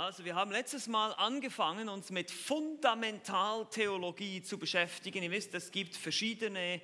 Also 0.00 0.24
wir 0.24 0.34
haben 0.34 0.50
letztes 0.50 0.86
Mal 0.86 1.12
angefangen, 1.12 1.90
uns 1.90 2.08
mit 2.08 2.30
Fundamentaltheologie 2.30 4.42
zu 4.42 4.56
beschäftigen. 4.56 5.22
Ihr 5.22 5.30
wisst, 5.30 5.52
es 5.52 5.70
gibt 5.70 5.94
verschiedene, 5.94 6.80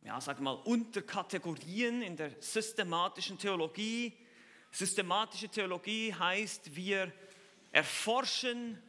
ja, 0.00 0.18
sag 0.18 0.40
mal, 0.40 0.52
Unterkategorien 0.52 2.00
in 2.00 2.16
der 2.16 2.30
systematischen 2.40 3.38
Theologie. 3.38 4.14
Systematische 4.70 5.50
Theologie 5.50 6.14
heißt, 6.14 6.74
wir 6.74 7.12
erforschen, 7.70 8.82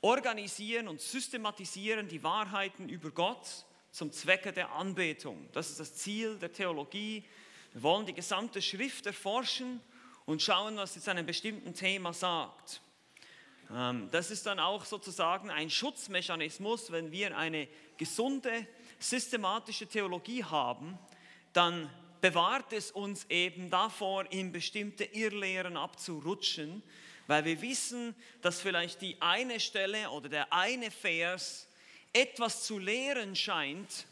organisieren 0.00 0.88
und 0.88 1.00
systematisieren 1.00 2.08
die 2.08 2.24
Wahrheiten 2.24 2.88
über 2.88 3.12
Gott 3.12 3.64
zum 3.92 4.10
Zwecke 4.10 4.52
der 4.52 4.72
Anbetung. 4.72 5.48
Das 5.52 5.70
ist 5.70 5.78
das 5.78 5.94
Ziel 5.94 6.36
der 6.40 6.52
Theologie. 6.52 7.22
Wir 7.74 7.82
wollen 7.84 8.06
die 8.06 8.12
gesamte 8.12 8.60
Schrift 8.60 9.06
erforschen 9.06 9.80
und 10.26 10.42
schauen, 10.42 10.76
was 10.76 10.94
sie 10.94 11.00
zu 11.00 11.10
einem 11.10 11.26
bestimmten 11.26 11.74
Thema 11.74 12.12
sagt. 12.12 12.80
Ähm, 13.70 14.08
das 14.10 14.30
ist 14.30 14.46
dann 14.46 14.58
auch 14.58 14.84
sozusagen 14.84 15.50
ein 15.50 15.70
Schutzmechanismus, 15.70 16.92
wenn 16.92 17.12
wir 17.12 17.36
eine 17.36 17.68
gesunde, 17.96 18.66
systematische 18.98 19.86
Theologie 19.86 20.44
haben, 20.44 20.98
dann 21.52 21.90
bewahrt 22.20 22.72
es 22.72 22.90
uns 22.90 23.26
eben 23.28 23.70
davor, 23.70 24.30
in 24.32 24.50
bestimmte 24.50 25.04
Irrlehren 25.04 25.76
abzurutschen, 25.76 26.82
weil 27.26 27.44
wir 27.44 27.60
wissen, 27.60 28.14
dass 28.42 28.60
vielleicht 28.60 29.02
die 29.02 29.20
eine 29.20 29.60
Stelle 29.60 30.10
oder 30.10 30.28
der 30.28 30.52
eine 30.52 30.90
Vers 30.90 31.68
etwas 32.12 32.64
zu 32.64 32.78
lehren 32.78 33.34
scheint, 33.36 34.06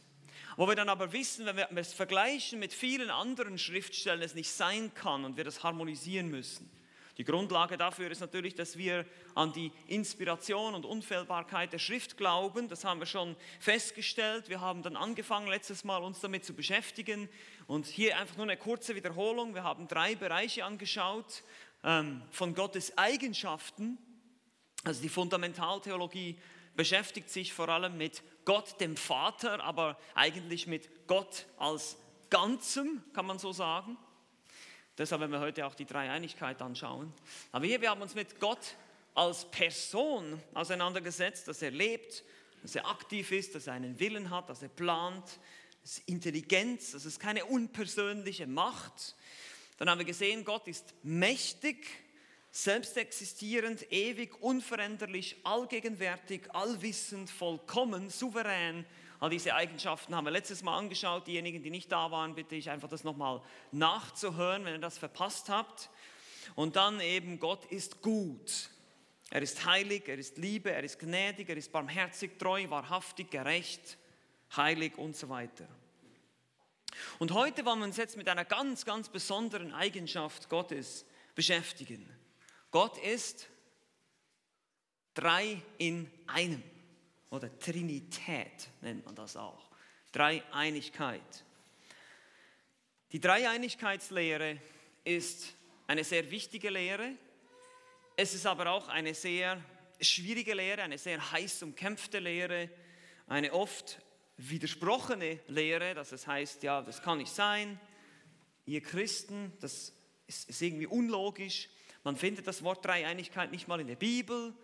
wo 0.56 0.68
wir 0.68 0.74
dann 0.74 0.88
aber 0.88 1.12
wissen, 1.12 1.46
wenn 1.46 1.56
wir 1.56 1.68
es 1.76 1.92
vergleichen 1.92 2.58
mit 2.58 2.72
vielen 2.72 3.10
anderen 3.10 3.58
Schriftstellen, 3.58 4.22
es 4.22 4.34
nicht 4.34 4.50
sein 4.50 4.92
kann 4.94 5.24
und 5.24 5.36
wir 5.36 5.44
das 5.44 5.62
harmonisieren 5.62 6.28
müssen. 6.28 6.70
Die 7.18 7.24
Grundlage 7.24 7.76
dafür 7.76 8.10
ist 8.10 8.20
natürlich, 8.20 8.54
dass 8.54 8.78
wir 8.78 9.04
an 9.34 9.52
die 9.52 9.70
Inspiration 9.86 10.74
und 10.74 10.86
Unfehlbarkeit 10.86 11.72
der 11.72 11.78
Schrift 11.78 12.16
glauben. 12.16 12.68
Das 12.68 12.84
haben 12.84 13.00
wir 13.00 13.06
schon 13.06 13.36
festgestellt. 13.60 14.48
Wir 14.48 14.62
haben 14.62 14.82
dann 14.82 14.96
angefangen, 14.96 15.46
letztes 15.46 15.84
Mal 15.84 16.02
uns 16.02 16.20
damit 16.20 16.44
zu 16.44 16.54
beschäftigen. 16.54 17.28
Und 17.66 17.86
hier 17.86 18.18
einfach 18.18 18.36
nur 18.36 18.46
eine 18.46 18.56
kurze 18.56 18.94
Wiederholung. 18.94 19.54
Wir 19.54 19.62
haben 19.62 19.88
drei 19.88 20.14
Bereiche 20.14 20.64
angeschaut 20.64 21.42
ähm, 21.84 22.22
von 22.30 22.54
Gottes 22.54 22.96
Eigenschaften. 22.96 23.98
Also 24.84 25.02
die 25.02 25.10
Fundamentaltheologie 25.10 26.38
beschäftigt 26.74 27.28
sich 27.28 27.52
vor 27.52 27.68
allem 27.68 27.98
mit 27.98 28.22
Gott 28.44 28.80
dem 28.80 28.96
Vater, 28.96 29.62
aber 29.62 29.98
eigentlich 30.14 30.66
mit 30.66 31.06
Gott 31.06 31.46
als 31.58 31.96
Ganzem, 32.30 33.02
kann 33.12 33.26
man 33.26 33.38
so 33.38 33.52
sagen. 33.52 33.96
Deshalb 34.98 35.20
werden 35.20 35.32
wir 35.32 35.40
heute 35.40 35.66
auch 35.66 35.74
die 35.74 35.86
Dreieinigkeit 35.86 36.60
anschauen. 36.60 37.12
Aber 37.50 37.64
hier, 37.66 37.80
wir 37.80 37.90
haben 37.90 38.02
uns 38.02 38.14
mit 38.14 38.40
Gott 38.40 38.76
als 39.14 39.44
Person 39.50 40.40
auseinandergesetzt, 40.54 41.48
dass 41.48 41.62
er 41.62 41.70
lebt, 41.70 42.24
dass 42.62 42.76
er 42.76 42.86
aktiv 42.86 43.32
ist, 43.32 43.54
dass 43.54 43.66
er 43.66 43.74
einen 43.74 43.98
Willen 43.98 44.30
hat, 44.30 44.48
dass 44.48 44.62
er 44.62 44.68
plant, 44.68 45.24
dass 45.82 45.98
Intelligenz, 46.06 46.92
dass 46.92 47.04
es 47.04 47.18
keine 47.18 47.44
unpersönliche 47.44 48.46
Macht. 48.46 49.16
Dann 49.78 49.90
haben 49.90 49.98
wir 49.98 50.04
gesehen, 50.04 50.44
Gott 50.44 50.68
ist 50.68 50.94
mächtig, 51.02 51.86
selbstexistierend, 52.52 53.90
ewig, 53.90 54.40
unveränderlich, 54.42 55.36
allgegenwärtig, 55.42 56.54
allwissend, 56.54 57.30
vollkommen, 57.30 58.10
souverän. 58.10 58.84
All 59.20 59.30
diese 59.30 59.54
Eigenschaften 59.54 60.14
haben 60.14 60.26
wir 60.26 60.32
letztes 60.32 60.62
Mal 60.62 60.76
angeschaut. 60.76 61.26
Diejenigen, 61.26 61.62
die 61.62 61.70
nicht 61.70 61.90
da 61.90 62.10
waren, 62.10 62.34
bitte 62.34 62.54
ich 62.54 62.68
einfach 62.68 62.88
das 62.88 63.04
nochmal 63.04 63.40
nachzuhören, 63.70 64.64
wenn 64.64 64.74
ihr 64.74 64.80
das 64.80 64.98
verpasst 64.98 65.48
habt. 65.48 65.88
Und 66.54 66.76
dann 66.76 67.00
eben, 67.00 67.40
Gott 67.40 67.64
ist 67.66 68.02
gut. 68.02 68.68
Er 69.30 69.40
ist 69.40 69.64
heilig, 69.64 70.06
er 70.08 70.18
ist 70.18 70.36
Liebe, 70.36 70.70
er 70.70 70.84
ist 70.84 70.98
gnädig, 70.98 71.48
er 71.48 71.56
ist 71.56 71.72
barmherzig, 71.72 72.38
treu, 72.38 72.68
wahrhaftig, 72.68 73.30
gerecht, 73.30 73.96
heilig 74.54 74.98
und 74.98 75.16
so 75.16 75.30
weiter. 75.30 75.66
Und 77.18 77.32
heute 77.32 77.64
wollen 77.64 77.78
wir 77.78 77.86
uns 77.86 77.96
jetzt 77.96 78.18
mit 78.18 78.28
einer 78.28 78.44
ganz, 78.44 78.84
ganz 78.84 79.08
besonderen 79.08 79.72
Eigenschaft 79.72 80.50
Gottes 80.50 81.06
beschäftigen. 81.34 82.06
Gott 82.72 82.96
ist 82.96 83.48
drei 85.12 85.60
in 85.76 86.10
einem 86.26 86.62
oder 87.28 87.56
Trinität 87.58 88.70
nennt 88.80 89.04
man 89.04 89.14
das 89.14 89.36
auch. 89.36 89.70
Dreieinigkeit. 90.10 91.44
Die 93.12 93.20
Dreieinigkeitslehre 93.20 94.58
ist 95.04 95.54
eine 95.86 96.02
sehr 96.02 96.30
wichtige 96.30 96.70
Lehre. 96.70 97.12
Es 98.16 98.32
ist 98.32 98.46
aber 98.46 98.70
auch 98.70 98.88
eine 98.88 99.12
sehr 99.12 99.62
schwierige 100.00 100.54
Lehre, 100.54 100.82
eine 100.82 100.96
sehr 100.96 101.30
heiß 101.30 101.62
umkämpfte 101.62 102.20
Lehre, 102.20 102.70
eine 103.26 103.52
oft 103.52 104.00
widersprochene 104.38 105.40
Lehre, 105.48 105.92
dass 105.94 106.12
es 106.12 106.26
heißt, 106.26 106.62
ja, 106.62 106.80
das 106.80 107.02
kann 107.02 107.18
nicht 107.18 107.34
sein. 107.34 107.78
Ihr 108.64 108.80
Christen, 108.80 109.52
das 109.60 109.92
ist 110.26 110.62
irgendwie 110.62 110.86
unlogisch. 110.86 111.68
Man 112.04 112.16
findet 112.16 112.46
das 112.46 112.62
Wort 112.62 112.84
Dreieinigkeit 112.84 113.50
nicht 113.50 113.68
mal 113.68 113.80
in 113.80 113.86
der 113.86 113.96
Bibel. 113.96 114.54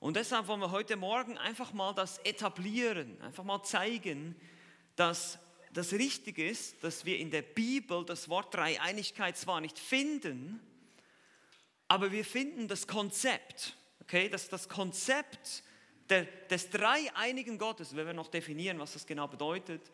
Und 0.00 0.16
deshalb 0.16 0.48
wollen 0.48 0.60
wir 0.60 0.70
heute 0.70 0.96
Morgen 0.96 1.38
einfach 1.38 1.72
mal 1.72 1.94
das 1.94 2.18
etablieren, 2.18 3.20
einfach 3.22 3.44
mal 3.44 3.62
zeigen, 3.62 4.36
dass 4.96 5.38
das 5.72 5.92
richtig 5.92 6.38
ist, 6.38 6.84
dass 6.84 7.04
wir 7.04 7.18
in 7.18 7.30
der 7.30 7.42
Bibel 7.42 8.04
das 8.04 8.28
Wort 8.28 8.54
Dreieinigkeit 8.54 9.36
zwar 9.36 9.60
nicht 9.60 9.78
finden, 9.78 10.60
aber 11.88 12.12
wir 12.12 12.24
finden 12.24 12.68
das 12.68 12.86
Konzept, 12.86 13.76
okay, 14.00 14.28
dass 14.28 14.48
das 14.48 14.68
Konzept 14.68 15.62
der, 16.08 16.24
des 16.50 16.70
dreieinigen 16.70 17.58
Gottes, 17.58 17.96
wenn 17.96 18.06
wir 18.06 18.14
noch 18.14 18.28
definieren, 18.28 18.78
was 18.78 18.92
das 18.92 19.06
genau 19.06 19.26
bedeutet, 19.26 19.90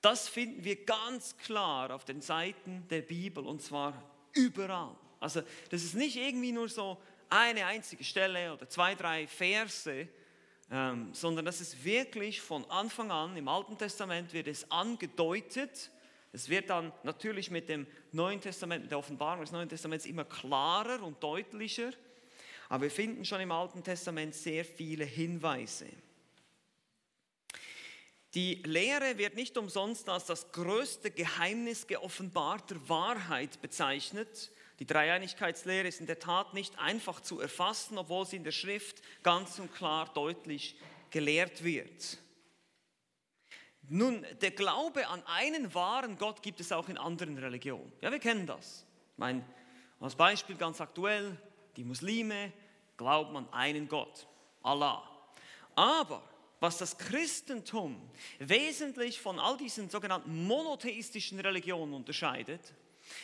das 0.00 0.28
finden 0.28 0.64
wir 0.64 0.84
ganz 0.84 1.36
klar 1.38 1.94
auf 1.94 2.04
den 2.04 2.20
Seiten 2.20 2.86
der 2.88 3.02
Bibel 3.02 3.44
und 3.46 3.62
zwar 3.62 4.02
überall. 4.34 4.94
Also 5.20 5.42
das 5.70 5.82
ist 5.82 5.94
nicht 5.94 6.16
irgendwie 6.16 6.52
nur 6.52 6.68
so 6.68 6.98
eine 7.28 7.66
einzige 7.66 8.04
Stelle 8.04 8.52
oder 8.52 8.68
zwei, 8.68 8.94
drei 8.94 9.26
Verse, 9.26 10.08
ähm, 10.70 11.12
sondern 11.12 11.44
das 11.44 11.60
ist 11.60 11.84
wirklich 11.84 12.40
von 12.40 12.68
Anfang 12.70 13.10
an, 13.10 13.36
im 13.36 13.48
Alten 13.48 13.78
Testament 13.78 14.32
wird 14.32 14.48
es 14.48 14.70
angedeutet, 14.70 15.90
es 16.32 16.48
wird 16.48 16.68
dann 16.68 16.92
natürlich 17.02 17.50
mit 17.50 17.68
dem 17.68 17.86
Neuen 18.12 18.40
Testament, 18.40 18.90
der 18.90 18.98
Offenbarung 18.98 19.40
des 19.40 19.52
Neuen 19.52 19.68
Testaments 19.68 20.06
immer 20.06 20.24
klarer 20.24 21.02
und 21.02 21.22
deutlicher, 21.22 21.92
aber 22.68 22.84
wir 22.84 22.90
finden 22.90 23.24
schon 23.24 23.40
im 23.40 23.52
Alten 23.52 23.82
Testament 23.82 24.34
sehr 24.34 24.64
viele 24.64 25.04
Hinweise. 25.04 25.86
Die 28.34 28.56
Lehre 28.66 29.16
wird 29.16 29.34
nicht 29.34 29.56
umsonst 29.56 30.08
als 30.10 30.26
das 30.26 30.52
größte 30.52 31.10
Geheimnis 31.10 31.86
geoffenbarter 31.86 32.76
Wahrheit 32.86 33.62
bezeichnet, 33.62 34.50
die 34.78 34.86
Dreieinigkeitslehre 34.86 35.88
ist 35.88 36.00
in 36.00 36.06
der 36.06 36.18
Tat 36.18 36.52
nicht 36.52 36.78
einfach 36.78 37.20
zu 37.20 37.40
erfassen, 37.40 37.96
obwohl 37.96 38.26
sie 38.26 38.36
in 38.36 38.44
der 38.44 38.52
Schrift 38.52 39.02
ganz 39.22 39.58
und 39.58 39.74
klar 39.74 40.10
deutlich 40.12 40.76
gelehrt 41.10 41.64
wird. 41.64 42.18
Nun, 43.88 44.26
der 44.42 44.50
Glaube 44.50 45.06
an 45.06 45.22
einen 45.26 45.72
wahren 45.74 46.18
Gott 46.18 46.42
gibt 46.42 46.60
es 46.60 46.72
auch 46.72 46.88
in 46.88 46.98
anderen 46.98 47.38
Religionen. 47.38 47.92
Ja, 48.00 48.10
wir 48.10 48.18
kennen 48.18 48.46
das. 48.46 48.84
Ich 49.12 49.18
meine, 49.18 49.44
als 50.00 50.14
Beispiel 50.14 50.56
ganz 50.56 50.80
aktuell, 50.80 51.36
die 51.76 51.84
Muslime 51.84 52.52
glauben 52.96 53.36
an 53.36 53.48
einen 53.52 53.88
Gott, 53.88 54.26
Allah. 54.62 55.02
Aber 55.74 56.22
was 56.58 56.78
das 56.78 56.98
Christentum 56.98 58.10
wesentlich 58.38 59.20
von 59.20 59.38
all 59.38 59.56
diesen 59.56 59.88
sogenannten 59.88 60.46
monotheistischen 60.46 61.38
Religionen 61.38 61.94
unterscheidet, 61.94 62.74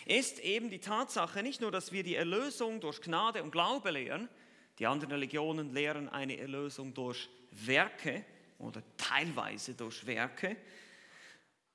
ist 0.06 0.38
eben 0.40 0.70
die 0.70 0.78
Tatsache 0.78 1.42
nicht 1.42 1.60
nur, 1.60 1.70
dass 1.70 1.92
wir 1.92 2.02
die 2.02 2.16
Erlösung 2.16 2.80
durch 2.80 3.00
Gnade 3.00 3.42
und 3.42 3.50
Glaube 3.50 3.90
lehren, 3.90 4.28
die 4.78 4.86
anderen 4.86 5.12
Religionen 5.12 5.72
lehren 5.72 6.08
eine 6.08 6.38
Erlösung 6.38 6.94
durch 6.94 7.28
Werke 7.50 8.24
oder 8.58 8.82
teilweise 8.96 9.74
durch 9.74 10.06
Werke. 10.06 10.56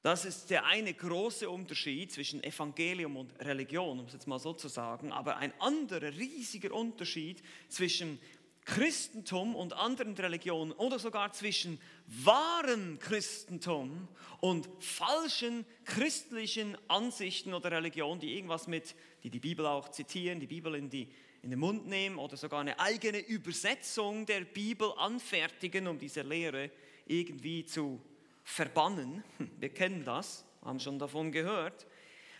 Das 0.01 0.25
ist 0.25 0.49
der 0.49 0.65
eine 0.65 0.93
große 0.93 1.49
Unterschied 1.49 2.11
zwischen 2.11 2.43
Evangelium 2.43 3.17
und 3.17 3.37
Religion, 3.41 3.99
um 3.99 4.05
es 4.05 4.13
jetzt 4.13 4.27
mal 4.27 4.39
so 4.39 4.53
zu 4.53 4.67
sagen. 4.69 5.11
Aber 5.11 5.37
ein 5.37 5.51
anderer 5.59 6.13
riesiger 6.13 6.73
Unterschied 6.73 7.43
zwischen 7.67 8.19
Christentum 8.67 9.55
und 9.55 9.71
anderen 9.71 10.13
Religionen 10.13 10.73
oder 10.73 10.99
sogar 10.99 11.31
zwischen 11.31 11.79
wahrem 12.05 12.99
Christentum 12.99 14.09
und 14.41 14.67
falschen 14.79 15.65
christlichen 15.85 16.77
Ansichten 16.89 17.53
oder 17.53 17.71
Religionen, 17.71 18.19
die 18.19 18.35
irgendwas 18.35 18.67
mit, 18.67 18.93
die 19.23 19.29
die 19.29 19.39
Bibel 19.39 19.65
auch 19.65 19.87
zitieren, 19.87 20.41
die 20.41 20.47
Bibel 20.47 20.75
in, 20.75 20.89
die, 20.89 21.07
in 21.43 21.49
den 21.49 21.59
Mund 21.59 21.87
nehmen 21.87 22.17
oder 22.17 22.35
sogar 22.35 22.59
eine 22.59 22.77
eigene 22.77 23.19
Übersetzung 23.19 24.25
der 24.25 24.41
Bibel 24.41 24.91
anfertigen, 24.97 25.87
um 25.87 25.97
diese 25.97 26.21
Lehre 26.23 26.69
irgendwie 27.05 27.65
zu 27.65 28.01
verbannen. 28.43 29.23
Wir 29.59 29.69
kennen 29.69 30.03
das, 30.03 30.43
haben 30.61 30.81
schon 30.81 30.99
davon 30.99 31.31
gehört. 31.31 31.87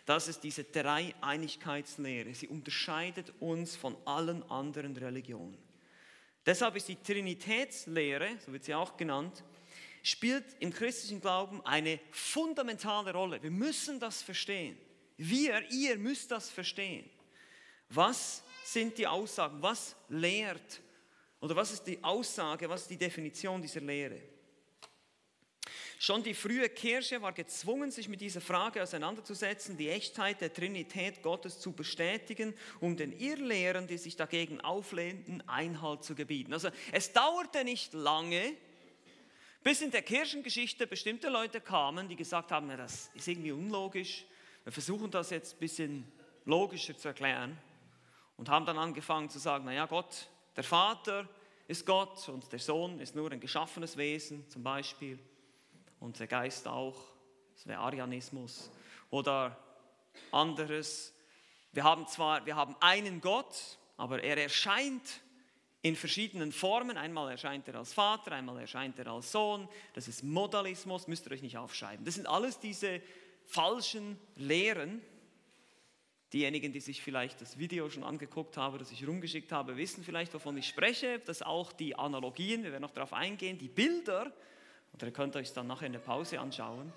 Das 0.06 0.28
ist 0.28 0.44
diese 0.44 0.66
Dreieinigkeitslehre. 0.66 2.34
Sie 2.34 2.50
unterscheidet 2.50 3.34
uns 3.40 3.78
von 3.78 3.96
allen 4.04 4.44
anderen 4.52 4.98
Religionen. 4.98 5.67
Deshalb 6.48 6.78
ist 6.78 6.88
die 6.88 6.96
Trinitätslehre, 6.96 8.38
so 8.44 8.54
wird 8.54 8.64
sie 8.64 8.74
auch 8.74 8.96
genannt, 8.96 9.44
spielt 10.02 10.46
im 10.62 10.72
christlichen 10.72 11.20
Glauben 11.20 11.64
eine 11.66 12.00
fundamentale 12.10 13.12
Rolle. 13.12 13.44
Wir 13.44 13.52
müssen 13.52 14.00
das 14.00 14.22
verstehen. 14.22 14.78
Wir, 15.18 15.70
ihr 15.70 15.98
müsst 15.98 16.32
das 16.32 16.50
verstehen. 16.50 17.10
Was 17.90 18.44
sind 18.64 18.98
die 18.98 19.06
Aussagen? 19.06 19.62
Was 19.62 19.98
lehrt? 20.08 20.82
Oder 21.42 21.54
was 21.58 21.74
ist 21.74 21.84
die 21.84 22.02
Aussage? 22.02 22.70
Was 22.70 22.84
ist 22.84 22.92
die 22.92 22.98
Definition 22.98 23.62
dieser 23.62 23.82
Lehre? 23.82 24.22
Schon 26.00 26.22
die 26.22 26.36
frühe 26.36 26.70
Kirche 26.70 27.22
war 27.24 27.34
gezwungen, 27.34 27.90
sich 27.90 28.08
mit 28.08 28.22
dieser 28.22 28.40
Frage 28.40 28.84
auseinanderzusetzen, 28.84 29.78
die 29.78 29.90
Echtheit 29.90 30.42
der 30.42 30.54
Trinität 30.54 31.24
Gottes 31.24 31.60
zu 31.60 31.72
bestätigen, 31.72 32.54
um 32.80 32.96
den 32.96 33.18
Irrlehren, 33.18 33.88
die 33.88 33.98
sich 33.98 34.16
dagegen 34.16 34.62
auflehnten, 34.62 35.42
Einhalt 35.48 36.04
zu 36.04 36.14
gebieten. 36.14 36.54
Also 36.54 36.70
es 36.92 37.14
dauerte 37.14 37.64
nicht 37.64 37.94
lange, 37.94 38.54
bis 39.64 39.82
in 39.82 39.90
der 39.90 40.04
Kirchengeschichte 40.04 40.86
bestimmte 40.86 41.30
Leute 41.30 41.62
kamen, 41.62 42.08
die 42.08 42.16
gesagt 42.16 42.52
haben, 42.52 42.70
ja, 42.70 42.78
das 42.78 43.10
ist 43.16 43.28
irgendwie 43.28 43.52
unlogisch, 43.52 44.26
wir 44.64 44.72
versuchen 44.72 45.10
das 45.10 45.32
jetzt 45.32 45.56
ein 45.56 45.60
bisschen 45.60 46.12
logischer 46.46 46.96
zu 46.96 47.08
erklären 47.08 47.58
und 48.38 48.50
haben 48.50 48.66
dann 48.68 48.78
angefangen 48.78 49.30
zu 49.30 49.40
sagen, 49.40 49.66
naja, 49.66 49.88
Gott, 49.88 50.28
der 50.56 50.64
Vater 50.64 51.28
ist 51.68 51.86
Gott 51.88 52.30
und 52.30 52.52
der 52.52 52.60
Sohn 52.60 53.00
ist 53.00 53.16
nur 53.16 53.32
ein 53.32 53.40
geschaffenes 53.40 53.98
Wesen 53.98 54.48
zum 54.50 54.62
Beispiel 54.62 55.18
und 56.00 56.20
der 56.20 56.28
Geist 56.28 56.68
auch, 56.68 56.96
das 57.56 57.68
wäre 57.68 57.80
Arianismus 57.80 58.70
oder 59.10 59.58
anderes. 60.32 61.14
Wir 61.72 61.84
haben 61.84 62.08
zwar, 62.08 62.46
wir 62.46 62.56
haben 62.56 62.76
einen 62.80 63.22
Gott, 63.22 63.78
aber 63.98 64.24
er 64.24 64.38
erscheint 64.38 65.22
in 65.82 65.96
verschiedenen 65.96 66.52
Formen. 66.52 66.98
Einmal 66.98 67.32
erscheint 67.32 67.68
er 67.68 67.76
als 67.76 67.94
Vater, 67.94 68.32
einmal 68.32 68.60
erscheint 68.60 69.00
er 69.00 69.08
als 69.08 69.32
Sohn. 69.32 69.68
Das 69.94 70.08
ist 70.08 70.24
Modalismus, 70.24 71.08
müsst 71.08 71.26
ihr 71.28 71.32
euch 71.32 71.42
nicht 71.42 71.58
aufschreiben. 71.58 72.06
Das 72.06 72.16
sind 72.16 72.28
alles 72.28 72.60
diese 72.60 73.02
falschen 73.46 74.20
Lehren. 74.36 75.02
Diejenigen, 76.34 76.74
die 76.74 76.82
sich 76.82 77.02
vielleicht 77.02 77.40
das 77.40 77.58
Video 77.58 77.90
schon 77.90 78.04
angeguckt 78.04 78.58
haben, 78.58 78.78
das 78.80 78.92
ich 78.92 79.08
rumgeschickt 79.08 79.54
habe, 79.54 79.78
wissen 79.78 80.04
vielleicht, 80.04 80.34
wovon 80.34 80.58
ich 80.58 80.68
spreche. 80.68 81.20
Dass 81.20 81.42
auch 81.42 81.72
die 81.72 81.96
Analogien, 81.96 82.64
wir 82.64 82.72
werden 82.72 82.82
noch 82.82 82.92
darauf 82.92 83.14
eingehen, 83.14 83.58
die 83.58 83.70
Bilder, 83.70 84.34
oder 84.94 85.08
ihr 85.08 85.14
könnt 85.14 85.36
euch 85.36 85.54
dann 85.54 85.68
nachher 85.68 85.88
in 85.88 85.94
der 85.94 86.00
Pause 86.00 86.40
anschauen, 86.40 86.92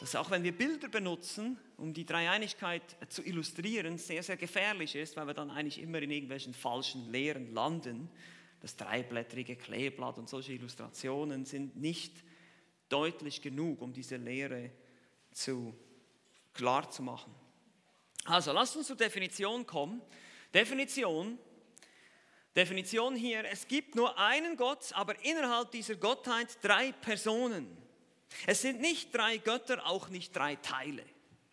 dass 0.00 0.14
auch 0.14 0.30
wenn 0.30 0.42
wir 0.42 0.56
Bilder 0.56 0.88
benutzen, 0.88 1.58
um 1.78 1.94
die 1.94 2.04
Dreieinigkeit 2.04 2.82
zu 3.08 3.22
illustrieren, 3.22 3.96
sehr, 3.98 4.22
sehr 4.22 4.36
gefährlich 4.36 4.94
ist, 4.94 5.16
weil 5.16 5.26
wir 5.26 5.34
dann 5.34 5.50
eigentlich 5.50 5.80
immer 5.80 6.00
in 6.02 6.10
irgendwelchen 6.10 6.52
falschen 6.52 7.10
Lehren 7.10 7.52
landen. 7.54 8.10
Das 8.60 8.76
dreiblättrige 8.76 9.56
Kleeblatt 9.56 10.18
und 10.18 10.28
solche 10.28 10.52
Illustrationen 10.52 11.46
sind 11.46 11.76
nicht 11.76 12.12
deutlich 12.88 13.40
genug, 13.40 13.80
um 13.80 13.92
diese 13.92 14.16
Lehre 14.16 14.70
zu, 15.32 15.74
klar 16.52 16.90
zu 16.90 17.02
machen. 17.02 17.34
Also 18.24 18.52
lasst 18.52 18.76
uns 18.76 18.88
zur 18.88 18.96
Definition 18.96 19.66
kommen. 19.66 20.02
Definition, 20.52 21.38
Definition 22.56 23.14
hier, 23.14 23.44
es 23.44 23.68
gibt 23.68 23.94
nur 23.94 24.18
einen 24.18 24.56
Gott, 24.56 24.92
aber 24.94 25.14
innerhalb 25.24 25.70
dieser 25.72 25.96
Gottheit 25.96 26.56
drei 26.62 26.92
Personen. 26.92 27.76
Es 28.46 28.62
sind 28.62 28.80
nicht 28.80 29.14
drei 29.14 29.36
Götter, 29.36 29.86
auch 29.86 30.08
nicht 30.08 30.34
drei 30.34 30.56
Teile. 30.56 31.04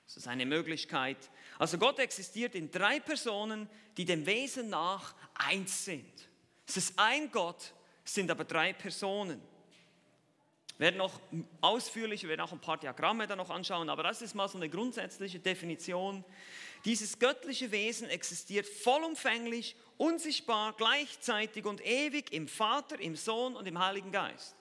Das 0.06 0.18
ist 0.18 0.28
eine 0.28 0.46
Möglichkeit. 0.46 1.18
Also 1.60 1.78
Gott 1.78 2.00
existiert 2.00 2.56
in 2.56 2.72
drei 2.72 3.00
Personen, 3.00 3.70
die 3.98 4.06
dem 4.06 4.26
Wesen 4.26 4.70
nach 4.70 5.14
eins 5.36 5.86
sind. 5.86 6.30
Es 6.68 6.78
ist 6.78 6.94
ein 6.98 7.32
Gott, 7.32 7.74
sind 8.06 8.32
aber 8.32 8.46
drei 8.46 8.74
Personen. 8.74 9.42
Wir 10.78 10.86
werden 10.86 10.98
noch 10.98 11.20
ausführlich, 11.62 12.24
wir 12.24 12.30
werden 12.30 12.42
auch 12.42 12.52
ein 12.52 12.60
paar 12.60 12.78
Diagramme 12.78 13.28
da 13.28 13.36
noch 13.36 13.50
anschauen, 13.50 13.90
aber 13.90 14.04
das 14.04 14.22
ist 14.22 14.34
mal 14.34 14.48
so 14.48 14.58
eine 14.58 14.70
grundsätzliche 14.70 15.40
Definition. 15.40 16.24
Dieses 16.86 17.20
göttliche 17.20 17.72
Wesen 17.72 18.10
existiert 18.10 18.68
vollumfänglich, 18.68 19.76
unsichtbar, 19.98 20.74
gleichzeitig 20.78 21.66
und 21.66 21.86
ewig 21.86 22.34
im 22.34 22.48
Vater, 22.48 23.00
im 23.00 23.16
Sohn 23.16 23.56
und 23.56 23.68
im 23.68 23.80
Heiligen 23.80 24.12
Geist. 24.12 24.56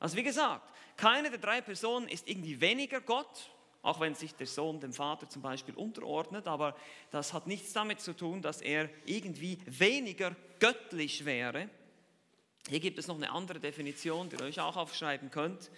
Also 0.00 0.16
wie 0.16 0.22
gesagt, 0.22 0.68
keine 0.96 1.30
der 1.30 1.38
drei 1.38 1.60
Personen 1.60 2.08
ist 2.08 2.28
irgendwie 2.28 2.60
weniger 2.60 3.00
Gott, 3.00 3.50
auch 3.82 4.00
wenn 4.00 4.14
sich 4.14 4.34
der 4.34 4.46
Sohn 4.46 4.80
dem 4.80 4.92
Vater 4.92 5.28
zum 5.28 5.42
Beispiel 5.42 5.74
unterordnet, 5.74 6.46
aber 6.46 6.76
das 7.10 7.32
hat 7.32 7.46
nichts 7.46 7.72
damit 7.72 8.00
zu 8.00 8.14
tun, 8.14 8.42
dass 8.42 8.60
er 8.60 8.90
irgendwie 9.06 9.58
weniger 9.66 10.34
göttlich 10.58 11.24
wäre. 11.24 11.70
Hier 12.68 12.80
gibt 12.80 12.98
es 12.98 13.06
noch 13.06 13.16
eine 13.16 13.30
andere 13.30 13.60
Definition, 13.60 14.28
die 14.28 14.36
ihr 14.36 14.44
euch 14.44 14.60
auch 14.60 14.76
aufschreiben 14.76 15.30
könnt. 15.30 15.70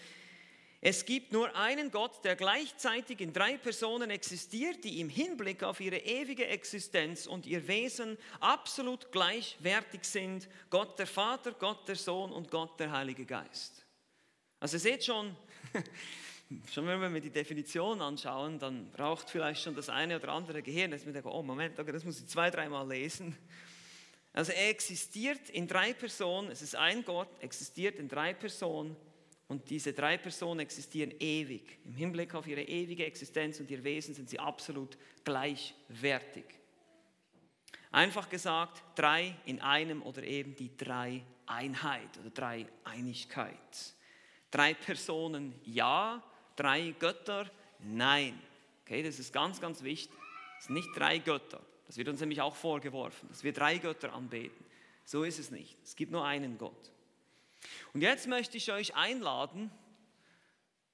Es 0.84 1.04
gibt 1.04 1.30
nur 1.30 1.54
einen 1.54 1.92
Gott, 1.92 2.24
der 2.24 2.34
gleichzeitig 2.34 3.20
in 3.20 3.32
drei 3.32 3.56
Personen 3.56 4.10
existiert, 4.10 4.82
die 4.82 4.98
im 4.98 5.08
Hinblick 5.08 5.62
auf 5.62 5.78
ihre 5.78 5.98
ewige 5.98 6.48
Existenz 6.48 7.28
und 7.28 7.46
ihr 7.46 7.68
Wesen 7.68 8.18
absolut 8.40 9.12
gleichwertig 9.12 10.02
sind. 10.02 10.48
Gott 10.70 10.98
der 10.98 11.06
Vater, 11.06 11.52
Gott 11.52 11.86
der 11.86 11.94
Sohn 11.94 12.32
und 12.32 12.50
Gott 12.50 12.80
der 12.80 12.90
Heilige 12.90 13.24
Geist. 13.24 13.86
Also 14.58 14.74
ihr 14.74 14.80
seht 14.80 15.04
schon, 15.04 15.36
schon 16.72 16.84
wenn 16.88 17.14
wir 17.14 17.20
die 17.20 17.30
Definition 17.30 18.02
anschauen, 18.02 18.58
dann 18.58 18.90
braucht 18.90 19.30
vielleicht 19.30 19.62
schon 19.62 19.76
das 19.76 19.88
eine 19.88 20.16
oder 20.16 20.30
andere 20.30 20.62
Gehirn, 20.62 20.90
dass 20.90 21.06
wir 21.06 21.12
denken, 21.12 21.28
oh 21.28 21.44
Moment, 21.44 21.78
okay, 21.78 21.92
das 21.92 22.02
muss 22.02 22.18
ich 22.18 22.26
zwei, 22.26 22.50
dreimal 22.50 22.88
lesen. 22.88 23.38
Also 24.32 24.50
er 24.50 24.70
existiert 24.70 25.48
in 25.50 25.68
drei 25.68 25.92
Personen, 25.92 26.50
es 26.50 26.60
ist 26.60 26.74
ein 26.74 27.04
Gott, 27.04 27.28
existiert 27.38 28.00
in 28.00 28.08
drei 28.08 28.34
Personen 28.34 28.96
und 29.52 29.68
diese 29.68 29.92
drei 29.92 30.16
Personen 30.16 30.60
existieren 30.60 31.12
ewig. 31.20 31.78
Im 31.84 31.94
Hinblick 31.94 32.34
auf 32.34 32.46
ihre 32.46 32.62
ewige 32.62 33.04
Existenz 33.04 33.60
und 33.60 33.70
ihr 33.70 33.84
Wesen 33.84 34.14
sind 34.14 34.30
sie 34.30 34.38
absolut 34.38 34.96
gleichwertig. 35.24 36.46
Einfach 37.90 38.30
gesagt, 38.30 38.82
drei 38.98 39.36
in 39.44 39.60
einem 39.60 40.00
oder 40.02 40.24
eben 40.24 40.56
die 40.56 40.74
Dreieinheit 40.74 42.18
oder 42.18 42.30
Dreieinigkeit. 42.30 43.94
Drei 44.50 44.72
Personen 44.72 45.52
ja, 45.64 46.22
drei 46.56 46.94
Götter 46.98 47.50
nein. 47.80 48.40
Okay, 48.86 49.02
das 49.02 49.18
ist 49.18 49.34
ganz, 49.34 49.60
ganz 49.60 49.82
wichtig. 49.82 50.16
Es 50.58 50.64
sind 50.64 50.76
nicht 50.76 50.88
drei 50.96 51.18
Götter. 51.18 51.60
Das 51.86 51.98
wird 51.98 52.08
uns 52.08 52.20
nämlich 52.20 52.40
auch 52.40 52.56
vorgeworfen, 52.56 53.28
dass 53.28 53.44
wir 53.44 53.52
drei 53.52 53.76
Götter 53.76 54.14
anbeten. 54.14 54.64
So 55.04 55.24
ist 55.24 55.38
es 55.38 55.50
nicht. 55.50 55.76
Es 55.84 55.94
gibt 55.94 56.10
nur 56.10 56.24
einen 56.24 56.56
Gott. 56.56 56.90
Und 57.92 58.00
jetzt 58.02 58.26
möchte 58.26 58.56
ich 58.56 58.72
euch 58.72 58.94
einladen, 58.94 59.70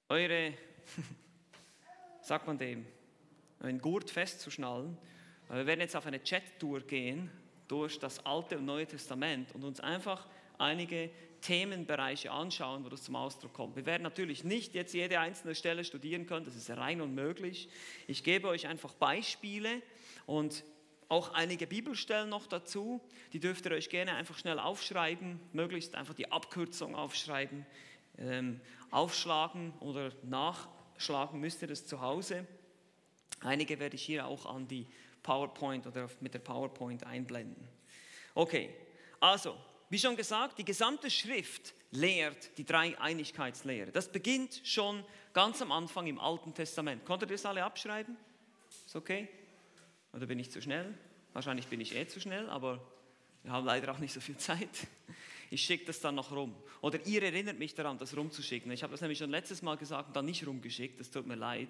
eure, 0.08 0.54
sagt 2.22 2.46
man 2.46 2.58
dem, 2.58 2.86
euren 3.60 3.80
Gurt 3.80 4.10
festzuschnallen. 4.10 4.96
Wir 5.48 5.66
werden 5.66 5.80
jetzt 5.80 5.96
auf 5.96 6.06
eine 6.06 6.22
Chat-Tour 6.22 6.80
gehen 6.80 7.30
durch 7.68 7.98
das 7.98 8.24
Alte 8.24 8.58
und 8.58 8.64
Neue 8.64 8.86
Testament 8.86 9.54
und 9.54 9.64
uns 9.64 9.80
einfach 9.80 10.26
einige 10.58 11.10
Themenbereiche 11.40 12.30
anschauen, 12.30 12.84
wo 12.84 12.88
das 12.88 13.04
zum 13.04 13.16
Ausdruck 13.16 13.52
kommt. 13.52 13.76
Wir 13.76 13.86
werden 13.86 14.02
natürlich 14.02 14.44
nicht 14.44 14.74
jetzt 14.74 14.92
jede 14.92 15.20
einzelne 15.20 15.54
Stelle 15.54 15.84
studieren 15.84 16.26
können, 16.26 16.44
das 16.44 16.56
ist 16.56 16.70
rein 16.70 17.00
unmöglich. 17.00 17.68
Ich 18.06 18.24
gebe 18.24 18.48
euch 18.48 18.66
einfach 18.66 18.92
Beispiele 18.94 19.82
und 20.26 20.64
auch 21.08 21.32
einige 21.32 21.66
Bibelstellen 21.66 22.28
noch 22.28 22.46
dazu. 22.46 23.00
Die 23.32 23.40
dürft 23.40 23.64
ihr 23.66 23.72
euch 23.72 23.88
gerne 23.88 24.14
einfach 24.14 24.38
schnell 24.38 24.58
aufschreiben, 24.58 25.40
möglichst 25.52 25.94
einfach 25.94 26.14
die 26.14 26.30
Abkürzung 26.30 26.94
aufschreiben. 26.94 27.66
Ähm, 28.18 28.60
aufschlagen 28.90 29.72
oder 29.80 30.12
nachschlagen 30.24 31.40
müsst 31.40 31.62
ihr 31.62 31.68
das 31.68 31.86
zu 31.86 32.00
Hause. 32.00 32.46
Einige 33.40 33.78
werde 33.78 33.96
ich 33.96 34.02
hier 34.02 34.26
auch 34.26 34.46
an 34.46 34.66
die 34.66 34.86
PowerPoint 35.22 35.86
oder 35.86 36.08
mit 36.20 36.34
der 36.34 36.40
PowerPoint 36.40 37.04
einblenden. 37.04 37.68
Okay, 38.34 38.74
also, 39.20 39.56
wie 39.90 39.98
schon 39.98 40.16
gesagt, 40.16 40.58
die 40.58 40.64
gesamte 40.64 41.10
Schrift 41.10 41.74
lehrt 41.90 42.56
die 42.58 42.64
Dreieinigkeitslehre. 42.64 43.92
Das 43.92 44.10
beginnt 44.10 44.60
schon 44.64 45.04
ganz 45.32 45.62
am 45.62 45.72
Anfang 45.72 46.06
im 46.06 46.18
Alten 46.18 46.52
Testament. 46.54 47.04
Konntet 47.04 47.30
ihr 47.30 47.36
das 47.36 47.46
alle 47.46 47.64
abschreiben? 47.64 48.16
Ist 48.86 48.96
okay? 48.96 49.28
Oder 50.12 50.26
bin 50.26 50.38
ich 50.38 50.50
zu 50.50 50.60
schnell? 50.60 50.94
Wahrscheinlich 51.32 51.66
bin 51.66 51.80
ich 51.80 51.94
eh 51.94 52.06
zu 52.06 52.20
schnell, 52.20 52.48
aber 52.50 52.80
wir 53.42 53.52
haben 53.52 53.66
leider 53.66 53.92
auch 53.92 53.98
nicht 53.98 54.12
so 54.12 54.20
viel 54.20 54.36
Zeit. 54.36 54.68
Ich 55.50 55.64
schicke 55.64 55.86
das 55.86 56.00
dann 56.00 56.14
noch 56.14 56.30
rum. 56.30 56.54
Oder 56.82 57.04
ihr 57.06 57.22
erinnert 57.22 57.58
mich 57.58 57.74
daran, 57.74 57.96
das 57.96 58.16
rumzuschicken. 58.16 58.70
Ich 58.70 58.82
habe 58.82 58.90
das 58.90 59.00
nämlich 59.00 59.18
schon 59.18 59.30
letztes 59.30 59.62
Mal 59.62 59.76
gesagt 59.76 60.08
und 60.08 60.16
dann 60.16 60.26
nicht 60.26 60.46
rumgeschickt. 60.46 61.00
Das 61.00 61.10
tut 61.10 61.26
mir 61.26 61.36
leid. 61.36 61.68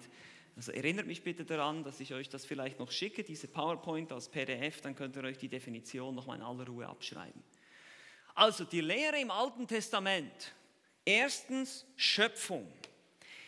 Also 0.55 0.73
erinnert 0.73 1.07
mich 1.07 1.23
bitte 1.23 1.45
daran, 1.45 1.83
dass 1.85 2.01
ich 2.01 2.13
euch 2.13 2.27
das 2.27 2.45
vielleicht 2.45 2.79
noch 2.79 2.91
schicke, 2.91 3.23
diese 3.23 3.47
PowerPoint 3.47 4.11
als 4.11 4.27
PDF, 4.27 4.81
dann 4.81 4.95
könnt 4.95 5.15
ihr 5.15 5.23
euch 5.23 5.37
die 5.37 5.47
Definition 5.47 6.13
noch 6.15 6.25
mal 6.25 6.35
in 6.35 6.41
aller 6.41 6.65
Ruhe 6.67 6.85
abschreiben. 6.87 7.41
Also 8.35 8.65
die 8.65 8.81
Lehre 8.81 9.19
im 9.19 9.31
Alten 9.31 9.67
Testament. 9.67 10.53
Erstens 11.05 11.85
Schöpfung. 11.95 12.69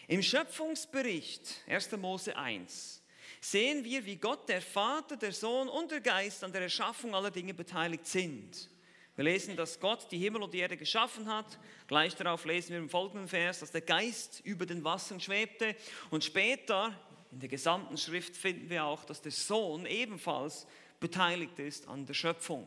Im 0.08 0.22
Schöpfungsbericht, 0.22 1.64
1. 1.68 1.92
Mose 1.98 2.36
1, 2.36 3.01
sehen 3.42 3.84
wir, 3.84 4.06
wie 4.06 4.16
Gott, 4.16 4.48
der 4.48 4.62
Vater, 4.62 5.18
der 5.18 5.34
Sohn 5.34 5.68
und 5.68 5.92
der 5.92 6.00
Geist 6.00 6.44
an 6.44 6.54
der 6.54 6.62
Erschaffung 6.62 7.14
aller 7.16 7.32
Dinge 7.32 7.54
beteiligt 7.54 8.06
sind. 8.08 8.70
Wir 9.16 9.26
lesen, 9.26 9.58
dass 9.58 9.80
Gott 9.80 10.10
die 10.12 10.20
Himmel 10.20 10.44
und 10.44 10.54
die 10.54 10.60
Erde 10.60 10.78
geschaffen 10.78 11.28
hat. 11.28 11.60
Gleich 11.88 12.16
darauf 12.16 12.46
lesen 12.46 12.70
wir 12.70 12.78
im 12.78 12.90
folgenden 12.90 13.28
Vers, 13.28 13.60
dass 13.60 13.72
der 13.72 13.82
Geist 13.82 14.42
über 14.46 14.66
den 14.66 14.84
Wassern 14.84 15.20
schwebte. 15.20 15.76
Und 16.12 16.24
später 16.24 16.98
in 17.32 17.40
der 17.40 17.50
gesamten 17.50 17.98
Schrift 17.98 18.38
finden 18.38 18.70
wir 18.70 18.86
auch, 18.86 19.04
dass 19.04 19.22
der 19.22 19.32
Sohn 19.32 19.86
ebenfalls 19.86 20.66
beteiligt 21.00 21.60
ist 21.60 21.88
an 21.88 22.06
der 22.06 22.14
Schöpfung. 22.14 22.66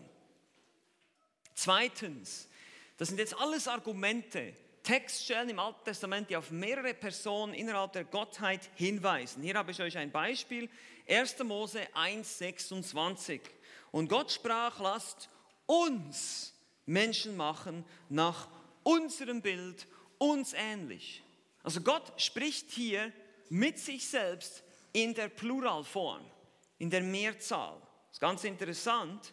Zweitens, 1.55 2.49
das 2.97 3.09
sind 3.09 3.19
jetzt 3.19 3.39
alles 3.39 3.69
Argumente, 3.69 4.55
Textstellen 4.85 5.49
im 5.49 5.59
Alten 5.59 5.83
Testament, 5.83 6.29
die 6.29 6.37
auf 6.37 6.51
mehrere 6.51 6.93
Personen 6.93 7.55
innerhalb 7.55 7.95
der 7.95 8.05
Gottheit 8.05 8.69
hinweisen. 8.77 9.43
Hier 9.43 9.55
habe 9.55 9.71
ich 9.71 9.81
euch 9.81 9.97
ein 9.97 10.13
Beispiel. 10.13 10.69
1. 11.09 11.39
Mose 11.41 11.81
1, 11.95 12.39
26. 12.39 13.41
Und 13.91 14.09
Gott 14.09 14.31
sprach, 14.31 14.79
lasst 14.81 15.31
uns 15.67 16.55
Menschen 16.85 17.37
machen 17.37 17.85
nach 18.11 18.49
unserem 18.83 19.41
Bild, 19.41 19.87
uns 20.19 20.53
ähnlich. 20.53 21.23
Also 21.63 21.81
Gott 21.81 22.13
spricht 22.21 22.71
hier 22.71 23.11
mit 23.49 23.79
sich 23.79 24.07
selbst 24.07 24.63
in 24.93 25.15
der 25.15 25.29
Pluralform, 25.29 26.23
in 26.79 26.91
der 26.91 27.03
Mehrzahl. 27.03 27.81
Das 28.09 28.17
ist 28.17 28.21
ganz 28.21 28.45
interessant, 28.45 29.33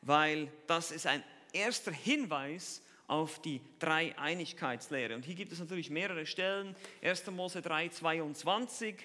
weil 0.00 0.50
das 0.66 0.90
ist 0.90 1.06
ein 1.06 1.22
erster 1.52 1.92
Hinweis 1.92 2.80
auf 3.06 3.40
die 3.40 3.60
Dreieinigkeitslehre. 3.78 5.14
Und 5.14 5.24
hier 5.24 5.34
gibt 5.34 5.52
es 5.52 5.58
natürlich 5.60 5.90
mehrere 5.90 6.26
Stellen. 6.26 6.74
1. 7.02 7.26
Mose 7.28 7.62
3, 7.62 7.88
22. 7.88 8.96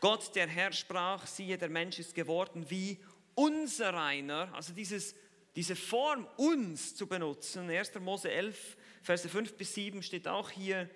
Gott, 0.00 0.34
der 0.34 0.46
Herr, 0.46 0.72
sprach, 0.72 1.26
siehe, 1.26 1.56
der 1.56 1.70
Mensch 1.70 1.98
ist 1.98 2.14
geworden 2.14 2.66
wie 2.68 2.98
unser 3.34 3.94
einer. 4.00 4.52
Also 4.54 4.72
dieses, 4.72 5.14
diese 5.54 5.76
Form 5.76 6.26
uns 6.36 6.94
zu 6.94 7.06
benutzen. 7.06 7.70
1. 7.70 7.94
Mose 8.00 8.30
11, 8.30 8.76
Verse 9.02 9.28
5 9.28 9.54
bis 9.54 9.74
7 9.74 10.02
steht 10.02 10.28
auch 10.28 10.50
hier. 10.50 10.90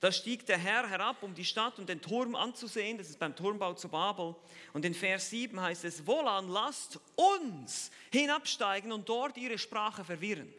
Da 0.00 0.12
stieg 0.12 0.44
der 0.44 0.58
Herr 0.58 0.88
herab, 0.88 1.22
um 1.22 1.34
die 1.34 1.44
Stadt 1.44 1.78
und 1.78 1.88
den 1.88 2.02
Turm 2.02 2.34
anzusehen. 2.34 2.98
Das 2.98 3.08
ist 3.08 3.18
beim 3.18 3.34
Turmbau 3.34 3.72
zu 3.72 3.88
Babel. 3.88 4.36
Und 4.74 4.84
in 4.84 4.92
Vers 4.92 5.30
7 5.30 5.58
heißt 5.58 5.86
es, 5.86 6.06
wohlan 6.06 6.48
lasst 6.48 7.00
uns 7.14 7.90
hinabsteigen 8.12 8.92
und 8.92 9.08
dort 9.08 9.38
ihre 9.38 9.56
Sprache 9.56 10.04
verwirren. 10.04 10.52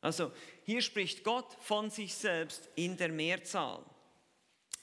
Also 0.00 0.32
hier 0.64 0.80
spricht 0.82 1.24
Gott 1.24 1.56
von 1.60 1.90
sich 1.90 2.14
selbst 2.14 2.68
in 2.76 2.96
der 2.96 3.08
Mehrzahl. 3.08 3.84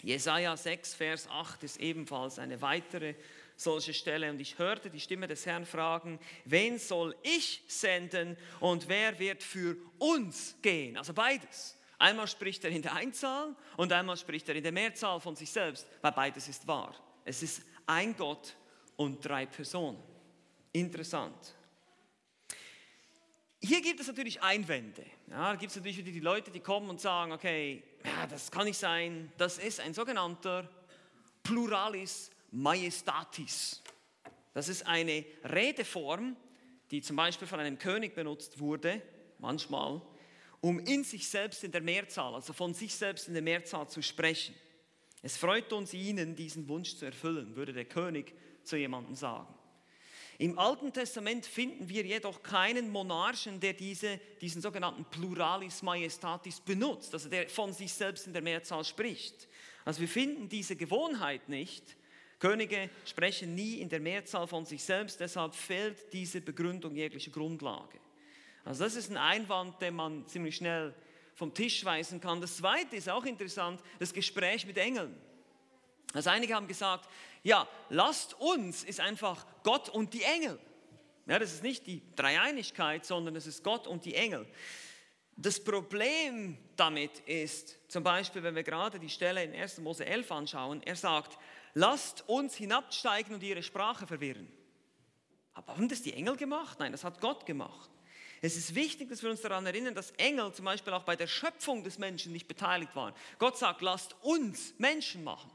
Jesaja 0.01 0.55
6, 0.55 0.93
Vers 0.93 1.27
8 1.29 1.63
ist 1.63 1.77
ebenfalls 1.77 2.38
eine 2.38 2.62
weitere 2.62 3.15
solche 3.55 3.93
Stelle. 3.93 4.29
Und 4.29 4.39
ich 4.39 4.57
hörte 4.57 4.89
die 4.89 5.00
Stimme 5.00 5.27
des 5.27 5.45
Herrn 5.45 5.65
fragen, 5.65 6.19
wen 6.43 6.77
soll 6.77 7.15
ich 7.24 7.63
senden 7.67 8.38
und 8.60 8.88
wer 8.88 9.17
wird 9.19 9.41
für 9.41 9.77
uns 9.98 10.55
gehen? 10.62 10.98
Also 10.98 11.13
beides. 11.13 11.77
Einmal 11.98 12.27
spricht 12.27 12.63
er 12.65 12.72
in 12.72 12.81
der 12.81 12.93
Einzahl 12.93 13.55
und 13.77 13.91
einmal 13.93 14.17
spricht 14.17 14.50
er 14.50 14.55
in 14.55 14.63
der 14.63 14.74
Mehrzahl 14.74 15.19
von 15.22 15.36
sich 15.36 15.50
selbst, 15.50 15.88
weil 16.01 16.12
beides 16.12 16.50
ist 16.50 16.67
wahr. 16.67 16.93
Es 17.24 17.41
ist 17.41 17.62
ein 17.86 18.15
Gott 18.17 18.53
und 18.98 19.25
drei 19.25 19.45
Personen. 19.45 20.01
Interessant. 20.74 21.55
Hier 23.65 23.81
gibt 23.81 24.00
es 24.00 24.05
natürlich 24.05 24.43
Einwände. 24.43 25.03
Ja, 25.27 25.53
da 25.53 25.55
gibt 25.55 25.72
es 25.72 25.75
natürlich 25.75 26.03
die 26.03 26.19
Leute, 26.19 26.51
die 26.51 26.60
kommen 26.60 26.88
und 26.88 27.01
sagen, 27.01 27.31
okay, 27.31 27.81
ja, 28.03 28.27
das 28.27 28.51
kann 28.51 28.65
nicht 28.65 28.77
sein, 28.77 29.31
das 29.39 29.57
ist 29.57 29.79
ein 29.79 29.91
sogenannter 29.95 30.69
Pluralis 31.41 32.29
Majestatis. 32.51 33.81
Das 34.53 34.69
ist 34.69 34.86
eine 34.86 35.25
Redeform, 35.43 36.36
die 36.91 37.01
zum 37.01 37.15
Beispiel 37.15 37.48
von 37.48 37.60
einem 37.60 37.79
König 37.79 38.13
benutzt 38.13 38.60
wurde, 38.60 39.01
manchmal, 39.39 40.00
um 40.62 40.77
in 40.77 41.03
sich 41.03 41.27
selbst 41.27 41.63
in 41.63 41.72
der 41.72 41.81
Mehrzahl, 41.81 42.36
also 42.36 42.53
von 42.53 42.75
sich 42.75 42.93
selbst 42.93 43.27
in 43.27 43.34
der 43.34 43.41
Mehrzahl 43.41 43.89
zu 43.89 44.03
sprechen. 44.03 44.53
Es 45.24 45.38
freut 45.38 45.74
uns, 45.74 45.91
Ihnen 45.95 46.36
diesen 46.36 46.67
Wunsch 46.67 46.98
zu 46.98 47.05
erfüllen, 47.05 47.55
würde 47.55 47.74
der 47.74 47.86
König 47.86 48.36
zu 48.63 48.77
jemandem 48.77 49.15
sagen. 49.15 49.51
Im 50.38 50.60
Alten 50.60 50.92
Testament 50.92 51.46
finden 51.46 51.88
wir 51.88 52.04
jedoch 52.04 52.44
keinen 52.44 52.89
Monarchen, 52.89 53.60
der 53.60 53.74
diese, 53.74 54.20
diesen 54.42 54.62
sogenannten 54.62 55.06
Pluralis 55.06 55.82
Majestatis 55.82 56.60
benutzt, 56.60 57.13
also 57.13 57.30
der 57.30 57.48
von 57.48 57.72
sich 57.72 57.94
selbst 57.94 58.27
in 58.27 58.34
der 58.34 58.42
Mehrzahl 58.42 58.84
spricht. 58.84 59.48
Also 59.86 60.01
wir 60.01 60.10
finden 60.10 60.50
diese 60.50 60.75
Gewohnheit 60.75 61.48
nicht. 61.48 61.96
Könige 62.39 62.89
sprechen 63.06 63.56
nie 63.56 63.75
in 63.75 63.88
der 63.88 64.01
Mehrzahl 64.01 64.46
von 64.46 64.65
sich 64.65 64.84
selbst, 64.84 65.22
deshalb 65.22 65.56
fehlt 65.56 66.12
diese 66.12 66.42
Begründung 66.42 66.96
jegliche 66.96 67.32
Grundlage. 67.32 68.00
Also 68.65 68.84
das 68.84 68.96
ist 68.96 69.10
ein 69.12 69.18
Einwand, 69.18 69.82
den 69.82 69.96
man 69.96 70.27
ziemlich 70.27 70.58
schnell 70.58 70.94
vom 71.36 71.54
Tisch 71.54 71.86
weisen 71.86 72.20
kann. 72.20 72.42
Das 72.42 72.58
Zweite 72.58 72.98
ist 72.98 73.10
auch 73.10 73.24
interessant, 73.24 73.82
das 74.00 74.12
Gespräch 74.12 74.65
mit 74.65 74.77
Engeln. 74.77 75.15
Also 76.13 76.30
einige 76.30 76.56
haben 76.56 76.68
gesagt, 76.68 77.10
ja, 77.46 77.68
lasst 77.90 78.34
uns 78.40 78.84
ist 78.84 79.00
einfach 79.00 79.46
Gott 79.62 79.88
und 79.90 80.16
die 80.16 80.24
Engel. 80.24 80.60
Ja, 81.28 81.38
das 81.38 81.54
ist 81.54 81.62
nicht 81.62 81.86
die 81.86 82.02
Dreieinigkeit, 82.16 83.06
sondern 83.06 83.36
es 83.36 83.46
ist 83.46 83.64
Gott 83.64 83.86
und 83.86 84.04
die 84.04 84.16
Engel. 84.16 84.48
Das 85.38 85.64
Problem 85.64 86.58
damit 86.75 87.20
ist, 87.20 87.78
zum 87.88 88.04
Beispiel, 88.04 88.42
wenn 88.42 88.56
wir 88.56 88.64
gerade 88.64 89.00
die 89.00 89.10
Stelle 89.10 89.44
in 89.44 89.54
1. 89.54 89.78
Mose 89.80 90.08
11 90.08 90.32
anschauen, 90.32 90.82
er 90.84 90.96
sagt, 90.96 91.38
lasst 91.75 92.28
uns 92.28 92.56
hinabsteigen 92.56 93.36
und 93.36 93.44
ihre 93.44 93.62
Sprache 93.62 94.08
verwirren. 94.08 94.52
Aber 95.54 95.74
haben 95.74 95.88
das 95.88 96.02
die 96.02 96.14
Engel 96.14 96.38
gemacht? 96.38 96.80
Nein, 96.80 96.94
das 96.94 97.04
hat 97.04 97.22
Gott 97.22 97.46
gemacht. 97.46 97.92
Es 98.42 98.58
ist 98.58 98.74
wichtig, 98.74 99.10
dass 99.10 99.22
wir 99.22 99.30
uns 99.30 99.42
daran 99.42 99.68
erinnern, 99.68 99.94
dass 99.94 100.12
Engel 100.12 100.52
zum 100.52 100.66
Beispiel 100.66 100.94
auch 100.94 101.04
bei 101.04 101.16
der 101.16 101.28
Schöpfung 101.28 101.84
des 101.84 102.00
Menschen 102.00 102.34
nicht 102.34 102.48
beteiligt 102.48 102.96
waren. 102.96 103.14
Gott 103.38 103.58
sagt, 103.58 103.82
lasst 103.82 104.16
uns 104.24 104.74
Menschen 104.80 105.24
machen. 105.24 105.52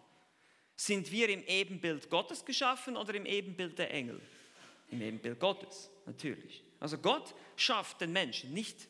Sind 0.81 1.13
wir 1.13 1.29
im 1.29 1.45
Ebenbild 1.47 2.09
Gottes 2.09 2.43
geschaffen 2.43 2.97
oder 2.97 3.13
im 3.15 3.27
Ebenbild 3.27 3.79
der 3.79 3.93
Engel? 3.93 4.19
Im 4.91 5.03
Ebenbild 5.03 5.39
Gottes, 5.39 5.91
natürlich. 6.07 6.65
Also 6.79 6.97
Gott 6.97 7.35
schafft 7.55 8.01
den 8.01 8.13
Menschen, 8.13 8.55
nicht 8.55 8.89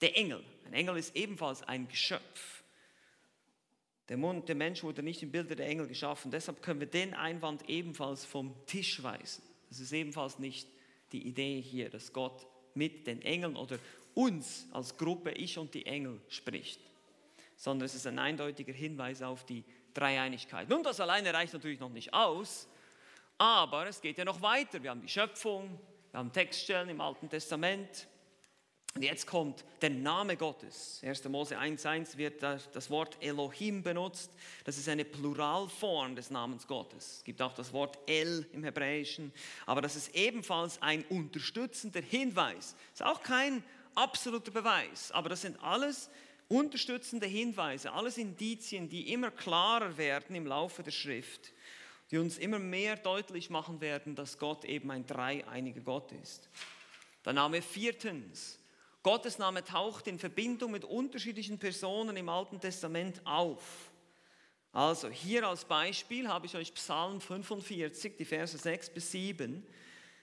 der 0.00 0.16
Engel. 0.16 0.44
Ein 0.66 0.72
Engel 0.72 0.98
ist 0.98 1.16
ebenfalls 1.16 1.64
ein 1.64 1.88
Geschöpf. 1.88 2.62
Der, 4.08 4.18
Mund, 4.18 4.48
der 4.48 4.54
Mensch 4.54 4.84
wurde 4.84 5.02
nicht 5.02 5.20
im 5.24 5.32
Bilde 5.32 5.56
der 5.56 5.66
Engel 5.66 5.88
geschaffen. 5.88 6.30
Deshalb 6.30 6.62
können 6.62 6.78
wir 6.78 6.86
den 6.86 7.12
Einwand 7.12 7.68
ebenfalls 7.68 8.24
vom 8.24 8.54
Tisch 8.66 9.02
weisen. 9.02 9.42
Das 9.68 9.80
ist 9.80 9.92
ebenfalls 9.92 10.38
nicht 10.38 10.68
die 11.10 11.26
Idee 11.26 11.60
hier, 11.60 11.90
dass 11.90 12.12
Gott 12.12 12.46
mit 12.74 13.08
den 13.08 13.20
Engeln 13.20 13.56
oder 13.56 13.80
uns 14.14 14.68
als 14.70 14.96
Gruppe, 14.96 15.32
ich 15.32 15.58
und 15.58 15.74
die 15.74 15.86
Engel, 15.86 16.20
spricht, 16.28 16.80
sondern 17.56 17.86
es 17.86 17.96
ist 17.96 18.06
ein 18.06 18.20
eindeutiger 18.20 18.72
Hinweis 18.72 19.22
auf 19.22 19.44
die 19.44 19.64
Dreieinigkeit. 19.94 20.68
Nun, 20.68 20.82
das 20.82 21.00
alleine 21.00 21.32
reicht 21.32 21.52
natürlich 21.52 21.80
noch 21.80 21.90
nicht 21.90 22.12
aus, 22.14 22.68
aber 23.38 23.86
es 23.86 24.00
geht 24.00 24.18
ja 24.18 24.24
noch 24.24 24.40
weiter. 24.42 24.82
Wir 24.82 24.90
haben 24.90 25.02
die 25.02 25.08
Schöpfung, 25.08 25.78
wir 26.10 26.18
haben 26.18 26.32
Textstellen 26.32 26.88
im 26.88 27.00
Alten 27.00 27.28
Testament. 27.28 28.08
Und 28.94 29.02
jetzt 29.02 29.26
kommt 29.26 29.64
der 29.80 29.88
Name 29.88 30.36
Gottes. 30.36 31.00
1. 31.02 31.24
Mose 31.24 31.58
1.1 31.58 32.18
wird 32.18 32.42
das 32.42 32.90
Wort 32.90 33.16
Elohim 33.22 33.82
benutzt. 33.82 34.30
Das 34.64 34.76
ist 34.76 34.86
eine 34.86 35.06
Pluralform 35.06 36.14
des 36.14 36.30
Namens 36.30 36.66
Gottes. 36.66 37.16
Es 37.16 37.24
gibt 37.24 37.40
auch 37.40 37.54
das 37.54 37.72
Wort 37.72 37.98
El 38.06 38.46
im 38.52 38.64
Hebräischen. 38.64 39.32
Aber 39.64 39.80
das 39.80 39.96
ist 39.96 40.14
ebenfalls 40.14 40.80
ein 40.82 41.04
unterstützender 41.06 42.02
Hinweis. 42.02 42.76
Das 42.90 43.00
ist 43.00 43.06
auch 43.06 43.22
kein 43.22 43.64
absoluter 43.94 44.50
Beweis. 44.50 45.10
Aber 45.12 45.30
das 45.30 45.40
sind 45.40 45.58
alles 45.62 46.10
unterstützende 46.52 47.26
Hinweise, 47.26 47.92
alles 47.92 48.18
Indizien, 48.18 48.88
die 48.88 49.12
immer 49.12 49.30
klarer 49.30 49.96
werden 49.96 50.36
im 50.36 50.46
Laufe 50.46 50.82
der 50.82 50.90
Schrift, 50.90 51.52
die 52.10 52.18
uns 52.18 52.36
immer 52.36 52.58
mehr 52.58 52.96
deutlich 52.96 53.48
machen 53.48 53.80
werden, 53.80 54.14
dass 54.14 54.38
Gott 54.38 54.64
eben 54.64 54.90
ein 54.90 55.06
dreieiniger 55.06 55.80
Gott 55.80 56.12
ist. 56.12 56.48
Der 57.24 57.32
Name 57.32 57.62
viertens. 57.62 58.58
Gottes 59.02 59.38
Name 59.38 59.64
taucht 59.64 60.06
in 60.06 60.18
Verbindung 60.18 60.72
mit 60.72 60.84
unterschiedlichen 60.84 61.58
Personen 61.58 62.16
im 62.16 62.28
Alten 62.28 62.60
Testament 62.60 63.20
auf. 63.24 63.90
Also 64.72 65.08
hier 65.08 65.48
als 65.48 65.64
Beispiel 65.64 66.28
habe 66.28 66.46
ich 66.46 66.54
euch 66.54 66.72
Psalm 66.74 67.20
45, 67.20 68.16
die 68.16 68.24
Verse 68.24 68.56
6 68.56 68.90
bis 68.90 69.10
7. 69.10 69.66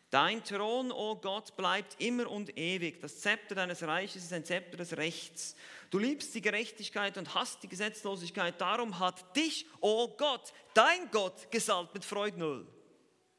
Dein 0.09 0.43
Thron, 0.43 0.91
o 0.91 1.11
oh 1.11 1.15
Gott, 1.15 1.55
bleibt 1.55 2.01
immer 2.01 2.29
und 2.29 2.57
ewig. 2.57 2.99
Das 2.99 3.19
Zepter 3.19 3.53
deines 3.53 3.83
Reiches 3.83 4.23
ist 4.23 4.33
ein 4.33 4.43
Zepter 4.43 4.77
des 4.77 4.97
Rechts. 4.97 5.55
Du 5.91 5.99
liebst 5.99 6.33
die 6.33 6.41
Gerechtigkeit 6.41 7.17
und 7.17 7.35
hast 7.35 7.61
die 7.61 7.67
Gesetzlosigkeit. 7.67 8.59
Darum 8.59 8.97
hat 8.97 9.35
dich, 9.35 9.67
o 9.81 10.05
oh 10.05 10.07
Gott, 10.17 10.51
dein 10.73 11.11
Gott 11.11 11.51
gesalbt 11.51 11.93
mit 11.93 12.03
Freudnull. 12.03 12.67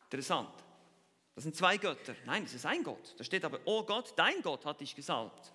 Interessant. 0.05 0.53
Das 1.35 1.43
sind 1.43 1.57
zwei 1.57 1.77
Götter. 1.77 2.15
Nein, 2.25 2.45
es 2.45 2.55
ist 2.55 2.67
ein 2.67 2.85
Gott. 2.85 3.15
Da 3.19 3.25
steht 3.25 3.45
aber, 3.45 3.59
o 3.65 3.79
oh 3.79 3.83
Gott, 3.83 4.13
dein 4.15 4.41
Gott 4.43 4.65
hat 4.65 4.81
dich 4.81 4.95
gesalbt. 4.95 5.53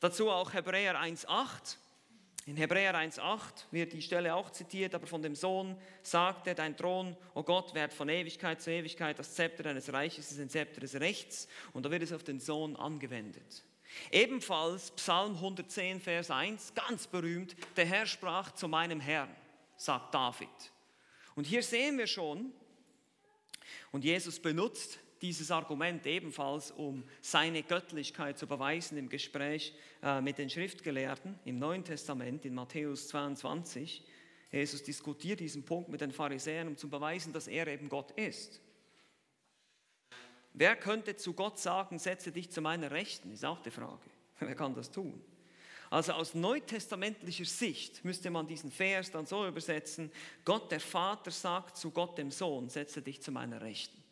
Dazu 0.00 0.30
auch 0.30 0.52
Hebräer 0.52 0.96
1,8. 1.00 1.76
In 2.46 2.56
Hebräer 2.56 2.94
1,8 2.94 3.64
wird 3.72 3.92
die 3.92 4.00
Stelle 4.00 4.32
auch 4.32 4.50
zitiert, 4.50 4.94
aber 4.94 5.08
von 5.08 5.20
dem 5.20 5.34
Sohn 5.34 5.76
sagt 6.02 6.46
er, 6.46 6.54
dein 6.54 6.76
Thron, 6.76 7.16
o 7.34 7.40
oh 7.40 7.42
Gott, 7.42 7.74
währt 7.74 7.92
von 7.92 8.08
Ewigkeit 8.08 8.62
zu 8.62 8.70
Ewigkeit, 8.70 9.18
das 9.18 9.34
Zepter 9.34 9.64
deines 9.64 9.92
Reiches 9.92 10.30
ist 10.30 10.38
ein 10.38 10.48
Zepter 10.48 10.80
des 10.80 10.94
Rechts 10.94 11.48
und 11.72 11.84
da 11.84 11.90
wird 11.90 12.04
es 12.04 12.12
auf 12.12 12.22
den 12.22 12.38
Sohn 12.38 12.76
angewendet. 12.76 13.64
Ebenfalls 14.12 14.92
Psalm 14.92 15.34
110, 15.34 16.00
Vers 16.00 16.30
1, 16.30 16.74
ganz 16.74 17.08
berühmt, 17.08 17.56
der 17.76 17.86
Herr 17.86 18.06
sprach 18.06 18.52
zu 18.52 18.68
meinem 18.68 19.00
Herrn, 19.00 19.34
sagt 19.76 20.14
David. 20.14 20.48
Und 21.34 21.48
hier 21.48 21.64
sehen 21.64 21.98
wir 21.98 22.06
schon, 22.06 22.52
und 23.90 24.04
Jesus 24.04 24.38
benutzt 24.38 25.00
dieses 25.22 25.50
Argument 25.50 26.06
ebenfalls, 26.06 26.70
um 26.70 27.04
seine 27.20 27.62
Göttlichkeit 27.62 28.38
zu 28.38 28.46
beweisen 28.46 28.98
im 28.98 29.08
Gespräch 29.08 29.74
äh, 30.02 30.20
mit 30.20 30.38
den 30.38 30.50
Schriftgelehrten 30.50 31.38
im 31.44 31.58
Neuen 31.58 31.84
Testament, 31.84 32.44
in 32.44 32.54
Matthäus 32.54 33.08
22. 33.08 34.04
Jesus 34.50 34.82
diskutiert 34.82 35.40
diesen 35.40 35.64
Punkt 35.64 35.88
mit 35.88 36.00
den 36.00 36.12
Pharisäern, 36.12 36.68
um 36.68 36.76
zu 36.76 36.88
beweisen, 36.88 37.32
dass 37.32 37.48
er 37.48 37.66
eben 37.66 37.88
Gott 37.88 38.12
ist. 38.12 38.60
Wer 40.52 40.76
könnte 40.76 41.16
zu 41.16 41.34
Gott 41.34 41.58
sagen, 41.58 41.98
setze 41.98 42.32
dich 42.32 42.50
zu 42.50 42.60
meiner 42.62 42.90
Rechten, 42.90 43.30
ist 43.30 43.44
auch 43.44 43.60
die 43.60 43.70
Frage. 43.70 44.08
Wer 44.40 44.54
kann 44.54 44.74
das 44.74 44.90
tun? 44.90 45.22
Also 45.90 46.12
aus 46.12 46.34
neutestamentlicher 46.34 47.44
Sicht 47.44 48.04
müsste 48.04 48.30
man 48.30 48.46
diesen 48.46 48.70
Vers 48.70 49.10
dann 49.10 49.26
so 49.26 49.46
übersetzen, 49.46 50.10
Gott 50.44 50.70
der 50.72 50.80
Vater 50.80 51.30
sagt 51.30 51.76
zu 51.76 51.90
Gott 51.90 52.18
dem 52.18 52.30
Sohn, 52.30 52.68
setze 52.68 53.02
dich 53.02 53.22
zu 53.22 53.30
meiner 53.30 53.60
Rechten. 53.60 54.02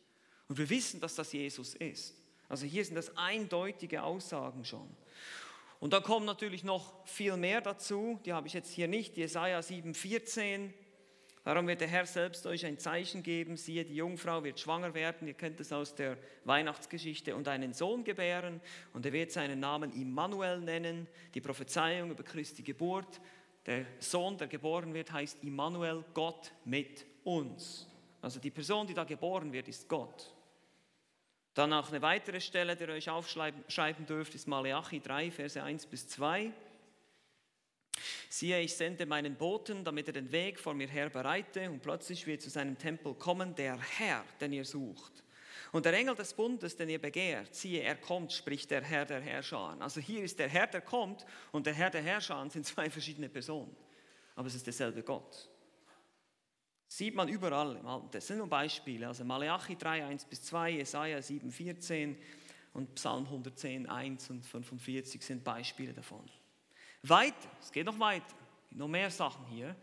Und 0.49 0.59
wir 0.59 0.69
wissen, 0.69 1.01
dass 1.01 1.15
das 1.15 1.33
Jesus 1.33 1.75
ist. 1.75 2.15
Also 2.49 2.67
hier 2.67 2.85
sind 2.85 2.95
das 2.95 3.17
eindeutige 3.17 4.03
Aussagen 4.03 4.65
schon. 4.65 4.89
Und 5.81 5.93
da 5.93 6.01
kommt 6.01 6.27
natürlich 6.27 6.65
noch 6.65 7.07
viel 7.07 7.37
mehr 7.37 7.61
dazu, 7.61 8.21
die 8.25 8.33
habe 8.33 8.47
ich 8.47 8.53
jetzt 8.55 8.73
hier 8.73 8.89
nicht, 8.89 9.17
Jesaja 9.17 9.59
7,14. 9.59 10.71
Darum 11.45 11.67
wird 11.67 11.83
der 11.83 11.89
Herr 11.89 12.07
selbst 12.07 12.47
euch 12.47 12.65
ein 12.65 12.79
Zeichen 12.79 13.23
geben, 13.23 13.59
siehe, 13.59 13.85
die 13.85 13.97
Jungfrau 13.97 14.43
wird 14.45 14.59
schwanger 14.59 14.95
werden, 14.95 15.29
ihr 15.29 15.35
kennt 15.35 15.61
es 15.61 15.73
aus 15.73 15.95
der 15.95 16.17
Weihnachtsgeschichte, 16.45 17.37
und 17.37 17.49
einen 17.49 17.75
Sohn 17.75 18.03
gebären, 18.03 18.63
und 18.95 19.05
er 19.05 19.13
wird 19.13 19.31
seinen 19.31 19.61
Namen 19.61 19.93
Immanuel 19.93 20.61
nennen, 20.61 21.07
die 21.35 21.43
Prophezeiung 21.43 22.11
über 22.11 22.23
Christi 22.23 22.63
Geburt. 22.63 23.21
Der 23.67 23.85
Sohn, 23.99 24.39
der 24.39 24.47
geboren 24.47 24.95
wird, 24.95 25.13
heißt 25.13 25.45
Immanuel, 25.45 26.03
Gott 26.15 26.53
mit 26.65 27.05
uns. 27.25 27.94
Also 28.25 28.41
die 28.41 28.51
Person, 28.51 28.87
die 28.87 28.95
da 28.95 29.05
geboren 29.05 29.53
wird, 29.53 29.69
ist 29.69 29.87
Gott. 29.87 30.33
Dann 31.53 31.75
auch 31.75 31.91
eine 31.91 32.01
weitere 32.01 32.41
Stelle, 32.41 32.75
die 32.75 32.85
ihr 32.85 32.89
euch 32.89 33.11
aufschreiben 33.11 34.07
dürft, 34.07 34.35
ist 34.35 34.49
Malachi 34.49 34.99
3, 34.99 35.31
Verse 35.31 35.63
1 35.63 35.85
bis 35.87 36.09
2. 36.09 36.51
Siehe, 38.31 38.61
ich 38.61 38.75
sende 38.75 39.05
meinen 39.05 39.37
Boten, 39.37 39.85
damit 39.85 40.07
er 40.07 40.15
den 40.15 40.33
Weg 40.33 40.59
vor 40.59 40.73
mir 40.73 40.89
her 40.89 41.11
bereite, 41.11 41.71
und 41.71 41.83
plötzlich 41.83 42.27
wird 42.27 42.41
zu 42.41 42.49
seinem 42.49 42.79
Tempel 42.79 43.13
kommen 43.15 43.55
der 43.55 43.79
Herr, 43.79 44.25
den 44.41 44.55
ihr 44.55 44.65
sucht. 44.65 45.23
Und 45.71 45.85
der 45.85 45.93
Engel 45.93 46.15
des 46.15 46.33
Bundes, 46.33 46.77
den 46.77 46.89
ihr 46.89 47.01
begehrt, 47.01 47.55
siehe, 47.55 47.83
er 47.83 47.97
kommt, 47.97 48.33
spricht 48.33 48.71
der 48.71 48.83
Herr 48.83 49.05
der 49.05 49.21
Herrscher. 49.21 49.77
Also 49.81 50.01
hier 50.01 50.25
ist 50.25 50.39
der 50.39 50.49
Herr, 50.49 50.67
der 50.67 50.81
kommt, 50.81 51.27
und 51.53 51.67
der 51.67 51.75
Herr 51.75 51.91
der 51.91 52.03
Herrscher 52.03 52.49
sind 52.49 52.65
zwei 52.65 52.89
verschiedene 52.89 53.29
Personen. 53.29 53.77
Aber 54.35 54.49
es 54.49 54.55
ist 54.55 54.67
derselbe 54.67 55.03
Gott. 55.03 55.51
Sieht 56.97 57.17
man 57.17 57.27
überall 57.27 57.75
im 57.75 57.87
Alten 57.89 58.09
Testament. 58.09 58.15
Das 58.15 58.27
sind 58.29 58.39
nur 58.39 58.47
Beispiele. 58.47 59.09
Also 59.09 59.25
Malachi 59.25 59.75
3, 59.75 60.07
1 60.07 60.27
bis 60.27 60.45
2, 60.45 60.71
Jesaja 60.71 61.21
7, 61.21 61.51
14 61.51 62.17
und 62.73 62.95
Psalm 62.95 63.25
110, 63.25 63.89
1 63.89 64.31
und 64.31 64.47
45 64.47 65.21
sind 65.21 65.43
Beispiele 65.43 65.93
davon. 65.93 66.25
Weiter, 67.03 67.51
es 67.61 67.73
geht 67.73 67.87
noch 67.87 67.99
weiter. 67.99 68.37
Noch 68.71 68.87
mehr 68.87 69.11
Sachen 69.11 69.45
hier. 69.47 69.75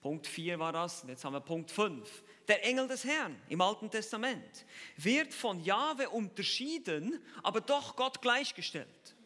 Punkt 0.00 0.28
4 0.28 0.56
war 0.60 0.72
das, 0.72 1.04
jetzt 1.08 1.24
haben 1.24 1.32
wir 1.32 1.40
Punkt 1.40 1.68
5. 1.68 2.22
Der 2.46 2.64
Engel 2.64 2.86
des 2.86 3.04
Herrn 3.04 3.34
im 3.48 3.60
Alten 3.60 3.90
Testament 3.90 4.64
wird 4.96 5.34
von 5.34 5.58
Jahwe 5.64 6.10
unterschieden, 6.10 7.20
aber 7.42 7.60
doch 7.60 7.96
Gott 7.96 8.22
gleichgestellt. 8.22 9.16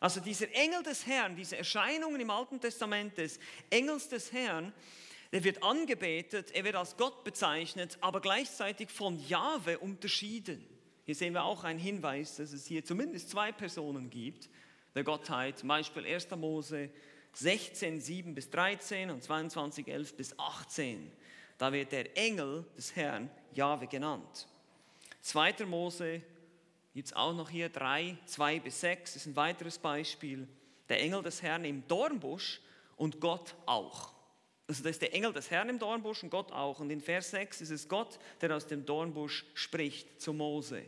Also 0.00 0.20
dieser 0.20 0.50
Engel 0.54 0.82
des 0.82 1.06
Herrn, 1.06 1.36
diese 1.36 1.58
Erscheinungen 1.58 2.22
im 2.22 2.30
Alten 2.30 2.58
Testament 2.58 3.18
des 3.18 3.38
Engels 3.68 4.08
des 4.08 4.32
Herrn, 4.32 4.72
er 5.30 5.44
wird 5.44 5.62
angebetet, 5.62 6.50
er 6.52 6.64
wird 6.64 6.76
als 6.76 6.96
Gott 6.96 7.24
bezeichnet, 7.24 7.98
aber 8.00 8.20
gleichzeitig 8.20 8.90
von 8.90 9.18
Jahwe 9.28 9.78
unterschieden. 9.78 10.64
Hier 11.04 11.14
sehen 11.14 11.34
wir 11.34 11.44
auch 11.44 11.64
einen 11.64 11.78
Hinweis, 11.78 12.36
dass 12.36 12.52
es 12.52 12.66
hier 12.66 12.84
zumindest 12.84 13.30
zwei 13.30 13.52
Personen 13.52 14.10
gibt, 14.10 14.48
der 14.94 15.04
Gottheit, 15.04 15.58
zum 15.58 15.68
Beispiel 15.68 16.06
1. 16.06 16.30
Mose 16.36 16.90
16, 17.32 18.00
7 18.00 18.34
bis 18.34 18.50
13 18.50 19.10
und 19.10 19.22
22, 19.22 19.88
11 19.88 20.16
bis 20.16 20.38
18. 20.38 21.12
Da 21.58 21.72
wird 21.72 21.92
der 21.92 22.16
Engel 22.16 22.64
des 22.76 22.96
Herrn 22.96 23.30
Jahwe 23.52 23.86
genannt. 23.86 24.48
2. 25.20 25.66
Mose 25.66 26.22
gibt 26.94 27.08
es 27.08 27.12
auch 27.14 27.34
noch 27.34 27.50
hier 27.50 27.68
3, 27.68 28.16
2 28.24 28.60
bis 28.60 28.80
6, 28.80 29.16
ist 29.16 29.26
ein 29.26 29.36
weiteres 29.36 29.78
Beispiel. 29.78 30.48
Der 30.88 31.00
Engel 31.00 31.22
des 31.22 31.42
Herrn 31.42 31.64
im 31.64 31.86
Dornbusch 31.86 32.60
und 32.96 33.20
Gott 33.20 33.54
auch. 33.66 34.15
Also 34.68 34.82
da 34.82 34.90
ist 34.90 35.00
der 35.00 35.14
Engel 35.14 35.32
des 35.32 35.50
Herrn 35.50 35.68
im 35.68 35.78
Dornbusch 35.78 36.22
und 36.22 36.30
Gott 36.30 36.50
auch. 36.50 36.80
Und 36.80 36.90
in 36.90 37.00
Vers 37.00 37.30
6 37.30 37.60
ist 37.60 37.70
es 37.70 37.88
Gott, 37.88 38.18
der 38.40 38.54
aus 38.56 38.66
dem 38.66 38.84
Dornbusch 38.84 39.44
spricht 39.54 40.20
zu 40.20 40.32
Mose. 40.32 40.84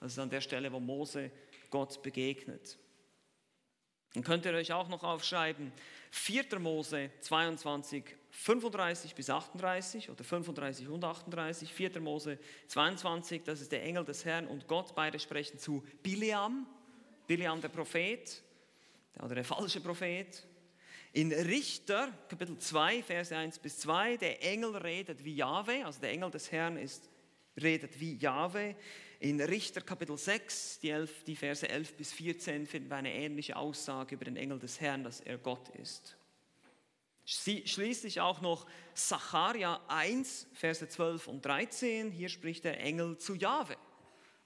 Das 0.00 0.12
ist 0.12 0.18
an 0.18 0.30
der 0.30 0.40
Stelle, 0.40 0.72
wo 0.72 0.80
Mose 0.80 1.30
Gott 1.70 2.02
begegnet. 2.02 2.78
Dann 4.14 4.24
könnt 4.24 4.44
ihr 4.44 4.52
euch 4.52 4.72
auch 4.72 4.88
noch 4.88 5.04
aufschreiben, 5.04 5.72
4. 6.10 6.58
Mose 6.58 7.10
22, 7.20 8.04
35 8.30 9.14
bis 9.14 9.30
38 9.30 10.10
oder 10.10 10.24
35 10.24 10.88
und 10.88 11.04
38, 11.04 11.72
4. 11.72 12.00
Mose 12.00 12.38
22, 12.66 13.44
das 13.44 13.60
ist 13.60 13.70
der 13.70 13.84
Engel 13.84 14.04
des 14.04 14.24
Herrn 14.24 14.48
und 14.48 14.66
Gott, 14.66 14.96
beide 14.96 15.20
sprechen 15.20 15.58
zu 15.58 15.84
Biliam, 16.02 16.66
Biliam 17.28 17.60
der 17.60 17.68
Prophet 17.68 18.42
oder 19.22 19.36
der 19.36 19.44
falsche 19.44 19.80
Prophet 19.80 20.44
in 21.12 21.32
Richter, 21.32 22.12
Kapitel 22.28 22.56
2, 22.56 23.02
Verse 23.02 23.36
1 23.36 23.58
bis 23.58 23.78
2, 23.78 24.16
der 24.16 24.44
Engel 24.44 24.76
redet 24.76 25.24
wie 25.24 25.34
Jahwe, 25.34 25.84
also 25.84 26.00
der 26.00 26.10
Engel 26.10 26.30
des 26.30 26.52
Herrn 26.52 26.76
ist, 26.76 27.10
redet 27.60 27.98
wie 27.98 28.14
Jahwe. 28.16 28.76
In 29.18 29.40
Richter, 29.40 29.80
Kapitel 29.80 30.16
6, 30.16 30.78
die, 30.80 30.90
11, 30.90 31.24
die 31.24 31.34
Verse 31.34 31.68
11 31.68 31.96
bis 31.96 32.12
14, 32.12 32.66
finden 32.66 32.88
wir 32.88 32.96
eine 32.96 33.12
ähnliche 33.12 33.56
Aussage 33.56 34.14
über 34.14 34.24
den 34.24 34.36
Engel 34.36 34.60
des 34.60 34.80
Herrn, 34.80 35.02
dass 35.02 35.20
er 35.20 35.38
Gott 35.38 35.68
ist. 35.70 36.16
Schließlich 37.26 38.20
auch 38.20 38.40
noch 38.40 38.66
Sacharja 38.94 39.80
1, 39.88 40.46
Verse 40.54 40.88
12 40.88 41.26
und 41.26 41.44
13, 41.44 42.12
hier 42.12 42.28
spricht 42.28 42.64
der 42.64 42.80
Engel 42.80 43.18
zu 43.18 43.34
Jahwe. 43.34 43.76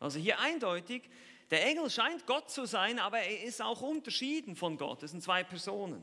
Also 0.01 0.19
hier 0.19 0.39
eindeutig, 0.41 1.03
der 1.51 1.67
Engel 1.67 1.91
scheint 1.91 2.27
Gott 2.27 2.51
zu 2.51 2.65
sein, 2.65 2.99
aber 2.99 3.19
er 3.19 3.45
ist 3.45 3.61
auch 3.61 3.83
unterschieden 3.83 4.57
von 4.57 4.79
Gott. 4.79 5.03
Es 5.03 5.13
sind 5.13 5.23
zwei 5.23 5.45
Personen. 5.45 6.03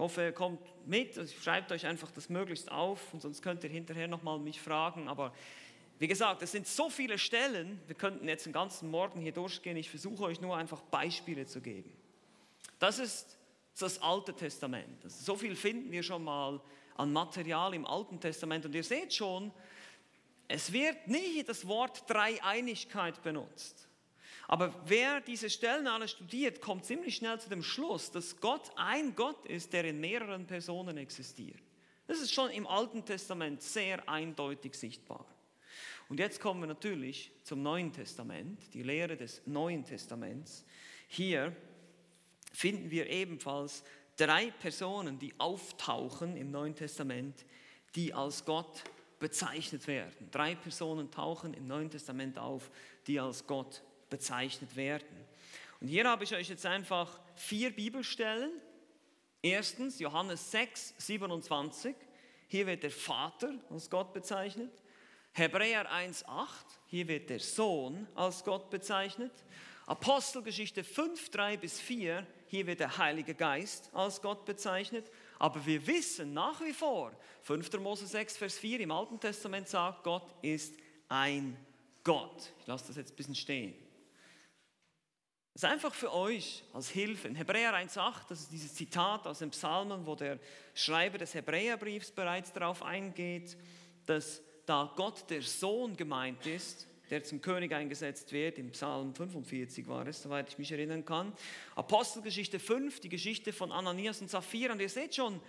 Ich 0.00 0.02
hoffe, 0.02 0.22
ihr 0.22 0.32
kommt 0.32 0.62
mit, 0.86 1.14
schreibt 1.42 1.70
euch 1.72 1.84
einfach 1.84 2.10
das 2.10 2.30
möglichst 2.30 2.72
auf 2.72 3.12
und 3.12 3.20
sonst 3.20 3.42
könnt 3.42 3.62
ihr 3.64 3.68
hinterher 3.68 4.08
nochmal 4.08 4.38
mich 4.38 4.58
fragen. 4.58 5.08
Aber 5.08 5.30
wie 5.98 6.08
gesagt, 6.08 6.40
es 6.40 6.52
sind 6.52 6.66
so 6.66 6.88
viele 6.88 7.18
Stellen, 7.18 7.78
wir 7.86 7.94
könnten 7.94 8.26
jetzt 8.26 8.46
den 8.46 8.54
ganzen 8.54 8.90
Morgen 8.90 9.20
hier 9.20 9.32
durchgehen. 9.32 9.76
Ich 9.76 9.90
versuche 9.90 10.24
euch 10.24 10.40
nur 10.40 10.56
einfach 10.56 10.80
Beispiele 10.80 11.44
zu 11.44 11.60
geben. 11.60 11.92
Das 12.78 12.98
ist 12.98 13.36
das 13.78 14.00
Alte 14.00 14.32
Testament. 14.32 15.04
Also 15.04 15.22
so 15.22 15.36
viel 15.36 15.54
finden 15.54 15.92
wir 15.92 16.02
schon 16.02 16.24
mal 16.24 16.62
an 16.96 17.12
Material 17.12 17.74
im 17.74 17.84
Alten 17.84 18.18
Testament. 18.18 18.64
Und 18.64 18.74
ihr 18.74 18.84
seht 18.84 19.12
schon, 19.12 19.52
es 20.48 20.72
wird 20.72 21.08
nie 21.08 21.42
das 21.42 21.68
Wort 21.68 22.08
Dreieinigkeit 22.08 23.22
benutzt. 23.22 23.89
Aber 24.50 24.74
wer 24.84 25.20
diese 25.20 25.48
Stellen 25.48 25.86
alle 25.86 26.08
studiert, 26.08 26.60
kommt 26.60 26.84
ziemlich 26.84 27.14
schnell 27.14 27.38
zu 27.38 27.48
dem 27.48 27.62
Schluss, 27.62 28.10
dass 28.10 28.40
Gott 28.40 28.72
ein 28.74 29.14
Gott 29.14 29.46
ist, 29.46 29.72
der 29.72 29.84
in 29.84 30.00
mehreren 30.00 30.44
Personen 30.44 30.96
existiert. 30.96 31.62
Das 32.08 32.18
ist 32.18 32.34
schon 32.34 32.50
im 32.50 32.66
Alten 32.66 33.04
Testament 33.04 33.62
sehr 33.62 34.08
eindeutig 34.08 34.74
sichtbar. 34.74 35.24
Und 36.08 36.18
jetzt 36.18 36.40
kommen 36.40 36.62
wir 36.62 36.66
natürlich 36.66 37.30
zum 37.44 37.62
Neuen 37.62 37.92
Testament, 37.92 38.60
die 38.74 38.82
Lehre 38.82 39.16
des 39.16 39.40
Neuen 39.46 39.84
Testaments. 39.84 40.64
Hier 41.06 41.54
finden 42.52 42.90
wir 42.90 43.08
ebenfalls 43.08 43.84
drei 44.16 44.50
Personen, 44.50 45.20
die 45.20 45.32
auftauchen 45.38 46.36
im 46.36 46.50
Neuen 46.50 46.74
Testament, 46.74 47.44
die 47.94 48.12
als 48.12 48.44
Gott 48.44 48.82
bezeichnet 49.20 49.86
werden. 49.86 50.28
Drei 50.32 50.56
Personen 50.56 51.08
tauchen 51.08 51.54
im 51.54 51.68
Neuen 51.68 51.88
Testament 51.88 52.36
auf, 52.36 52.68
die 53.06 53.20
als 53.20 53.46
Gott 53.46 53.84
bezeichnet 54.10 54.76
werden. 54.76 55.06
Und 55.80 55.88
hier 55.88 56.04
habe 56.04 56.24
ich 56.24 56.34
euch 56.34 56.48
jetzt 56.48 56.66
einfach 56.66 57.18
vier 57.34 57.74
Bibelstellen. 57.74 58.52
Erstens 59.42 59.98
Johannes 59.98 60.50
6, 60.50 60.94
27. 60.98 61.94
Hier 62.48 62.66
wird 62.66 62.82
der 62.82 62.90
Vater 62.90 63.54
als 63.70 63.88
Gott 63.88 64.12
bezeichnet. 64.12 64.72
Hebräer 65.32 65.90
1, 65.90 66.26
8. 66.26 66.66
Hier 66.86 67.08
wird 67.08 67.30
der 67.30 67.40
Sohn 67.40 68.06
als 68.14 68.44
Gott 68.44 68.68
bezeichnet. 68.68 69.32
Apostelgeschichte 69.86 70.84
5, 70.84 71.30
3 71.30 71.56
bis 71.56 71.80
4. 71.80 72.26
hier 72.46 72.66
wird 72.66 72.80
der 72.80 72.98
Heilige 72.98 73.34
Geist 73.34 73.90
als 73.92 74.20
Gott 74.20 74.44
bezeichnet. 74.44 75.10
Aber 75.38 75.64
wir 75.64 75.86
wissen 75.86 76.34
nach 76.34 76.60
wie 76.60 76.72
vor, 76.72 77.12
5. 77.42 77.72
Mose 77.80 78.06
6, 78.06 78.36
Vers 78.36 78.58
4 78.58 78.80
im 78.80 78.90
Alten 78.90 79.18
Testament 79.18 79.68
sagt, 79.68 80.04
Gott 80.04 80.34
ist 80.42 80.74
ein 81.08 81.56
Gott. 82.04 82.52
Ich 82.60 82.66
lasse 82.66 82.88
das 82.88 82.96
jetzt 82.96 83.12
ein 83.12 83.16
bisschen 83.16 83.34
stehen. 83.34 83.74
Das 85.60 85.68
ist 85.68 85.74
einfach 85.74 85.94
für 85.94 86.14
euch 86.14 86.64
als 86.72 86.88
Hilfe. 86.88 87.28
In 87.28 87.34
Hebräer 87.34 87.74
1,8, 87.74 88.14
das 88.30 88.40
ist 88.40 88.50
dieses 88.50 88.72
Zitat 88.72 89.26
aus 89.26 89.40
dem 89.40 89.50
Psalmen, 89.50 90.06
wo 90.06 90.14
der 90.14 90.38
Schreiber 90.72 91.18
des 91.18 91.34
Hebräerbriefs 91.34 92.12
bereits 92.12 92.50
darauf 92.54 92.82
eingeht, 92.82 93.58
dass 94.06 94.40
da 94.64 94.90
Gott 94.96 95.28
der 95.28 95.42
Sohn 95.42 95.98
gemeint 95.98 96.46
ist, 96.46 96.88
der 97.10 97.24
zum 97.24 97.42
König 97.42 97.74
eingesetzt 97.74 98.32
wird, 98.32 98.56
im 98.56 98.70
Psalm 98.70 99.14
45 99.14 99.86
war 99.86 100.06
es, 100.06 100.22
soweit 100.22 100.48
ich 100.48 100.56
mich 100.56 100.72
erinnern 100.72 101.04
kann. 101.04 101.30
Apostelgeschichte 101.74 102.58
5, 102.58 103.00
die 103.00 103.10
Geschichte 103.10 103.52
von 103.52 103.70
Ananias 103.70 104.22
und 104.22 104.30
Sapphira. 104.30 104.72
Und 104.72 104.80
ihr 104.80 104.88
seht 104.88 105.14
schon, 105.14 105.42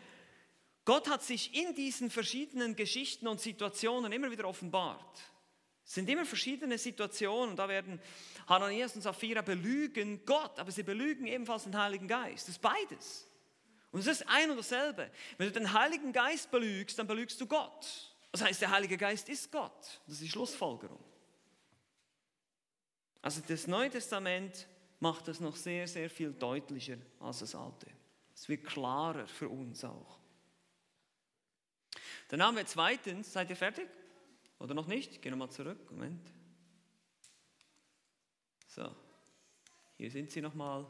Gott 0.84 1.10
hat 1.10 1.24
sich 1.24 1.56
in 1.56 1.74
diesen 1.74 2.10
verschiedenen 2.10 2.76
Geschichten 2.76 3.30
und 3.30 3.40
Situationen 3.40 4.12
immer 4.12 4.30
wieder 4.30 4.46
offenbart. 4.46 5.22
Es 5.86 5.94
sind 5.94 6.10
immer 6.10 6.26
verschiedene 6.26 6.78
Situationen. 6.78 7.56
Da 7.56 7.68
werden 7.68 8.00
Hananias 8.48 8.96
und 8.96 9.02
Sapphira 9.02 9.42
belügen 9.42 10.26
Gott, 10.26 10.60
aber 10.60 10.72
sie 10.72 10.84
belügen 10.84 11.28
ebenfalls 11.28 11.64
den 11.64 11.78
Heiligen 11.78 12.08
Geist. 12.08 12.48
Das 12.48 12.56
ist 12.56 12.62
beides. 12.62 13.28
Und 13.92 14.00
es 14.00 14.08
ist 14.08 14.28
ein 14.28 14.50
und 14.50 14.58
dasselbe. 14.58 15.12
Wenn 15.38 15.48
du 15.48 15.60
den 15.60 15.74
Heiligen 15.74 16.14
Geist 16.14 16.50
belügst, 16.50 16.98
dann 16.98 17.08
belügst 17.08 17.40
du 17.42 17.46
Gott. 17.46 18.16
Das 18.32 18.42
heißt, 18.42 18.62
der 18.62 18.72
Heilige 18.72 18.98
Geist 18.98 19.28
ist 19.28 19.52
Gott. 19.52 20.02
Das 20.06 20.16
ist 20.16 20.22
die 20.22 20.30
Schlussfolgerung. 20.30 21.04
Also 23.22 23.42
das 23.46 23.68
Neue 23.68 23.90
Testament 23.90 24.68
macht 25.00 25.28
das 25.28 25.40
noch 25.40 25.56
sehr, 25.56 25.88
sehr 25.88 26.10
viel 26.10 26.32
deutlicher 26.32 26.98
als 27.20 27.40
das 27.40 27.54
Alte. 27.54 27.88
Es 28.34 28.48
wird 28.48 28.64
klarer 28.64 29.28
für 29.28 29.50
uns 29.50 29.84
auch. 29.84 30.20
Dann 32.30 32.42
haben 32.42 32.56
wir 32.56 32.66
zweitens, 32.66 33.34
seid 33.34 33.50
ihr 33.50 33.56
fertig? 33.58 33.88
Oder 34.62 34.76
noch 34.76 34.88
nicht? 34.88 35.22
Gehen 35.22 35.32
wir 35.32 35.38
mal 35.38 35.50
zurück. 35.50 35.80
Moment. 35.90 36.32
So, 38.68 38.96
hier 39.98 40.12
sind 40.12 40.30
sie 40.30 40.40
nochmal. 40.40 40.86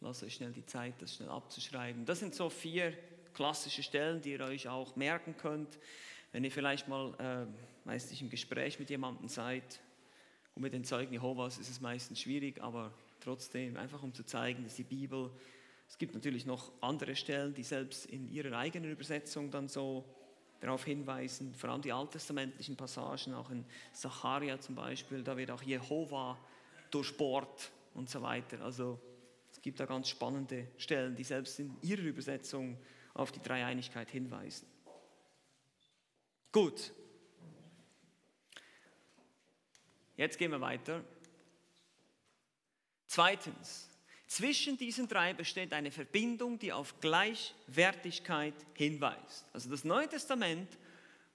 Lasst 0.00 0.24
euch 0.24 0.34
schnell 0.34 0.52
die 0.52 0.66
Zeit, 0.66 1.00
das 1.00 1.14
schnell 1.14 1.28
abzuschreiben. 1.28 2.04
Das 2.04 2.18
sind 2.18 2.34
so 2.34 2.50
vier 2.50 2.92
klassische 3.34 3.82
Stellen, 3.82 4.20
die 4.20 4.32
ihr 4.32 4.40
euch 4.40 4.68
auch 4.68 4.96
merken 4.96 5.36
könnt, 5.36 5.78
wenn 6.32 6.42
ihr 6.42 6.50
vielleicht 6.50 6.88
mal 6.88 7.14
äh, 7.18 7.46
meistens 7.84 8.20
im 8.20 8.28
Gespräch 8.28 8.78
mit 8.80 8.90
jemandem 8.90 9.28
seid. 9.28 9.80
Und 10.54 10.62
mit 10.62 10.72
den 10.72 10.84
Zeugen 10.84 11.12
Jehovas 11.12 11.58
ist 11.58 11.70
es 11.70 11.80
meistens 11.80 12.20
schwierig, 12.20 12.60
aber 12.60 12.92
trotzdem, 13.20 13.76
einfach 13.76 14.02
um 14.02 14.12
zu 14.12 14.24
zeigen, 14.24 14.64
dass 14.64 14.74
die 14.74 14.84
Bibel, 14.84 15.30
es 15.88 15.98
gibt 15.98 16.14
natürlich 16.14 16.46
noch 16.46 16.72
andere 16.80 17.14
Stellen, 17.14 17.54
die 17.54 17.62
selbst 17.62 18.06
in 18.06 18.28
ihrer 18.28 18.58
eigenen 18.58 18.90
Übersetzung 18.90 19.50
dann 19.52 19.68
so 19.68 20.04
darauf 20.60 20.84
hinweisen, 20.84 21.54
vor 21.54 21.70
allem 21.70 21.82
die 21.82 21.92
alttestamentlichen 21.92 22.76
Passagen, 22.76 23.34
auch 23.34 23.50
in 23.50 23.64
Zacharia 23.92 24.58
zum 24.60 24.74
Beispiel, 24.74 25.22
da 25.22 25.36
wird 25.36 25.50
auch 25.50 25.62
Jehova 25.62 26.38
durchbohrt 26.90 27.70
und 27.94 28.08
so 28.08 28.22
weiter. 28.22 28.60
Also 28.62 28.98
es 29.50 29.60
gibt 29.60 29.80
da 29.80 29.86
ganz 29.86 30.08
spannende 30.08 30.68
Stellen, 30.78 31.14
die 31.14 31.24
selbst 31.24 31.58
in 31.58 31.76
ihrer 31.82 32.02
Übersetzung 32.02 32.78
auf 33.14 33.32
die 33.32 33.40
Dreieinigkeit 33.40 34.10
hinweisen. 34.10 34.66
Gut. 36.52 36.92
Jetzt 40.16 40.38
gehen 40.38 40.50
wir 40.50 40.60
weiter. 40.60 41.04
Zweitens, 43.06 43.88
zwischen 44.26 44.76
diesen 44.76 45.06
drei 45.08 45.34
besteht 45.34 45.72
eine 45.72 45.90
Verbindung, 45.90 46.58
die 46.58 46.72
auf 46.72 47.00
Gleichwertigkeit 47.00 48.54
hinweist. 48.74 49.46
Also 49.52 49.70
das 49.70 49.84
Neue 49.84 50.08
Testament 50.08 50.68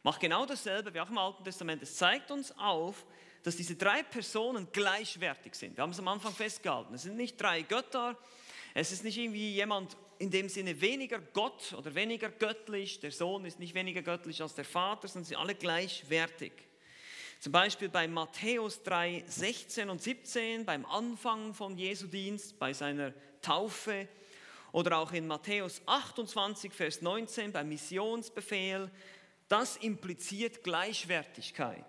macht 0.03 0.19
genau 0.19 0.45
dasselbe 0.45 0.93
wie 0.93 0.99
auch 0.99 1.09
im 1.09 1.17
Alten 1.17 1.43
Testament. 1.43 1.81
Es 1.81 1.95
zeigt 1.95 2.31
uns 2.31 2.51
auf, 2.57 3.05
dass 3.43 3.55
diese 3.55 3.75
drei 3.75 4.03
Personen 4.03 4.67
gleichwertig 4.71 5.55
sind. 5.55 5.77
Wir 5.77 5.83
haben 5.83 5.91
es 5.91 5.99
am 5.99 6.07
Anfang 6.07 6.33
festgehalten. 6.33 6.93
Es 6.93 7.03
sind 7.03 7.15
nicht 7.15 7.39
drei 7.39 7.61
Götter. 7.61 8.17
Es 8.73 8.91
ist 8.91 9.03
nicht 9.03 9.17
irgendwie 9.17 9.53
jemand 9.53 9.97
in 10.19 10.29
dem 10.29 10.49
Sinne 10.49 10.79
weniger 10.79 11.19
Gott 11.19 11.73
oder 11.77 11.95
weniger 11.95 12.29
göttlich. 12.29 12.99
Der 12.99 13.11
Sohn 13.11 13.45
ist 13.45 13.57
nicht 13.57 13.73
weniger 13.73 14.01
göttlich 14.01 14.41
als 14.41 14.53
der 14.53 14.65
Vater, 14.65 15.07
sondern 15.07 15.25
sie 15.25 15.29
sind 15.29 15.39
alle 15.39 15.55
gleichwertig. 15.55 16.51
Zum 17.41 17.53
Beispiel 17.53 17.89
bei 17.89 18.07
Matthäus 18.07 18.83
3, 18.83 19.23
16 19.27 19.89
und 19.89 19.99
17, 19.99 20.63
beim 20.63 20.85
Anfang 20.85 21.55
von 21.55 21.75
Jesu 21.75 22.05
Dienst, 22.05 22.59
bei 22.59 22.71
seiner 22.71 23.13
Taufe. 23.41 24.07
Oder 24.71 24.99
auch 24.99 25.11
in 25.11 25.25
Matthäus 25.25 25.81
28, 25.87 26.71
Vers 26.71 27.01
19, 27.01 27.51
beim 27.51 27.67
Missionsbefehl. 27.67 28.91
Das 29.47 29.77
impliziert 29.77 30.63
Gleichwertigkeit. 30.63 31.83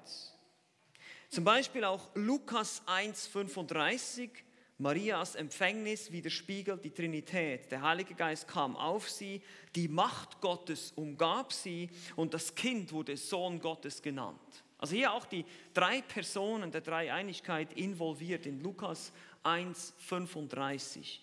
Zum 1.29 1.45
Beispiel 1.45 1.85
auch 1.85 2.09
Lukas 2.15 2.81
1, 2.87 3.27
35. 3.27 4.31
Marias 4.79 5.35
Empfängnis 5.35 6.11
widerspiegelt 6.11 6.83
die 6.83 6.93
Trinität. 6.93 7.71
Der 7.71 7.83
Heilige 7.83 8.15
Geist 8.15 8.49
kam 8.49 8.75
auf 8.75 9.11
sie, 9.11 9.43
die 9.75 9.89
Macht 9.89 10.41
Gottes 10.41 10.95
umgab 10.97 11.53
sie 11.53 11.91
und 12.17 12.33
das 12.33 12.55
Kind 12.55 12.91
wurde 12.91 13.19
Sohn 13.19 13.61
Gottes 13.61 14.01
genannt. 14.01 14.65
Also 14.83 14.97
hier 14.97 15.13
auch 15.13 15.27
die 15.27 15.45
drei 15.73 16.03
Personen 16.03 16.73
der 16.73 16.81
Dreieinigkeit 16.81 17.73
involviert 17.75 18.47
in 18.47 18.61
Lukas 18.61 19.13
1,35. 19.45 21.21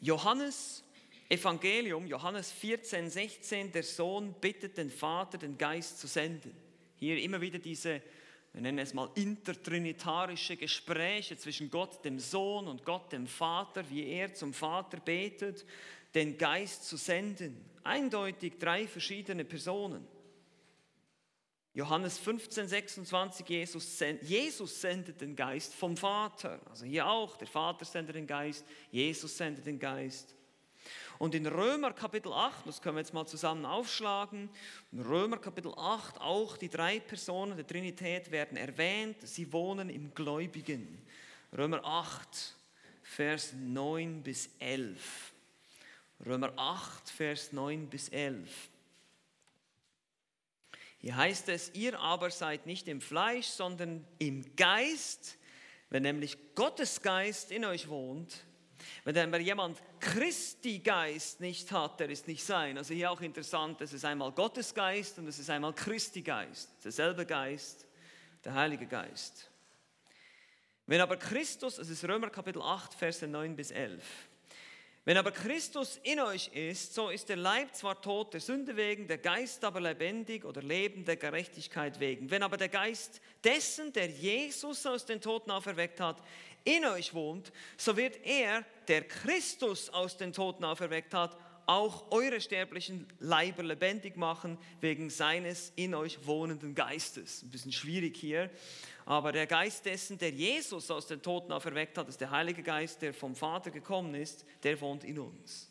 Johannes 0.00 0.82
Evangelium, 1.28 2.08
Johannes 2.08 2.50
14, 2.50 3.08
16, 3.08 3.70
der 3.70 3.84
Sohn 3.84 4.34
bittet 4.40 4.76
den 4.76 4.90
Vater, 4.90 5.38
den 5.38 5.56
Geist 5.56 6.00
zu 6.00 6.08
senden. 6.08 6.52
Hier 6.96 7.22
immer 7.22 7.40
wieder 7.40 7.60
diese, 7.60 8.02
wir 8.52 8.60
nennen 8.60 8.80
es 8.80 8.94
mal 8.94 9.08
intertrinitarische 9.14 10.56
Gespräche 10.56 11.38
zwischen 11.38 11.70
Gott, 11.70 12.04
dem 12.04 12.18
Sohn 12.18 12.66
und 12.66 12.84
Gott, 12.84 13.12
dem 13.12 13.28
Vater, 13.28 13.88
wie 13.90 14.08
er 14.08 14.34
zum 14.34 14.52
Vater 14.52 14.98
betet, 14.98 15.64
den 16.16 16.36
Geist 16.36 16.84
zu 16.84 16.96
senden. 16.96 17.64
Eindeutig 17.84 18.54
drei 18.58 18.88
verschiedene 18.88 19.44
Personen. 19.44 20.17
Johannes 21.78 22.18
15, 22.18 22.66
26, 22.66 23.48
Jesus, 23.48 24.00
Jesus 24.22 24.80
sendet 24.80 25.20
den 25.20 25.36
Geist 25.36 25.72
vom 25.72 25.96
Vater. 25.96 26.58
Also 26.68 26.84
hier 26.84 27.06
auch, 27.06 27.36
der 27.36 27.46
Vater 27.46 27.84
sendet 27.84 28.16
den 28.16 28.26
Geist, 28.26 28.66
Jesus 28.90 29.36
sendet 29.36 29.64
den 29.64 29.78
Geist. 29.78 30.34
Und 31.20 31.36
in 31.36 31.46
Römer 31.46 31.92
Kapitel 31.92 32.32
8, 32.32 32.66
das 32.66 32.82
können 32.82 32.96
wir 32.96 33.02
jetzt 33.02 33.14
mal 33.14 33.26
zusammen 33.26 33.64
aufschlagen, 33.64 34.50
in 34.90 35.02
Römer 35.02 35.36
Kapitel 35.38 35.72
8 35.72 36.20
auch 36.20 36.56
die 36.56 36.68
drei 36.68 36.98
Personen 36.98 37.54
der 37.54 37.64
Trinität 37.64 38.32
werden 38.32 38.56
erwähnt, 38.56 39.18
sie 39.22 39.52
wohnen 39.52 39.88
im 39.88 40.12
Gläubigen. 40.12 41.00
Römer 41.56 41.84
8, 41.84 42.56
Vers 43.04 43.52
9 43.52 44.24
bis 44.24 44.50
11. 44.58 45.32
Römer 46.26 46.52
8, 46.56 47.08
Vers 47.08 47.52
9 47.52 47.88
bis 47.88 48.08
11. 48.08 48.50
Hier 50.98 51.16
heißt 51.16 51.48
es, 51.48 51.70
ihr 51.74 51.98
aber 51.98 52.30
seid 52.30 52.66
nicht 52.66 52.88
im 52.88 53.00
Fleisch, 53.00 53.46
sondern 53.46 54.04
im 54.18 54.56
Geist, 54.56 55.38
wenn 55.90 56.02
nämlich 56.02 56.36
Gottes 56.54 57.00
Geist 57.02 57.52
in 57.52 57.64
euch 57.64 57.88
wohnt. 57.88 58.44
Wenn 59.04 59.40
jemand 59.40 59.78
Christi 60.00 60.80
Geist 60.80 61.40
nicht 61.40 61.70
hat, 61.72 62.00
der 62.00 62.08
ist 62.10 62.26
nicht 62.26 62.44
sein. 62.44 62.78
Also 62.78 62.94
hier 62.94 63.10
auch 63.10 63.20
interessant, 63.20 63.80
es 63.80 63.92
ist 63.92 64.04
einmal 64.04 64.32
Gottes 64.32 64.74
Geist 64.74 65.18
und 65.18 65.26
es 65.28 65.38
ist 65.38 65.50
einmal 65.50 65.72
Christi 65.72 66.22
Geist. 66.22 66.70
Derselbe 66.84 67.24
Geist, 67.26 67.86
der 68.44 68.54
Heilige 68.54 68.86
Geist. 68.86 69.50
Wenn 70.86 71.00
aber 71.00 71.16
Christus, 71.16 71.78
es 71.78 71.90
ist 71.90 72.04
Römer 72.04 72.30
Kapitel 72.30 72.62
8, 72.62 72.94
Verse 72.94 73.26
9 73.26 73.54
bis 73.54 73.70
11. 73.70 74.02
Wenn 75.08 75.16
aber 75.16 75.30
Christus 75.30 75.98
in 76.02 76.20
euch 76.20 76.48
ist, 76.48 76.92
so 76.92 77.08
ist 77.08 77.30
der 77.30 77.36
Leib 77.36 77.74
zwar 77.74 77.98
tot 77.98 78.34
der 78.34 78.42
Sünde 78.42 78.76
wegen, 78.76 79.08
der 79.08 79.16
Geist 79.16 79.64
aber 79.64 79.80
lebendig 79.80 80.44
oder 80.44 80.60
Leben 80.60 81.06
der 81.06 81.16
Gerechtigkeit 81.16 81.98
wegen. 81.98 82.30
Wenn 82.30 82.42
aber 82.42 82.58
der 82.58 82.68
Geist 82.68 83.22
dessen, 83.42 83.90
der 83.94 84.08
Jesus 84.08 84.84
aus 84.84 85.06
den 85.06 85.22
Toten 85.22 85.50
auferweckt 85.50 85.98
hat, 85.98 86.22
in 86.62 86.84
euch 86.84 87.14
wohnt, 87.14 87.52
so 87.78 87.96
wird 87.96 88.18
er, 88.22 88.66
der 88.86 89.02
Christus 89.02 89.88
aus 89.88 90.18
den 90.18 90.34
Toten 90.34 90.62
auferweckt 90.62 91.14
hat, 91.14 91.38
auch 91.64 92.10
eure 92.10 92.42
sterblichen 92.42 93.06
Leiber 93.18 93.62
lebendig 93.62 94.18
machen 94.18 94.58
wegen 94.82 95.08
seines 95.08 95.72
in 95.76 95.94
euch 95.94 96.26
wohnenden 96.26 96.74
Geistes. 96.74 97.42
Ein 97.42 97.50
bisschen 97.50 97.72
schwierig 97.72 98.14
hier, 98.14 98.50
aber 99.08 99.32
der 99.32 99.46
Geist 99.46 99.86
dessen, 99.86 100.18
der 100.18 100.32
Jesus 100.32 100.90
aus 100.90 101.06
den 101.06 101.22
Toten 101.22 101.50
auferweckt 101.50 101.96
hat, 101.96 102.10
ist 102.10 102.20
der 102.20 102.30
Heilige 102.30 102.62
Geist, 102.62 103.00
der 103.00 103.14
vom 103.14 103.34
Vater 103.34 103.70
gekommen 103.70 104.14
ist, 104.14 104.44
der 104.62 104.78
wohnt 104.82 105.02
in 105.02 105.18
uns. 105.18 105.70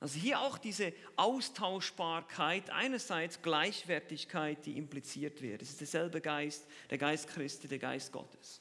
Also 0.00 0.18
hier 0.18 0.40
auch 0.40 0.58
diese 0.58 0.92
Austauschbarkeit, 1.14 2.68
einerseits 2.70 3.40
Gleichwertigkeit, 3.40 4.66
die 4.66 4.78
impliziert 4.78 5.42
wird. 5.42 5.62
Es 5.62 5.70
ist 5.70 5.80
derselbe 5.80 6.20
Geist, 6.20 6.66
der 6.90 6.98
Geist 6.98 7.28
Christi, 7.28 7.68
der 7.68 7.78
Geist 7.78 8.10
Gottes. 8.10 8.60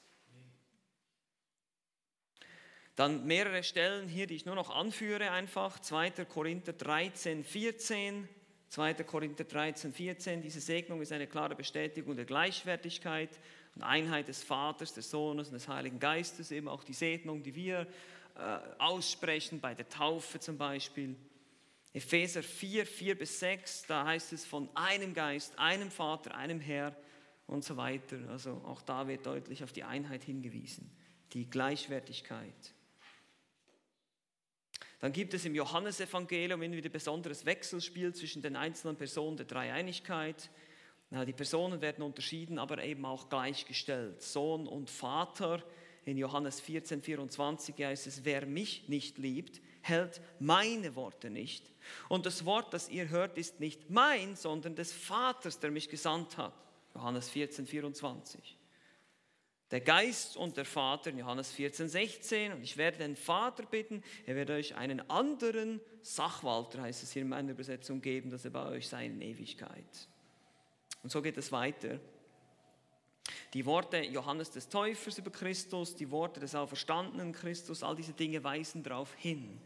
Dann 2.95 3.25
mehrere 3.25 3.63
Stellen 3.63 4.07
hier, 4.07 4.27
die 4.27 4.35
ich 4.35 4.45
nur 4.45 4.53
noch 4.53 4.69
anführe 4.69 5.31
einfach. 5.31 5.79
2. 5.79 6.11
Korinther 6.25 6.73
13, 6.73 7.43
14. 7.43 8.29
2. 8.69 8.93
Korinther 9.03 9.45
13, 9.45 9.93
14. 9.93 10.43
Diese 10.43 10.61
Segnung 10.61 11.01
ist 11.01 11.11
eine 11.11 11.25
klare 11.25 11.55
Bestätigung 11.55 12.15
der 12.15 12.25
Gleichwertigkeit 12.25 13.31
und 13.75 13.83
Einheit 13.83 14.27
des 14.27 14.43
Vaters, 14.43 14.93
des 14.93 15.09
Sohnes 15.09 15.47
und 15.47 15.53
des 15.53 15.67
Heiligen 15.67 15.99
Geistes. 15.99 16.51
Eben 16.51 16.67
auch 16.67 16.83
die 16.83 16.93
Segnung, 16.93 17.43
die 17.43 17.55
wir 17.55 17.87
äh, 18.35 18.59
aussprechen, 18.79 19.59
bei 19.59 19.73
der 19.75 19.89
Taufe 19.89 20.39
zum 20.39 20.57
Beispiel. 20.57 21.15
Epheser 21.93 22.43
4, 22.43 22.85
4 22.85 23.17
bis 23.17 23.39
6, 23.39 23.83
da 23.87 24.05
heißt 24.05 24.33
es 24.33 24.45
von 24.45 24.69
einem 24.75 25.13
Geist, 25.13 25.57
einem 25.57 25.89
Vater, 25.89 26.35
einem 26.35 26.59
Herr 26.59 26.93
und 27.47 27.63
so 27.63 27.77
weiter. 27.77 28.17
Also 28.29 28.61
auch 28.65 28.81
da 28.81 29.07
wird 29.07 29.25
deutlich 29.25 29.63
auf 29.63 29.71
die 29.71 29.83
Einheit 29.83 30.25
hingewiesen, 30.25 30.91
die 31.31 31.49
Gleichwertigkeit. 31.49 32.73
Dann 34.99 35.13
gibt 35.13 35.33
es 35.33 35.45
im 35.45 35.55
Johannesevangelium 35.55 36.59
wieder 36.61 36.89
besonderes 36.89 37.45
Wechselspiel 37.45 38.13
zwischen 38.13 38.41
den 38.41 38.55
einzelnen 38.55 38.97
Personen 38.97 39.37
der 39.37 39.45
Dreieinigkeit. 39.45 40.49
Die 41.23 41.33
Personen 41.33 41.79
werden 41.81 42.03
unterschieden, 42.03 42.59
aber 42.59 42.83
eben 42.83 43.05
auch 43.05 43.29
gleichgestellt. 43.29 44.21
Sohn 44.21 44.67
und 44.67 44.89
Vater. 44.89 45.63
In 46.03 46.17
Johannes 46.17 46.59
14, 46.59 47.01
24 47.01 47.75
heißt 47.83 48.07
es, 48.07 48.25
wer 48.25 48.45
mich 48.45 48.89
nicht 48.89 49.17
liebt, 49.17 49.61
hält 49.81 50.21
meine 50.39 50.95
Worte 50.95 51.29
nicht. 51.29 51.71
Und 52.09 52.25
das 52.25 52.45
Wort, 52.45 52.73
das 52.73 52.89
ihr 52.89 53.09
hört, 53.09 53.37
ist 53.37 53.59
nicht 53.59 53.89
mein, 53.89 54.35
sondern 54.35 54.75
des 54.75 54.91
Vaters, 54.91 55.59
der 55.59 55.71
mich 55.71 55.89
gesandt 55.89 56.37
hat. 56.37 56.53
Johannes 56.93 57.29
14, 57.29 57.65
24. 57.65 58.57
Der 59.71 59.81
Geist 59.81 60.37
und 60.37 60.57
der 60.57 60.65
Vater 60.65 61.09
in 61.09 61.17
Johannes 61.17 61.51
14, 61.51 61.89
16. 61.89 62.53
Und 62.53 62.63
ich 62.63 62.77
werde 62.77 62.99
den 62.99 63.15
Vater 63.15 63.63
bitten, 63.63 64.03
er 64.25 64.35
wird 64.35 64.51
euch 64.51 64.75
einen 64.75 65.09
anderen 65.09 65.81
Sachwalter, 66.01 66.83
heißt 66.83 67.01
es 67.01 67.13
hier 67.13 67.23
in 67.23 67.29
meiner 67.29 67.51
Übersetzung, 67.51 68.01
geben, 68.01 68.29
dass 68.29 68.45
er 68.45 68.51
bei 68.51 68.65
euch 68.67 68.87
sei 68.87 69.07
in 69.07 69.21
Ewigkeit. 69.21 70.07
Und 71.05 71.11
so 71.11 71.21
geht 71.21 71.37
es 71.37 71.51
weiter. 71.51 71.99
Die 73.53 73.63
Worte 73.67 74.01
Johannes 74.01 74.49
des 74.49 74.67
Täufers 74.67 75.19
über 75.19 75.29
Christus, 75.29 75.95
die 75.95 76.09
Worte 76.09 76.39
des 76.39 76.55
auferstandenen 76.55 77.31
Christus, 77.31 77.83
all 77.83 77.95
diese 77.95 78.13
Dinge 78.13 78.43
weisen 78.43 78.81
darauf 78.81 79.13
hin, 79.13 79.61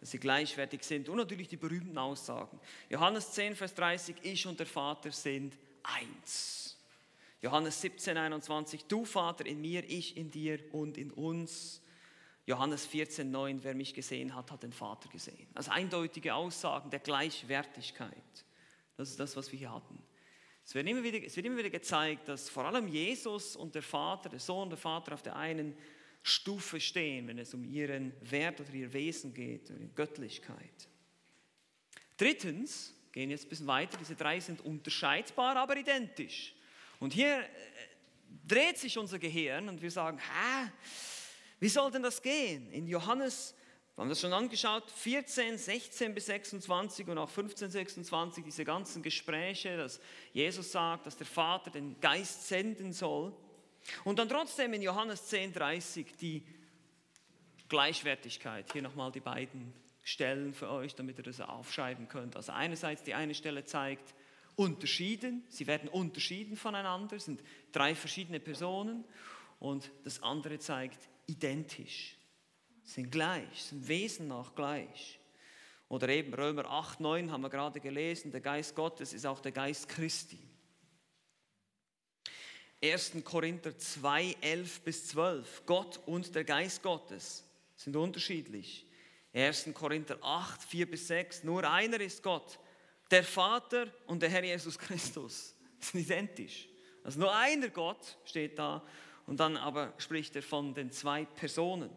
dass 0.00 0.10
sie 0.10 0.18
gleichwertig 0.18 0.84
sind. 0.84 1.08
Und 1.08 1.16
natürlich 1.16 1.48
die 1.48 1.56
berühmten 1.56 1.96
Aussagen. 1.96 2.60
Johannes 2.90 3.32
10, 3.32 3.56
Vers 3.56 3.74
30, 3.74 4.16
ich 4.20 4.46
und 4.46 4.60
der 4.60 4.66
Vater 4.66 5.10
sind 5.12 5.56
eins. 5.82 6.76
Johannes 7.40 7.80
17, 7.80 8.18
21, 8.18 8.84
du 8.84 9.06
Vater 9.06 9.46
in 9.46 9.62
mir, 9.62 9.88
ich 9.88 10.18
in 10.18 10.30
dir 10.30 10.58
und 10.72 10.98
in 10.98 11.10
uns. 11.10 11.80
Johannes 12.44 12.84
14, 12.84 13.30
9, 13.30 13.64
wer 13.64 13.74
mich 13.74 13.94
gesehen 13.94 14.34
hat, 14.34 14.50
hat 14.50 14.62
den 14.62 14.74
Vater 14.74 15.08
gesehen. 15.08 15.48
Also 15.54 15.70
eindeutige 15.70 16.34
Aussagen 16.34 16.90
der 16.90 17.00
Gleichwertigkeit. 17.00 18.44
Das 18.98 19.08
ist 19.08 19.18
das, 19.18 19.34
was 19.36 19.50
wir 19.52 19.58
hier 19.58 19.72
hatten. 19.72 19.98
Es 20.64 20.74
wird, 20.74 20.86
immer 20.86 21.02
wieder, 21.02 21.22
es 21.22 21.34
wird 21.36 21.46
immer 21.46 21.58
wieder 21.58 21.70
gezeigt, 21.70 22.28
dass 22.28 22.48
vor 22.48 22.64
allem 22.64 22.88
Jesus 22.88 23.56
und 23.56 23.74
der 23.74 23.82
Vater, 23.82 24.28
der 24.28 24.38
Sohn 24.38 24.64
und 24.64 24.70
der 24.70 24.78
Vater 24.78 25.14
auf 25.14 25.22
der 25.22 25.36
einen 25.36 25.76
Stufe 26.22 26.80
stehen, 26.80 27.26
wenn 27.26 27.38
es 27.38 27.52
um 27.52 27.64
ihren 27.64 28.12
Wert 28.20 28.60
oder 28.60 28.72
ihr 28.72 28.92
Wesen 28.92 29.34
geht, 29.34 29.70
oder 29.70 29.86
Göttlichkeit. 29.94 30.88
Drittens, 32.16 32.94
gehen 33.10 33.30
jetzt 33.30 33.46
ein 33.46 33.48
bisschen 33.48 33.66
weiter, 33.66 33.98
diese 33.98 34.14
drei 34.14 34.40
sind 34.40 34.60
unterscheidbar, 34.64 35.56
aber 35.56 35.76
identisch. 35.76 36.54
Und 37.00 37.12
hier 37.12 37.40
äh, 37.40 37.46
dreht 38.46 38.78
sich 38.78 38.96
unser 38.96 39.18
Gehirn 39.18 39.68
und 39.68 39.82
wir 39.82 39.90
sagen, 39.90 40.18
hä, 40.18 40.70
wie 41.58 41.68
soll 41.68 41.90
denn 41.90 42.02
das 42.02 42.22
gehen? 42.22 42.70
In 42.72 42.86
Johannes 42.86 43.54
wir 43.94 44.02
haben 44.02 44.08
das 44.08 44.22
schon 44.22 44.32
angeschaut, 44.32 44.90
14, 44.90 45.58
16 45.58 46.14
bis 46.14 46.26
26 46.26 47.08
und 47.08 47.18
auch 47.18 47.28
15, 47.28 47.70
26, 47.70 48.42
diese 48.42 48.64
ganzen 48.64 49.02
Gespräche, 49.02 49.76
dass 49.76 50.00
Jesus 50.32 50.72
sagt, 50.72 51.06
dass 51.06 51.18
der 51.18 51.26
Vater 51.26 51.70
den 51.70 52.00
Geist 52.00 52.48
senden 52.48 52.94
soll. 52.94 53.34
Und 54.04 54.18
dann 54.18 54.30
trotzdem 54.30 54.72
in 54.72 54.80
Johannes 54.80 55.26
10, 55.26 55.52
30 55.52 56.16
die 56.16 56.42
Gleichwertigkeit. 57.68 58.72
Hier 58.72 58.80
nochmal 58.80 59.12
die 59.12 59.20
beiden 59.20 59.74
Stellen 60.02 60.54
für 60.54 60.70
euch, 60.70 60.94
damit 60.94 61.18
ihr 61.18 61.24
das 61.24 61.42
aufschreiben 61.42 62.08
könnt. 62.08 62.34
Also 62.34 62.52
einerseits 62.52 63.02
die 63.02 63.12
eine 63.12 63.34
Stelle 63.34 63.64
zeigt 63.64 64.14
Unterschieden, 64.56 65.44
sie 65.48 65.66
werden 65.66 65.88
unterschieden 65.88 66.56
voneinander, 66.56 67.18
sind 67.18 67.42
drei 67.72 67.94
verschiedene 67.94 68.40
Personen. 68.40 69.04
Und 69.58 69.90
das 70.04 70.22
andere 70.22 70.58
zeigt 70.58 71.08
identisch 71.26 72.16
sind 72.82 73.10
gleich, 73.10 73.62
sind 73.62 73.86
Wesen 73.86 74.28
nach 74.28 74.54
gleich. 74.54 75.18
Oder 75.88 76.08
eben 76.08 76.32
Römer 76.32 76.64
8, 76.70 77.00
9 77.00 77.30
haben 77.30 77.42
wir 77.42 77.50
gerade 77.50 77.80
gelesen, 77.80 78.32
der 78.32 78.40
Geist 78.40 78.74
Gottes 78.74 79.12
ist 79.12 79.26
auch 79.26 79.40
der 79.40 79.52
Geist 79.52 79.88
Christi. 79.88 80.38
1. 82.82 83.12
Korinther 83.22 83.76
2, 83.76 84.36
11 84.40 84.80
bis 84.80 85.06
12, 85.08 85.62
Gott 85.66 86.00
und 86.06 86.34
der 86.34 86.44
Geist 86.44 86.82
Gottes 86.82 87.44
sind 87.76 87.94
unterschiedlich. 87.94 88.86
1. 89.32 89.70
Korinther 89.72 90.18
8, 90.20 90.62
4 90.62 90.90
bis 90.90 91.06
6, 91.08 91.44
nur 91.44 91.68
einer 91.70 92.00
ist 92.00 92.22
Gott, 92.22 92.58
der 93.10 93.22
Vater 93.22 93.86
und 94.06 94.20
der 94.22 94.30
Herr 94.30 94.44
Jesus 94.44 94.78
Christus. 94.78 95.54
Sind 95.78 96.00
identisch. 96.00 96.68
Also 97.04 97.20
nur 97.20 97.34
einer 97.34 97.68
Gott 97.68 98.18
steht 98.24 98.58
da 98.58 98.82
und 99.26 99.38
dann 99.40 99.56
aber 99.56 99.92
spricht 99.98 100.36
er 100.36 100.42
von 100.42 100.74
den 100.74 100.90
zwei 100.90 101.24
Personen. 101.24 101.90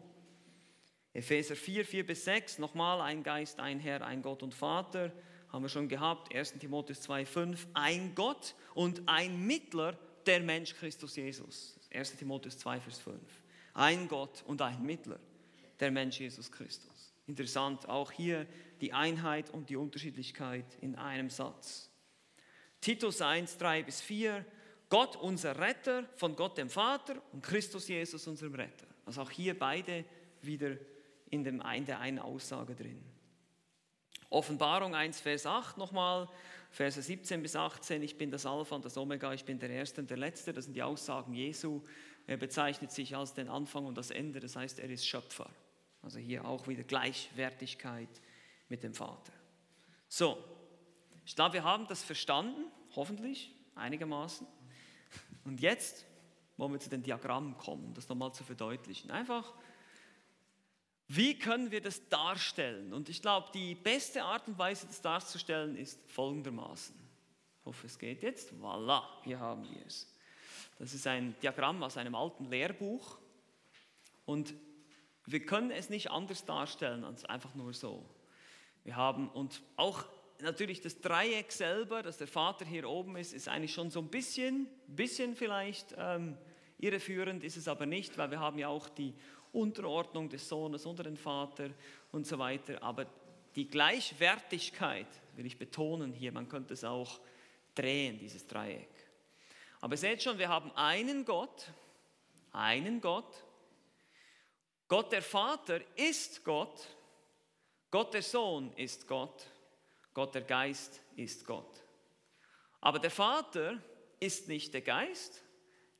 Epheser 1.16 1.56
4, 1.56 1.84
4 1.84 2.06
bis 2.06 2.24
6, 2.24 2.58
nochmal 2.58 3.00
ein 3.00 3.22
Geist, 3.22 3.58
ein 3.58 3.80
Herr, 3.80 4.06
ein 4.06 4.20
Gott 4.20 4.42
und 4.42 4.54
Vater, 4.54 5.12
haben 5.48 5.64
wir 5.64 5.68
schon 5.70 5.88
gehabt. 5.88 6.34
1. 6.34 6.58
Timotheus 6.58 7.00
2, 7.00 7.24
5, 7.24 7.68
ein 7.72 8.14
Gott 8.14 8.54
und 8.74 9.02
ein 9.06 9.46
Mittler, 9.46 9.98
der 10.26 10.40
Mensch 10.40 10.74
Christus 10.74 11.16
Jesus. 11.16 11.78
1. 11.92 12.16
Timotheus 12.16 12.58
2, 12.58 12.80
Vers 12.80 12.98
5. 12.98 13.18
Ein 13.72 14.08
Gott 14.08 14.42
und 14.46 14.60
ein 14.60 14.82
Mittler, 14.82 15.18
der 15.80 15.90
Mensch 15.90 16.20
Jesus 16.20 16.52
Christus. 16.52 17.14
Interessant, 17.26 17.88
auch 17.88 18.12
hier 18.12 18.46
die 18.82 18.92
Einheit 18.92 19.48
und 19.50 19.70
die 19.70 19.76
Unterschiedlichkeit 19.76 20.66
in 20.82 20.96
einem 20.96 21.30
Satz. 21.30 21.90
Titus 22.82 23.22
1, 23.22 23.56
3 23.56 23.84
bis 23.84 24.02
4, 24.02 24.44
Gott 24.90 25.16
unser 25.16 25.58
Retter, 25.58 26.04
von 26.16 26.36
Gott 26.36 26.58
dem 26.58 26.68
Vater 26.68 27.22
und 27.32 27.42
Christus 27.42 27.88
Jesus 27.88 28.26
unserem 28.26 28.54
Retter. 28.54 28.86
Also 29.06 29.22
auch 29.22 29.30
hier 29.30 29.58
beide 29.58 30.04
wieder 30.42 30.76
in, 31.30 31.44
dem, 31.44 31.60
in 31.60 31.84
der 31.84 32.00
einen 32.00 32.18
Aussage 32.18 32.74
drin. 32.74 33.02
Offenbarung 34.30 34.94
1, 34.94 35.20
Vers 35.20 35.46
8 35.46 35.78
nochmal, 35.78 36.28
Verse 36.70 37.00
17 37.00 37.42
bis 37.42 37.56
18, 37.56 38.02
ich 38.02 38.18
bin 38.18 38.30
das 38.30 38.44
Alpha 38.44 38.74
und 38.74 38.84
das 38.84 38.96
Omega, 38.96 39.32
ich 39.32 39.44
bin 39.44 39.58
der 39.58 39.70
Erste 39.70 40.00
und 40.00 40.10
der 40.10 40.16
Letzte, 40.16 40.52
das 40.52 40.64
sind 40.64 40.74
die 40.74 40.82
Aussagen 40.82 41.32
Jesu. 41.32 41.82
Er 42.26 42.36
bezeichnet 42.36 42.90
sich 42.90 43.16
als 43.16 43.34
den 43.34 43.48
Anfang 43.48 43.86
und 43.86 43.96
das 43.96 44.10
Ende, 44.10 44.40
das 44.40 44.56
heißt, 44.56 44.80
er 44.80 44.90
ist 44.90 45.06
Schöpfer. 45.06 45.48
Also 46.02 46.18
hier 46.18 46.44
auch 46.44 46.66
wieder 46.66 46.82
Gleichwertigkeit 46.82 48.08
mit 48.68 48.82
dem 48.82 48.94
Vater. 48.94 49.32
So, 50.08 50.36
ich 51.24 51.34
glaube, 51.34 51.54
wir 51.54 51.64
haben 51.64 51.86
das 51.86 52.02
verstanden, 52.02 52.70
hoffentlich, 52.94 53.52
einigermaßen. 53.74 54.46
Und 55.44 55.60
jetzt 55.60 56.04
wollen 56.56 56.72
wir 56.72 56.80
zu 56.80 56.90
den 56.90 57.02
Diagrammen 57.02 57.56
kommen, 57.58 57.84
um 57.84 57.94
das 57.94 58.08
nochmal 58.08 58.32
zu 58.32 58.44
verdeutlichen. 58.44 59.10
Einfach 59.10 59.52
wie 61.08 61.38
können 61.38 61.70
wir 61.70 61.80
das 61.80 62.08
darstellen? 62.08 62.92
Und 62.92 63.08
ich 63.08 63.22
glaube, 63.22 63.48
die 63.54 63.74
beste 63.74 64.24
Art 64.24 64.48
und 64.48 64.58
Weise, 64.58 64.86
das 64.86 65.00
darzustellen, 65.00 65.76
ist 65.76 66.00
folgendermaßen. 66.10 66.94
Ich 67.60 67.66
hoffe, 67.66 67.86
es 67.86 67.98
geht 67.98 68.22
jetzt. 68.22 68.52
Voilà, 68.54 69.02
hier 69.22 69.38
haben 69.38 69.68
wir 69.70 69.86
es. 69.86 70.12
Das 70.78 70.92
ist 70.92 71.06
ein 71.06 71.34
Diagramm 71.40 71.82
aus 71.82 71.96
einem 71.96 72.14
alten 72.14 72.50
Lehrbuch. 72.50 73.18
Und 74.24 74.54
wir 75.26 75.44
können 75.44 75.70
es 75.70 75.90
nicht 75.90 76.10
anders 76.10 76.44
darstellen 76.44 77.04
als 77.04 77.24
einfach 77.24 77.54
nur 77.54 77.72
so. 77.72 78.04
Wir 78.84 78.96
haben, 78.96 79.28
und 79.28 79.62
auch 79.76 80.04
natürlich 80.40 80.80
das 80.80 81.00
Dreieck 81.00 81.52
selber, 81.52 82.02
dass 82.02 82.18
der 82.18 82.28
Vater 82.28 82.64
hier 82.64 82.88
oben 82.88 83.16
ist, 83.16 83.32
ist 83.32 83.48
eigentlich 83.48 83.72
schon 83.72 83.90
so 83.90 84.00
ein 84.00 84.08
bisschen, 84.08 84.68
bisschen 84.86 85.36
vielleicht 85.36 85.94
ähm, 85.96 86.36
irreführend, 86.78 87.44
ist 87.44 87.56
es 87.56 87.68
aber 87.68 87.86
nicht, 87.86 88.16
weil 88.18 88.30
wir 88.30 88.40
haben 88.40 88.58
ja 88.58 88.68
auch 88.68 88.88
die 88.88 89.14
Unterordnung 89.52 90.28
des 90.28 90.48
Sohnes 90.48 90.84
unter 90.86 91.02
den 91.02 91.16
Vater 91.16 91.70
und 92.12 92.26
so 92.26 92.38
weiter. 92.38 92.82
Aber 92.82 93.06
die 93.54 93.68
Gleichwertigkeit 93.68 95.08
will 95.34 95.46
ich 95.46 95.58
betonen 95.58 96.12
hier, 96.12 96.32
man 96.32 96.48
könnte 96.48 96.74
es 96.74 96.84
auch 96.84 97.20
drehen, 97.74 98.18
dieses 98.18 98.46
Dreieck. 98.46 98.88
Aber 99.80 99.96
seht 99.96 100.22
schon, 100.22 100.38
wir 100.38 100.48
haben 100.48 100.70
einen 100.72 101.24
Gott, 101.24 101.72
einen 102.52 103.00
Gott. 103.00 103.44
Gott 104.88 105.12
der 105.12 105.22
Vater 105.22 105.80
ist 105.96 106.44
Gott, 106.44 106.86
Gott 107.90 108.14
der 108.14 108.22
Sohn 108.22 108.72
ist 108.74 109.06
Gott, 109.06 109.46
Gott 110.14 110.34
der 110.34 110.42
Geist 110.42 111.02
ist 111.16 111.44
Gott. 111.44 111.82
Aber 112.80 112.98
der 112.98 113.10
Vater 113.10 113.82
ist 114.20 114.48
nicht 114.48 114.72
der 114.74 114.82
Geist, 114.82 115.42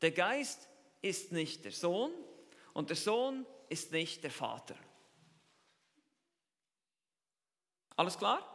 der 0.03 0.11
Geist 0.11 0.69
ist 1.03 1.33
nicht 1.33 1.65
der 1.65 1.73
Sohn 1.73 2.13
und 2.73 2.91
der 2.91 2.97
Sohn 2.97 3.47
ist 3.69 3.93
nicht 3.93 4.23
der 4.23 4.31
Vater. 4.31 4.77
Alles 7.97 8.19
klar? 8.19 8.53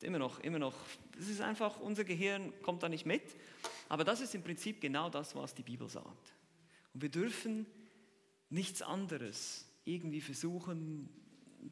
Immer 0.00 0.18
noch, 0.18 0.38
immer 0.40 0.60
noch. 0.60 0.74
Das 1.16 1.28
ist 1.28 1.40
einfach, 1.40 1.80
unser 1.80 2.04
Gehirn 2.04 2.52
kommt 2.62 2.84
da 2.84 2.88
nicht 2.88 3.04
mit. 3.04 3.22
Aber 3.88 4.04
das 4.04 4.20
ist 4.20 4.34
im 4.34 4.44
Prinzip 4.44 4.80
genau 4.80 5.10
das, 5.10 5.34
was 5.34 5.54
die 5.54 5.62
Bibel 5.62 5.88
sagt. 5.88 6.32
Und 6.94 7.02
wir 7.02 7.08
dürfen 7.08 7.66
nichts 8.50 8.82
anderes 8.82 9.66
irgendwie 9.84 10.20
versuchen 10.20 11.08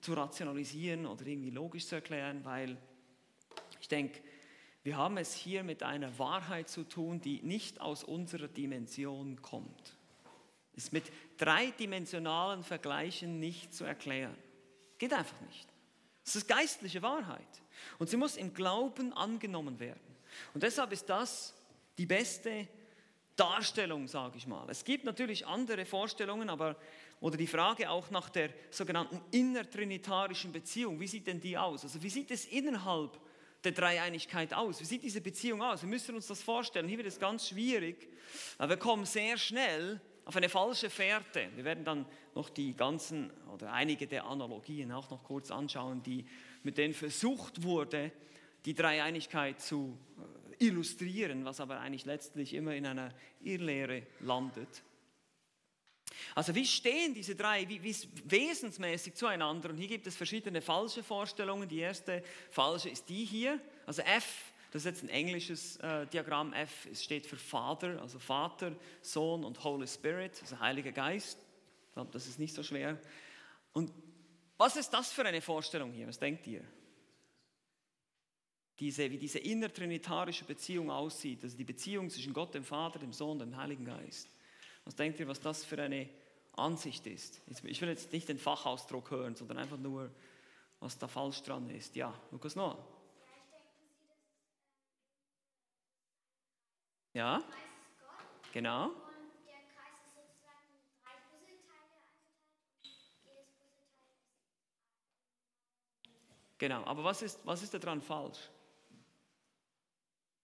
zu 0.01 0.15
rationalisieren 0.15 1.07
oder 1.07 1.25
irgendwie 1.27 1.51
logisch 1.51 1.87
zu 1.87 1.95
erklären, 1.95 2.45
weil 2.45 2.77
ich 3.81 3.89
denke, 3.89 4.21
wir 4.87 4.97
haben 4.97 5.17
es 5.17 5.35
hier 5.35 5.65
mit 5.65 5.83
einer 5.83 6.17
Wahrheit 6.17 6.69
zu 6.69 6.85
tun, 6.85 7.21
die 7.21 7.43
nicht 7.43 7.81
aus 7.81 8.05
unserer 8.05 8.47
Dimension 8.47 9.43
kommt. 9.43 9.97
Ist 10.77 10.93
mit 10.93 11.11
dreidimensionalen 11.39 12.63
Vergleichen 12.63 13.41
nicht 13.41 13.75
zu 13.75 13.83
erklären. 13.85 14.37
Geht 14.99 15.13
einfach 15.13 15.41
nicht. 15.41 15.67
Es 16.25 16.37
ist 16.37 16.47
geistliche 16.47 17.03
Wahrheit. 17.03 17.49
Und 17.99 18.11
sie 18.11 18.17
muss 18.17 18.37
im 18.37 18.55
Glauben 18.55 19.13
angenommen 19.13 19.81
werden. 19.81 20.17
Und 20.55 20.63
deshalb 20.63 20.93
ist 20.93 21.07
das 21.07 21.53
die 21.99 22.07
beste 22.07 22.69
Darstellung, 23.35 24.07
sage 24.07 24.39
ich 24.39 24.47
mal. 24.47 24.71
Es 24.71 24.85
gibt 24.85 25.05
natürlich 25.05 25.49
andere 25.49 25.85
Vorstellungen, 25.85 26.49
aber 26.49 26.77
oder 27.19 27.37
die 27.37 27.49
Frage 27.49 27.91
auch 27.91 28.11
nach 28.11 28.29
der 28.29 28.51
sogenannten 28.71 29.21
innertrinitarischen 29.33 30.53
Beziehung. 30.53 31.01
Wie 31.01 31.09
sieht 31.09 31.27
denn 31.27 31.41
die 31.41 31.59
aus? 31.59 31.83
Also 31.83 32.01
wie 32.05 32.11
sieht 32.11 32.31
es 32.31 32.45
innerhalb 32.45 33.19
der 33.67 33.73
Dreieinigkeit 33.73 34.55
aus? 34.55 34.81
Wie 34.81 34.85
sieht 34.85 35.03
diese 35.03 35.21
Beziehung 35.21 35.61
aus? 35.61 35.83
Wir 35.83 35.89
müssen 35.89 36.15
uns 36.15 36.29
das 36.29 36.43
vorstellen. 36.43 36.89
Hier 36.89 36.99
wird 36.99 37.09
es 37.09 37.19
ganz 37.19 37.49
schwierig. 37.49 38.09
Wir 38.59 38.77
kommen 38.77 39.05
sehr 39.05 39.37
schnell 39.37 40.01
auf 40.25 40.37
eine 40.37 40.49
falsche 40.49 40.89
Fährte. 40.89 41.49
Wir 41.55 41.65
werden 41.65 41.85
dann 41.85 42.07
noch 42.35 42.49
die 42.49 42.75
ganzen 42.75 43.31
oder 43.53 43.73
einige 43.73 44.07
der 44.07 44.25
Analogien 44.25 44.93
auch 44.93 45.11
noch 45.11 45.23
kurz 45.25 45.51
anschauen, 45.51 46.03
die 46.03 46.25
mit 46.63 46.79
denen 46.79 46.95
versucht 46.95 47.63
wurde, 47.63 48.13
die 48.65 48.75
Dreieinigkeit 48.75 49.61
zu 49.61 49.97
äh, 50.59 50.67
illustrieren, 50.67 51.45
was 51.45 51.61
aber 51.61 51.79
eigentlich 51.79 52.05
letztlich 52.05 52.55
immer 52.55 52.75
in 52.75 52.87
einer 52.87 53.13
Irrlehre 53.43 54.03
landet. 54.21 54.83
Also 56.35 56.55
wie 56.55 56.67
stehen 56.67 57.15
diese 57.15 57.35
drei 57.35 57.69
wie, 57.69 57.83
wie 57.83 57.97
wesensmäßig 58.25 59.15
zueinander? 59.15 59.71
Und 59.71 59.79
hier 59.79 59.89
gibt 59.89 60.07
es 60.07 60.17
verschiedene 60.17 60.61
falsche 60.61 61.03
Vorstellungen. 61.03 61.69
Die 61.69 61.79
erste 61.79 62.23
falsche 62.51 62.89
ist 62.89 63.09
die 63.09 63.25
hier. 63.25 63.61
Also 63.87 64.03
F, 64.03 64.53
das 64.73 64.83
ist 64.83 64.87
jetzt 64.87 65.03
ein 65.05 65.09
englisches 65.09 65.77
äh, 65.79 66.07
Diagramm. 66.07 66.53
F 66.53 66.89
steht 66.95 67.27
für 67.27 67.37
Vater, 67.37 68.01
also 68.01 68.19
Vater, 68.19 68.75
Sohn 69.01 69.45
und 69.45 69.63
Holy 69.65 69.87
Spirit, 69.87 70.39
also 70.43 70.59
Heiliger 70.61 70.93
Geist. 70.93 71.39
Ich 71.89 71.95
glaube, 71.95 72.11
das 72.13 72.27
ist 72.27 72.39
nicht 72.39 72.55
so 72.55 72.63
schwer. 72.63 73.01
Und 73.73 73.93
was 74.59 74.77
ist 74.77 74.91
das 74.91 75.13
für 75.13 75.25
eine 75.25 75.41
Vorstellung 75.41 75.93
hier? 75.93 76.07
Was 76.07 76.19
denkt 76.19 76.47
ihr? 76.47 76.65
Diese, 78.79 79.11
wie 79.11 79.19
diese 79.19 79.39
innertrinitarische 79.39 80.45
Beziehung 80.45 80.91
aussieht, 80.91 81.43
also 81.43 81.57
die 81.57 81.65
Beziehung 81.65 82.11
zwischen 82.11 82.35
Gott, 82.35 82.55
dem 82.55 82.65
Vater, 82.65 82.99
dem 82.99 83.13
Sohn, 83.13 83.39
dem 83.39 83.57
Heiligen 83.57 83.87
Geist. 83.87 84.29
Was 84.87 84.95
denkt 84.95 85.21
ihr, 85.21 85.29
was 85.29 85.41
das 85.41 85.65
für 85.65 85.83
eine 85.83 86.09
Ansicht 86.53 87.07
ist? 87.07 87.43
Ich 87.65 87.83
will 87.83 87.89
jetzt 87.89 88.13
nicht 88.13 88.29
den 88.29 88.39
Fachausdruck 88.39 89.11
hören, 89.11 89.35
sondern 89.35 89.59
einfach 89.59 89.77
nur, 89.77 90.11
was 90.81 90.97
da 90.97 91.09
falsch 91.09 91.43
dran 91.43 91.69
ist. 91.71 91.97
Ja, 91.97 92.15
Lukas 92.31 92.55
Noah. 92.55 92.79
Ja, 97.13 97.43
genau. 98.53 98.93
Genau, 106.59 106.85
aber 106.85 107.05
was 107.05 107.23
ist, 107.23 107.45
was 107.45 107.63
ist 107.63 107.75
daran 107.75 108.01
falsch? 108.01 108.39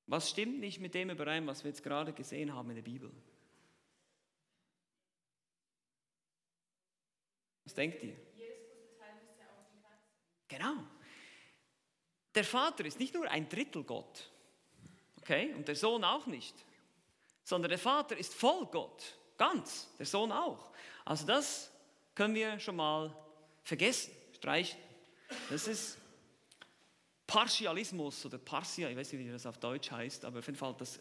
Was 0.06 0.28
stimmt 0.28 0.58
nicht 0.58 0.80
mit 0.80 0.94
dem 0.94 1.10
überein, 1.10 1.46
was 1.46 1.62
wir 1.62 1.70
jetzt 1.70 1.82
gerade 1.82 2.12
gesehen 2.12 2.52
haben 2.52 2.68
in 2.70 2.76
der 2.76 2.82
Bibel? 2.82 3.10
Was 7.72 7.76
denkt 7.76 8.02
ihr? 8.02 8.14
Genau. 10.46 10.74
Der 12.34 12.44
Vater 12.44 12.84
ist 12.84 13.00
nicht 13.00 13.14
nur 13.14 13.26
ein 13.30 13.48
Drittel 13.48 13.82
Gott, 13.82 14.30
okay, 15.22 15.54
und 15.54 15.66
der 15.66 15.74
Sohn 15.74 16.04
auch 16.04 16.26
nicht, 16.26 16.54
sondern 17.42 17.70
der 17.70 17.78
Vater 17.78 18.14
ist 18.14 18.34
voll 18.34 18.66
Gott, 18.66 19.16
ganz, 19.38 19.88
der 19.98 20.04
Sohn 20.04 20.32
auch. 20.32 20.70
Also 21.06 21.24
das 21.24 21.72
können 22.14 22.34
wir 22.34 22.60
schon 22.60 22.76
mal 22.76 23.16
vergessen, 23.64 24.12
streichen. 24.36 24.78
Das 25.48 25.66
ist 25.66 25.96
Partialismus 27.26 28.26
oder 28.26 28.36
Partia, 28.36 28.90
ich 28.90 28.96
weiß 28.98 29.14
nicht, 29.14 29.26
wie 29.26 29.32
das 29.32 29.46
auf 29.46 29.56
Deutsch 29.56 29.90
heißt, 29.90 30.26
aber 30.26 30.40
auf 30.40 30.46
jeden 30.46 30.58
Fall 30.58 30.74
das, 30.78 31.00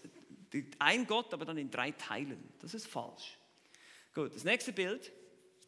ein 0.80 1.06
Gott, 1.06 1.34
aber 1.34 1.44
dann 1.44 1.58
in 1.58 1.70
drei 1.70 1.92
Teilen. 1.92 2.54
Das 2.60 2.74
ist 2.74 2.88
falsch. 2.88 3.38
Gut, 4.14 4.34
das 4.34 4.46
nächste 4.46 4.72
Bild 4.72 5.12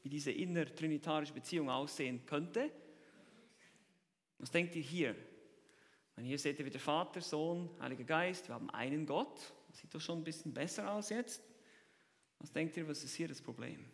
wie 0.03 0.09
diese 0.09 0.31
innertrinitarische 0.31 1.33
Beziehung 1.33 1.69
aussehen 1.69 2.25
könnte. 2.25 2.69
Was 4.37 4.51
denkt 4.51 4.75
ihr 4.75 4.81
hier? 4.81 5.15
Und 6.15 6.25
hier 6.25 6.37
seht 6.37 6.59
ihr 6.59 6.65
wieder 6.65 6.79
Vater, 6.79 7.21
Sohn, 7.21 7.69
Heiliger 7.79 8.03
Geist. 8.03 8.47
Wir 8.49 8.55
haben 8.55 8.69
einen 8.69 9.05
Gott. 9.05 9.53
Das 9.69 9.79
sieht 9.79 9.95
doch 9.95 10.01
schon 10.01 10.19
ein 10.19 10.23
bisschen 10.23 10.53
besser 10.53 10.91
aus 10.91 11.09
jetzt. 11.09 11.41
Was 12.39 12.51
denkt 12.51 12.75
ihr, 12.75 12.87
was 12.87 13.03
ist 13.03 13.15
hier 13.15 13.29
das 13.29 13.41
Problem? 13.41 13.89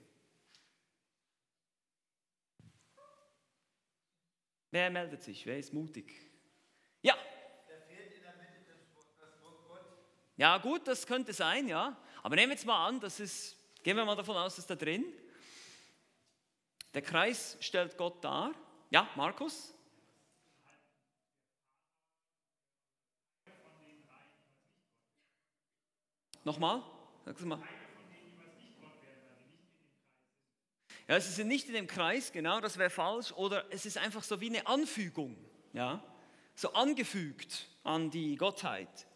Wer 4.71 4.89
meldet 4.89 5.23
sich? 5.23 5.45
Wer 5.45 5.59
ist 5.59 5.73
mutig? 5.73 6.13
Ja. 7.01 7.15
Ja, 10.35 10.57
gut, 10.57 10.87
das 10.87 11.05
könnte 11.05 11.33
sein, 11.33 11.67
ja. 11.67 11.97
Aber 12.23 12.35
nehmen 12.35 12.49
wir 12.49 12.55
jetzt 12.55 12.65
mal 12.65 12.87
an, 12.87 12.99
das 12.99 13.19
ist, 13.19 13.55
gehen 13.83 13.95
wir 13.97 14.05
mal 14.05 14.15
davon 14.15 14.35
aus, 14.37 14.55
dass 14.55 14.65
da 14.65 14.75
drin 14.75 15.05
der 16.93 17.01
Kreis 17.01 17.57
stellt 17.59 17.97
Gott 17.97 18.23
dar. 18.23 18.53
Ja, 18.89 19.07
Markus? 19.15 19.73
Nochmal? 26.43 26.81
Sag's 27.25 27.41
mal. 27.41 27.61
Ja, 31.07 31.19
sie 31.19 31.31
sind 31.31 31.47
nicht 31.47 31.67
in 31.67 31.73
dem 31.73 31.87
Kreis, 31.87 32.31
genau, 32.31 32.59
das 32.61 32.77
wäre 32.77 32.89
falsch. 32.89 33.31
Oder 33.33 33.65
es 33.71 33.85
ist 33.85 33.97
einfach 33.97 34.23
so 34.23 34.41
wie 34.41 34.49
eine 34.49 34.65
Anfügung, 34.67 35.35
ja, 35.73 36.03
so 36.55 36.73
angefügt 36.73 37.67
an 37.83 38.11
die 38.11 38.35
Gottheit. 38.35 39.07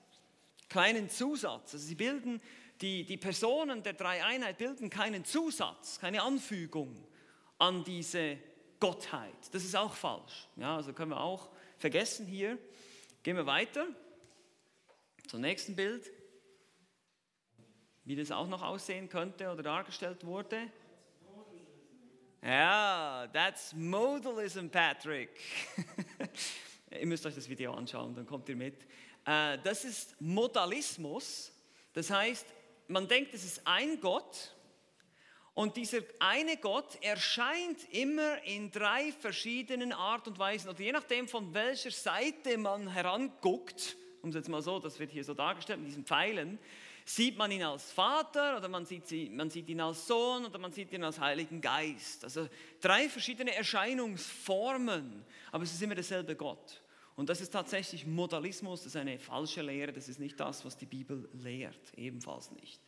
Kleinen 0.70 1.10
Zusatz. 1.10 1.74
Also 1.74 1.86
sie 1.86 1.96
bilden, 1.96 2.42
die, 2.82 3.06
die 3.06 3.18
Personen 3.18 3.84
der 3.84 3.94
Dreieinheit 3.94 4.58
bilden 4.58 4.90
keinen 4.90 5.24
Zusatz, 5.24 6.00
keine 6.00 6.24
Anfügung 6.24 7.08
an 7.58 7.84
diese 7.84 8.38
Gottheit. 8.80 9.34
Das 9.52 9.64
ist 9.64 9.76
auch 9.76 9.94
falsch. 9.94 10.48
Ja, 10.56 10.76
also 10.76 10.94
können 10.94 11.12
wir 11.12 11.20
auch 11.20 11.50
vergessen 11.78 12.26
hier. 12.26 12.58
Gehen 13.24 13.38
wir 13.38 13.46
weiter 13.46 13.88
zum 15.28 15.42
nächsten 15.42 15.76
Bild. 15.76 16.12
Wie 18.06 18.16
das 18.16 18.32
auch 18.32 18.48
noch 18.48 18.62
aussehen 18.62 19.08
könnte 19.08 19.50
oder 19.50 19.64
dargestellt 19.64 20.26
wurde. 20.26 20.70
Ja, 22.42 23.30
that's 23.32 23.74
Modalism, 23.74 24.68
Patrick. 24.68 25.30
ihr 26.92 27.08
müsst 27.08 27.26
euch 27.26 27.36
das 27.36 27.48
Video 27.48 27.74
anschauen, 27.74 28.14
dann 28.14 28.26
kommt 28.26 28.50
ihr 28.50 28.58
mit. 28.58 28.84
Äh, 29.26 29.58
das 29.64 29.86
ist 29.86 30.20
Modalismus. 30.20 31.54
Das 31.94 32.10
heißt, 32.10 32.46
man 32.88 33.08
denkt, 33.08 33.34
es 33.34 33.46
ist 33.46 33.62
ein 33.66 34.02
Gott 34.02 34.53
und 35.56 35.78
dieser 35.78 36.00
eine 36.20 36.58
Gott 36.58 36.98
erscheint 37.02 37.78
immer 37.92 38.44
in 38.44 38.72
drei 38.72 39.12
verschiedenen 39.12 39.94
Art 39.94 40.28
und 40.28 40.40
Weisen. 40.40 40.70
Oder 40.70 40.82
je 40.82 40.92
nachdem, 40.92 41.28
von 41.28 41.54
welcher 41.54 41.92
Seite 41.92 42.58
man 42.58 42.88
heranguckt, 42.88 43.96
um 44.24 44.30
es 44.30 44.36
jetzt 44.36 44.50
mal 44.50 44.64
so, 44.64 44.80
das 44.80 44.98
wird 45.00 45.12
hier 45.12 45.24
so 45.24 45.36
dargestellt 45.36 45.80
mit 45.80 45.90
diesen 45.90 46.06
Pfeilen, 46.06 46.58
sieht 47.06 47.38
man 47.38 47.52
ihn 47.52 47.62
als 47.62 47.92
Vater 47.92 48.58
oder 48.58 48.68
man 48.68 48.86
sieht, 48.86 49.08
sie, 49.08 49.30
man 49.30 49.50
sieht 49.50 49.68
ihn 49.70 49.82
als 49.82 50.08
Sohn 50.08 50.46
oder 50.46 50.58
man 50.58 50.72
sieht 50.72 50.92
ihn 50.92 51.04
als 51.04 51.20
Heiligen 51.20 51.62
Geist. 51.62 52.24
Also 52.24 52.48
drei 52.82 53.10
verschiedene 53.10 53.54
Erscheinungsformen, 53.54 55.24
aber 55.52 55.64
es 55.64 55.74
ist 55.74 55.82
immer 55.82 55.96
derselbe 55.96 56.36
Gott. 56.36 56.82
Und 57.16 57.30
das 57.30 57.42
ist 57.42 57.52
tatsächlich 57.52 58.08
Modalismus, 58.08 58.80
das 58.80 58.96
ist 58.96 58.96
eine 58.96 59.20
falsche 59.20 59.62
Lehre, 59.62 59.94
das 59.94 60.10
ist 60.10 60.20
nicht 60.20 60.40
das, 60.40 60.66
was 60.66 60.78
die 60.78 60.88
Bibel 60.88 61.30
lehrt, 61.34 61.94
ebenfalls 61.96 62.50
nicht. 62.52 62.82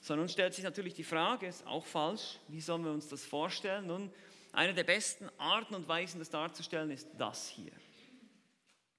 Sondern 0.00 0.26
nun 0.26 0.28
stellt 0.28 0.54
sich 0.54 0.64
natürlich 0.64 0.94
die 0.94 1.04
Frage, 1.04 1.46
ist 1.46 1.66
auch 1.66 1.84
falsch, 1.84 2.38
wie 2.48 2.60
sollen 2.60 2.84
wir 2.84 2.92
uns 2.92 3.08
das 3.08 3.24
vorstellen? 3.24 3.86
Nun, 3.86 4.12
eine 4.52 4.74
der 4.74 4.84
besten 4.84 5.28
Arten 5.38 5.74
und 5.74 5.86
Weisen, 5.88 6.18
das 6.18 6.30
darzustellen, 6.30 6.90
ist 6.90 7.08
das 7.18 7.48
hier. 7.48 7.72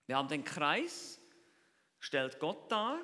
Wir 0.08 0.18
haben 0.18 0.30
den 0.30 0.44
Kreis, 0.44 1.20
stellt 2.00 2.40
Gott 2.40 2.72
dar, 2.72 3.00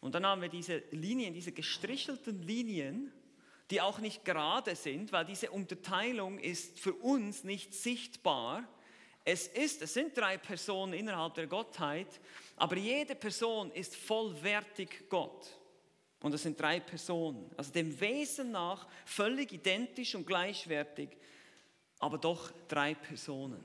und 0.00 0.14
dann 0.14 0.26
haben 0.26 0.42
wir 0.42 0.50
diese 0.50 0.82
Linien, 0.90 1.32
diese 1.32 1.52
gestrichelten 1.52 2.42
Linien, 2.42 3.10
die 3.70 3.80
auch 3.80 3.98
nicht 4.00 4.24
gerade 4.24 4.76
sind, 4.76 5.12
weil 5.12 5.24
diese 5.24 5.50
Unterteilung 5.50 6.38
ist 6.38 6.78
für 6.78 6.92
uns 6.92 7.44
nicht 7.44 7.72
sichtbar. 7.72 8.68
Es 9.24 9.46
ist, 9.46 9.80
es 9.80 9.94
sind 9.94 10.16
drei 10.16 10.36
Personen 10.36 10.92
innerhalb 10.92 11.32
der 11.34 11.46
Gottheit, 11.46 12.20
aber 12.56 12.76
jede 12.76 13.14
Person 13.14 13.70
ist 13.70 13.96
vollwertig 13.96 15.08
Gott. 15.08 15.58
Und 16.24 16.32
es 16.32 16.42
sind 16.42 16.58
drei 16.58 16.80
Personen, 16.80 17.50
also 17.54 17.70
dem 17.70 18.00
Wesen 18.00 18.50
nach 18.50 18.88
völlig 19.04 19.52
identisch 19.52 20.14
und 20.14 20.26
gleichwertig, 20.26 21.10
aber 21.98 22.16
doch 22.16 22.50
drei 22.66 22.94
Personen. 22.94 23.60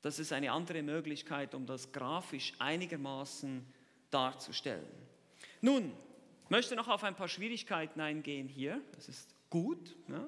Das 0.00 0.18
ist 0.18 0.32
eine 0.32 0.52
andere 0.52 0.82
Möglichkeit, 0.82 1.54
um 1.54 1.66
das 1.66 1.92
grafisch 1.92 2.54
einigermaßen 2.58 3.62
darzustellen. 4.10 4.88
Nun, 5.60 5.92
ich 6.44 6.48
möchte 6.48 6.76
noch 6.76 6.88
auf 6.88 7.04
ein 7.04 7.14
paar 7.14 7.28
Schwierigkeiten 7.28 8.00
eingehen 8.00 8.48
hier. 8.48 8.80
Das 8.92 9.10
ist 9.10 9.34
gut. 9.50 9.96
Ja? 10.08 10.26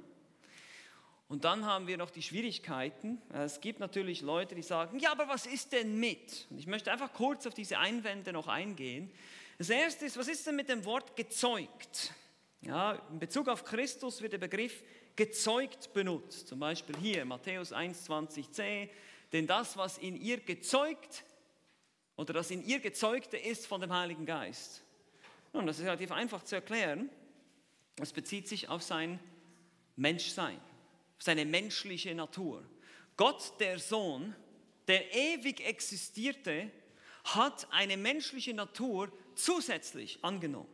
Und 1.29 1.47
dann 1.47 1.65
haben 1.65 1.87
wir 1.87 1.97
noch 1.97 2.11
die 2.11 2.23
Schwierigkeiten. 2.23 3.23
Es 3.33 3.63
gibt 3.63 3.81
natürlich 3.81 4.21
Leute, 4.21 4.55
die 4.55 4.61
sagen, 4.61 4.99
ja, 4.99 5.13
aber 5.13 5.29
was 5.29 5.47
ist 5.47 5.73
denn 5.73 5.99
mit? 5.99 6.47
Und 6.51 6.59
ich 6.59 6.67
möchte 6.67 6.93
einfach 6.93 7.15
kurz 7.15 7.47
auf 7.47 7.55
diese 7.55 7.79
Einwände 7.79 8.35
noch 8.35 8.49
eingehen. 8.49 9.11
Das 9.59 9.71
erste 9.71 10.07
ist, 10.07 10.17
was 10.17 10.29
ist 10.29 10.47
denn 10.47 10.55
mit 10.55 10.69
dem 10.69 10.85
Wort 10.85 11.17
gezeugt? 11.17 12.15
Ja, 12.61 12.93
in 13.11 13.19
Bezug 13.19 13.49
auf 13.49 13.65
Christus 13.65 14.23
wird 14.23 14.33
der 14.33 14.39
Begriff 14.39 14.85
gezeugt 15.17 15.93
benutzt. 15.93 16.47
Zum 16.47 16.61
Beispiel 16.61 16.97
hier, 16.99 17.25
Matthäus 17.25 17.73
1,20c. 17.73 18.89
Denn 19.33 19.49
das, 19.49 19.77
was 19.77 19.99
in 19.99 20.17
ihr 20.17 20.39
gezeugt 20.39 21.25
oder 22.15 22.33
das 22.35 22.53
in 22.53 22.65
ihr 22.65 22.79
gezeugte 22.79 23.37
ist 23.37 23.67
von 23.67 23.81
dem 23.81 23.93
Heiligen 23.93 24.27
Geist. 24.27 24.85
Nun, 25.53 25.67
das 25.67 25.81
ist 25.81 25.85
relativ 25.85 26.13
einfach 26.13 26.45
zu 26.45 26.55
erklären. 26.55 27.11
Es 28.01 28.13
bezieht 28.13 28.47
sich 28.47 28.69
auf 28.69 28.85
sein 28.85 29.19
Menschsein, 29.97 30.59
auf 31.17 31.25
seine 31.25 31.45
menschliche 31.45 32.15
Natur. 32.15 32.65
Gott, 33.17 33.59
der 33.59 33.81
Sohn, 33.81 34.37
der 34.87 35.13
ewig 35.13 35.67
existierte, 35.67 36.71
hat 37.25 37.67
eine 37.73 37.97
menschliche 37.97 38.55
Natur 38.55 39.11
zusätzlich 39.39 40.19
angenommen. 40.23 40.69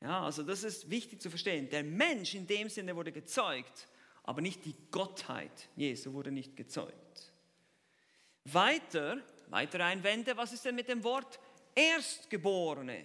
Ja, 0.00 0.22
also 0.24 0.42
das 0.42 0.62
ist 0.62 0.90
wichtig 0.90 1.20
zu 1.20 1.30
verstehen. 1.30 1.68
Der 1.70 1.82
Mensch 1.82 2.34
in 2.34 2.46
dem 2.46 2.68
Sinne 2.68 2.94
wurde 2.94 3.10
gezeugt, 3.10 3.88
aber 4.22 4.40
nicht 4.40 4.64
die 4.64 4.74
Gottheit 4.90 5.68
Jesu 5.74 6.12
wurde 6.12 6.30
nicht 6.30 6.56
gezeugt. 6.56 7.32
Weiter, 8.44 9.20
weitere 9.48 9.82
Einwände, 9.82 10.36
was 10.36 10.52
ist 10.52 10.64
denn 10.64 10.74
mit 10.74 10.88
dem 10.88 11.02
Wort 11.02 11.40
Erstgeborene? 11.74 13.04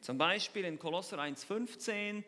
Zum 0.00 0.18
Beispiel 0.18 0.66
in 0.66 0.78
Kolosser 0.78 1.18
1,15, 1.18 2.22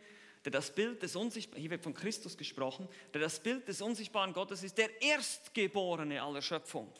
der 0.45 0.53
das 0.53 0.75
Bild 0.75 1.03
des 1.03 1.14
Unsichtbaren, 1.14 1.61
hier 1.61 1.71
wird 1.71 1.83
von 1.83 1.93
Christus 1.93 2.37
gesprochen, 2.37 2.89
der 3.12 3.21
das 3.21 3.41
Bild 3.41 3.69
des 3.69 3.83
unsichtbaren 3.83 4.33
Gottes 4.33 4.62
ist, 4.62 4.79
der 4.79 5.03
Erstgeborene 5.03 6.23
aller 6.23 6.41
Schöpfung. 6.41 6.91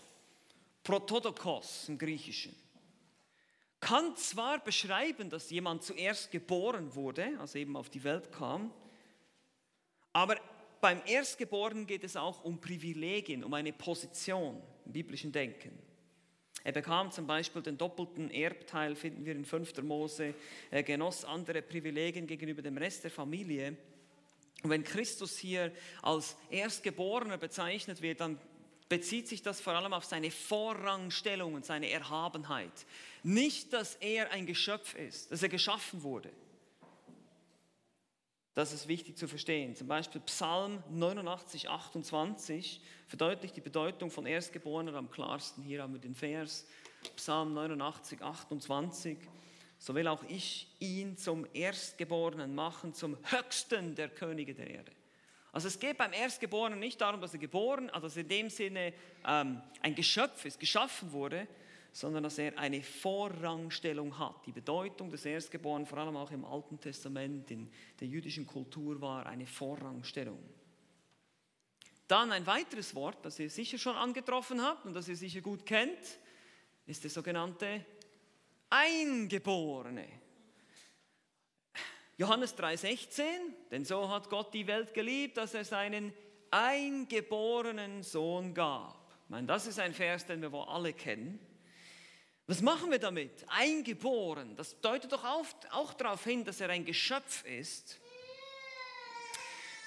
Prototokos 0.83 1.89
im 1.89 1.99
Griechischen 1.99 2.66
kann 3.87 4.17
zwar 4.17 4.59
beschreiben, 4.59 5.31
dass 5.31 5.49
jemand 5.49 5.85
zuerst 5.85 6.33
geboren 6.33 6.97
wurde, 6.97 7.39
also 7.39 7.57
eben 7.57 7.77
auf 7.77 7.89
die 7.89 8.03
Welt 8.03 8.33
kam, 8.33 8.73
aber 10.13 10.37
beim 10.81 11.01
Erstgeborenen 11.07 11.87
geht 11.87 12.03
es 12.03 12.17
auch 12.17 12.43
um 12.43 12.61
Privilegien, 12.61 13.45
um 13.45 13.55
eine 13.55 13.73
Position 13.73 14.61
im 14.87 14.93
biblischen 14.93 15.31
Denken. 15.31 15.71
Er 16.65 16.73
bekam 16.73 17.13
zum 17.13 17.29
Beispiel 17.29 17.63
den 17.63 17.79
doppelten 17.79 18.29
Erbteil, 18.33 18.97
finden 18.97 19.25
wir 19.25 19.37
in 19.37 19.45
5. 19.45 19.81
Mose. 19.85 20.35
Er 20.73 20.83
genoss 20.83 21.25
andere 21.25 21.63
Privilegien 21.63 22.27
gegenüber 22.27 22.63
dem 22.63 22.77
Rest 22.77 23.05
der 23.05 23.13
Familie. 23.13 23.77
Und 24.65 24.71
wenn 24.71 24.83
Christus 24.83 25.39
hier 25.39 25.71
als 26.03 26.37
Erstgeborener 26.51 27.39
bezeichnet 27.39 28.03
wird, 28.03 28.19
dann 28.19 28.41
bezieht 28.89 29.29
sich 29.29 29.43
das 29.43 29.61
vor 29.61 29.75
allem 29.75 29.93
auf 29.93 30.05
seine 30.05 30.31
Vorrangstellung 30.31 31.55
und 31.55 31.65
seine 31.65 31.91
Erhabenheit. 31.91 32.87
Nicht, 33.29 33.73
dass 33.73 33.97
er 33.97 34.31
ein 34.31 34.47
Geschöpf 34.47 34.95
ist, 34.95 35.33
dass 35.33 35.43
er 35.43 35.49
geschaffen 35.49 36.05
wurde. 36.05 36.31
Das 38.55 38.73
ist 38.73 38.87
wichtig 38.87 39.19
zu 39.19 39.27
verstehen. 39.27 39.75
Zum 39.75 39.89
Beispiel 39.89 40.21
Psalm 40.21 40.81
89, 40.91 41.69
28 41.69 42.81
verdeutlicht 43.09 43.57
die 43.57 43.61
Bedeutung 43.61 44.13
von 44.13 44.27
Erstgeborener 44.27 44.95
am 44.95 45.11
klarsten. 45.11 45.65
Hier 45.65 45.83
haben 45.83 45.95
wir 45.95 46.01
den 46.01 46.15
Vers, 46.15 46.69
Psalm 47.17 47.53
89, 47.53 48.23
28. 48.23 49.19
So 49.81 49.97
will 49.97 50.07
auch 50.07 50.23
ich 50.29 50.69
ihn 50.79 51.17
zum 51.17 51.49
Erstgeborenen 51.53 52.55
machen, 52.55 52.95
zum 52.95 53.19
Höchsten 53.25 53.97
der 53.97 54.09
Könige 54.09 54.55
der 54.55 54.71
Erde. 54.71 54.93
Also 55.51 55.67
es 55.67 55.81
geht 55.81 55.99
beim 55.99 56.13
Erstgeborenen 56.13 56.79
nicht 56.79 57.01
darum, 57.01 57.21
dass 57.21 57.33
er 57.33 57.41
geboren, 57.41 57.91
also 57.91 58.21
in 58.21 58.29
dem 58.29 58.51
Sinne 58.51 58.93
ähm, 59.27 59.61
ein 59.83 59.97
Geschöpf 59.97 60.45
ist, 60.45 60.61
geschaffen 60.61 61.11
wurde, 61.11 61.49
sondern 61.97 62.25
dass 62.25 62.37
er 62.37 62.59
eine 62.59 62.83
Vorrangstellung 62.83 64.19
hat. 64.19 64.45
Die 64.45 64.53
Bedeutung 64.53 65.11
des 65.11 65.25
Erstgeborenen, 65.25 65.87
vor 65.87 65.97
allem 65.97 66.15
auch 66.15 66.31
im 66.31 66.45
Alten 66.45 66.79
Testament, 66.79 67.51
in 67.51 67.71
der 67.99 68.07
jüdischen 68.07 68.47
Kultur, 68.47 69.01
war 69.01 69.25
eine 69.25 69.47
Vorrangstellung. 69.47 70.39
Dann 72.07 72.33
ein 72.33 72.47
weiteres 72.47 72.95
Wort, 72.95 73.25
das 73.25 73.39
ihr 73.39 73.49
sicher 73.49 73.79
schon 73.79 73.97
angetroffen 73.97 74.61
habt 74.61 74.85
und 74.85 74.93
das 74.93 75.09
ihr 75.09 75.17
sicher 75.17 75.41
gut 75.41 75.65
kennt, 75.65 76.19
ist 76.85 77.03
der 77.03 77.11
sogenannte 77.11 77.87
Eingeborene. 78.69 80.07
Johannes 82.19 82.55
3:16, 82.57 83.25
denn 83.71 83.87
so 83.87 84.07
hat 84.11 84.29
Gott 84.29 84.53
die 84.53 84.67
Welt 84.67 84.93
geliebt, 84.93 85.39
dass 85.39 85.55
er 85.55 85.65
seinen 85.65 86.13
eingeborenen 86.51 88.03
Sohn 88.03 88.53
gab. 88.53 89.01
Ich 89.25 89.31
meine, 89.31 89.47
das 89.47 89.67
ist 89.67 89.79
ein 89.79 89.95
Vers, 89.95 90.27
den 90.27 90.43
wir 90.43 90.53
wohl 90.53 90.69
alle 90.69 90.93
kennen. 90.93 91.56
Was 92.49 92.63
machen 92.63 92.93
wir 92.93 93.01
damit? 93.01 93.45
Eingeboren. 93.49 94.55
Das 94.55 94.81
deutet 94.81 95.11
doch 95.11 95.25
auch, 95.25 95.93
darauf 95.95 96.23
hin, 96.23 96.45
dass 96.45 96.61
er 96.61 96.71
ein 96.71 96.85
Geschöpf 96.85 97.45
ist. 97.45 97.99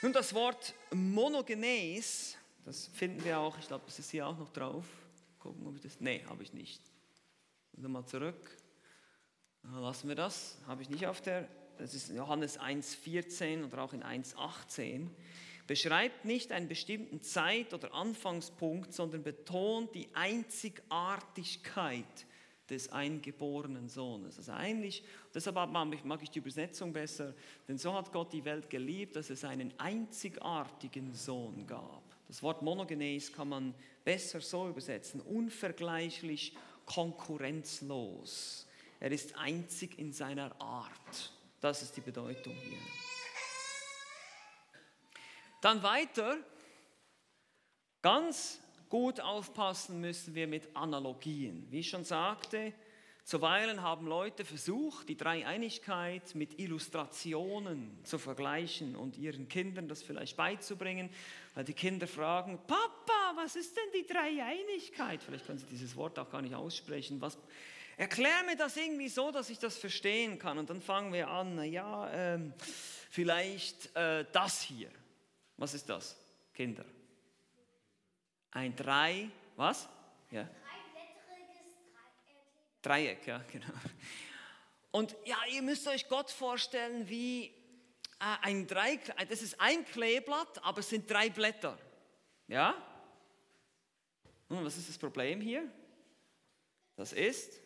Nun, 0.01 0.12
das 0.12 0.34
Wort 0.34 0.74
monogenes, 0.91 2.36
das 2.66 2.88
finden 2.88 3.24
wir 3.24 3.39
auch, 3.39 3.57
ich 3.57 3.68
glaube, 3.68 3.86
das 3.86 3.99
ist 3.99 4.12
hier 4.12 4.28
auch 4.28 4.38
noch 4.38 4.49
drauf. 4.49 4.84
Gucken, 5.39 5.66
ob 5.68 5.76
ich 5.76 5.82
das. 5.82 6.01
Nee, 6.01 6.26
habe 6.28 6.43
ich 6.43 6.51
nicht. 6.51 6.82
Nochmal 7.78 8.05
zurück. 8.05 8.57
Lassen 9.64 10.10
wir 10.10 10.16
das. 10.16 10.57
Habe 10.68 10.82
ich 10.82 10.89
nicht 10.89 11.07
auf 11.07 11.22
der. 11.22 11.47
Das 11.78 11.93
ist 11.93 12.10
Johannes 12.10 12.60
1,14 12.60 13.66
oder 13.66 13.84
auch 13.84 13.93
in 13.93 14.03
1,18 14.03 15.07
beschreibt 15.66 16.26
nicht 16.26 16.51
einen 16.51 16.68
bestimmten 16.68 17.22
Zeit- 17.22 17.74
oder 17.76 17.93
Anfangspunkt, 17.93 18.91
sondern 18.91 19.24
betont 19.24 19.93
die 19.93 20.10
Einzigartigkeit 20.14 22.26
des 22.70 22.92
eingeborenen 22.92 23.90
Sohnes. 23.90 24.38
Also 24.38 24.52
eigentlich, 24.52 25.04
deshalb 25.34 25.56
mag 25.56 26.22
ich 26.22 26.30
die 26.30 26.40
Übersetzung 26.40 26.94
besser, 26.94 27.34
denn 27.68 27.78
so 27.78 27.94
hat 27.94 28.12
Gott 28.12 28.34
die 28.34 28.46
Welt 28.46 28.70
geliebt, 28.70 29.16
dass 29.16 29.30
es 29.30 29.44
einen 29.44 29.74
einzigartigen 29.80 31.14
Sohn 31.14 31.66
gab. 31.68 32.04
Das 32.28 32.44
Wort 32.44 32.62
monogenes 32.62 33.34
kann 33.34 33.50
man 33.50 33.74
besser 34.04 34.40
so 34.42 34.70
übersetzen, 34.70 35.20
unvergleichlich 35.22 36.56
konkurrenzlos. 36.86 38.68
Er 39.00 39.12
ist 39.12 39.38
einzig 39.38 39.98
in 39.98 40.14
seiner 40.14 40.60
Art. 40.62 41.34
Das 41.62 41.82
ist 41.82 41.98
die 41.98 42.02
Bedeutung 42.02 42.54
hier. 42.54 42.78
Dann 45.62 45.82
weiter, 45.84 46.38
ganz 48.02 48.60
Gut 48.90 49.20
aufpassen 49.22 50.02
müssen 50.02 50.34
wir 50.34 50.48
mit 50.48 50.76
Analogien. 50.76 51.68
Wie 51.70 51.80
ich 51.80 51.90
schon 51.90 52.04
sagte, 52.04 52.74
zuweilen 53.24 53.84
haben 53.84 54.08
Leute 54.08 54.44
versucht, 54.44 55.08
die 55.08 55.16
Dreieinigkeit 55.16 56.34
mit 56.34 56.60
Illustrationen 56.60 58.00
zu 58.04 58.18
vergleichen 58.18 58.96
und 58.96 59.16
ihren 59.16 59.48
Kindern 59.48 59.88
das 59.88 60.02
vielleicht 60.02 60.36
beizubringen, 60.36 61.12
weil 61.54 61.66
die 61.66 61.74
Kinder 61.74 62.08
fragen, 62.08 62.58
Papa, 62.66 63.34
was 63.36 63.56
ist 63.56 63.78
denn 63.78 64.02
die 64.02 64.08
Dreieinigkeit? 64.12 65.22
Vielleicht 65.22 65.46
können 65.46 65.60
sie 65.60 65.68
dieses 65.68 65.96
Wort 65.96 66.18
auch 66.18 66.32
gar 66.32 66.42
nicht 66.42 66.56
aussprechen. 66.56 67.22
Was, 67.22 67.38
erklär 67.96 68.44
mir 68.48 68.56
das 68.56 68.76
irgendwie 68.76 69.10
so, 69.10 69.30
dass 69.30 69.52
ich 69.52 69.60
das 69.60 69.78
verstehen 69.78 70.40
kann. 70.40 70.58
Und 70.58 70.72
dann 70.72 70.82
fangen 70.82 71.14
wir 71.14 71.28
an, 71.30 71.54
naja, 71.54 72.10
ähm, 72.12 72.54
vielleicht 73.12 73.96
äh, 73.96 74.26
das 74.32 74.64
hier. 74.64 74.90
Was 75.58 75.76
ist 75.76 75.90
das, 75.90 76.18
Kinder? 76.56 76.86
Ein 78.52 78.76
Drei, 78.76 79.30
was? 79.56 79.88
Ja. 80.32 80.47
Dreieck, 82.82 83.28
ja, 83.28 83.43
genau. 83.52 83.68
Und 84.91 85.16
ja, 85.26 85.38
ihr 85.52 85.62
müsst 85.62 85.88
euch 85.88 86.08
Gott 86.08 86.32
vorstellen 86.32 87.08
wie 87.10 87.45
äh, 88.20 88.36
ein 88.41 88.68
Drei, 88.68 89.00
das 89.30 89.41
ist 89.41 89.60
ein 89.60 89.86
Kleeblatt, 89.86 90.64
aber 90.64 90.80
es 90.80 90.89
sind 90.89 91.10
drei 91.10 91.30
Blätter. 91.30 91.78
Ja? 92.47 92.76
Nun, 94.47 94.66
was 94.66 94.78
ist 94.78 94.89
das 94.89 94.97
Problem 94.97 95.41
hier? 95.41 95.70
Das 96.95 97.14
ist 97.14 97.60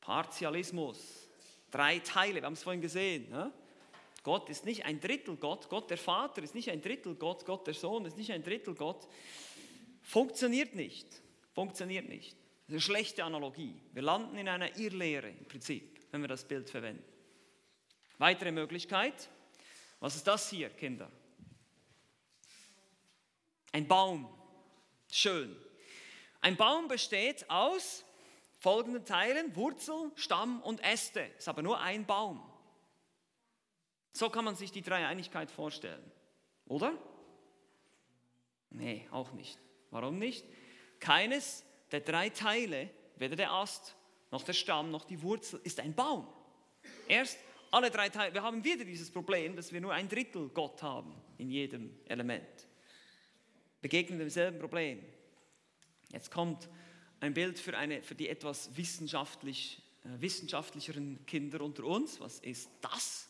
Partialismus. 0.00 1.28
Drei 1.70 1.98
Teile, 1.98 2.36
wir 2.36 2.44
haben 2.44 2.54
es 2.54 2.62
vorhin 2.62 2.80
gesehen. 2.80 3.30
Ja? 3.30 3.52
Gott 4.22 4.48
ist 4.48 4.64
nicht 4.64 4.84
ein 4.84 5.00
Drittel 5.00 5.36
Gott, 5.36 5.68
Gott 5.68 5.90
der 5.90 5.98
Vater 5.98 6.42
ist 6.42 6.54
nicht 6.54 6.70
ein 6.70 6.80
Drittel 6.80 7.14
Gott, 7.14 7.44
Gott 7.44 7.66
der 7.66 7.74
Sohn 7.74 8.04
ist 8.06 8.16
nicht 8.16 8.32
ein 8.32 8.42
Drittel 8.42 8.74
Gott, 8.74 9.06
funktioniert 10.08 10.74
nicht. 10.74 11.06
Funktioniert 11.52 12.08
nicht. 12.08 12.32
Das 12.32 12.68
ist 12.68 12.72
eine 12.72 12.80
schlechte 12.80 13.24
Analogie. 13.24 13.80
Wir 13.92 14.02
landen 14.02 14.36
in 14.36 14.48
einer 14.48 14.76
Irrlehre 14.78 15.28
im 15.28 15.46
Prinzip, 15.46 16.00
wenn 16.10 16.22
wir 16.22 16.28
das 16.28 16.46
Bild 16.46 16.70
verwenden. 16.70 17.04
Weitere 18.16 18.50
Möglichkeit. 18.50 19.28
Was 20.00 20.16
ist 20.16 20.26
das 20.26 20.50
hier, 20.50 20.70
Kinder? 20.70 21.10
Ein 23.72 23.86
Baum. 23.86 24.28
Schön. 25.10 25.54
Ein 26.40 26.56
Baum 26.56 26.88
besteht 26.88 27.48
aus 27.50 28.04
folgenden 28.58 29.04
Teilen, 29.04 29.54
Wurzel, 29.56 30.10
Stamm 30.16 30.62
und 30.62 30.82
Äste. 30.82 31.20
Ist 31.38 31.48
aber 31.48 31.62
nur 31.62 31.80
ein 31.80 32.06
Baum. 32.06 32.42
So 34.12 34.30
kann 34.30 34.44
man 34.44 34.56
sich 34.56 34.72
die 34.72 34.82
Dreieinigkeit 34.82 35.50
vorstellen. 35.50 36.10
Oder? 36.66 36.96
Nee, 38.70 39.06
auch 39.10 39.32
nicht. 39.32 39.58
Warum 39.90 40.18
nicht? 40.18 40.44
Keines 41.00 41.64
der 41.90 42.00
drei 42.00 42.28
Teile, 42.28 42.90
weder 43.16 43.36
der 43.36 43.52
Ast, 43.52 43.94
noch 44.30 44.42
der 44.42 44.52
Stamm, 44.52 44.90
noch 44.90 45.04
die 45.04 45.22
Wurzel, 45.22 45.60
ist 45.64 45.80
ein 45.80 45.94
Baum. 45.94 46.26
Erst 47.06 47.38
alle 47.70 47.90
drei 47.90 48.08
Teile, 48.08 48.34
wir 48.34 48.42
haben 48.42 48.64
wieder 48.64 48.84
dieses 48.84 49.10
Problem, 49.10 49.56
dass 49.56 49.72
wir 49.72 49.80
nur 49.80 49.92
ein 49.92 50.08
Drittel 50.08 50.48
Gott 50.48 50.82
haben 50.82 51.14
in 51.38 51.50
jedem 51.50 51.98
Element. 52.06 52.68
Begegnen 53.80 54.18
demselben 54.18 54.58
Problem. 54.58 55.04
Jetzt 56.10 56.30
kommt 56.30 56.68
ein 57.20 57.34
Bild 57.34 57.58
für, 57.58 57.76
eine, 57.76 58.02
für 58.02 58.14
die 58.14 58.28
etwas 58.28 58.76
wissenschaftlich, 58.76 59.82
äh, 60.04 60.20
wissenschaftlicheren 60.20 61.24
Kinder 61.26 61.60
unter 61.60 61.84
uns. 61.84 62.20
Was 62.20 62.40
ist 62.40 62.70
das? 62.80 63.28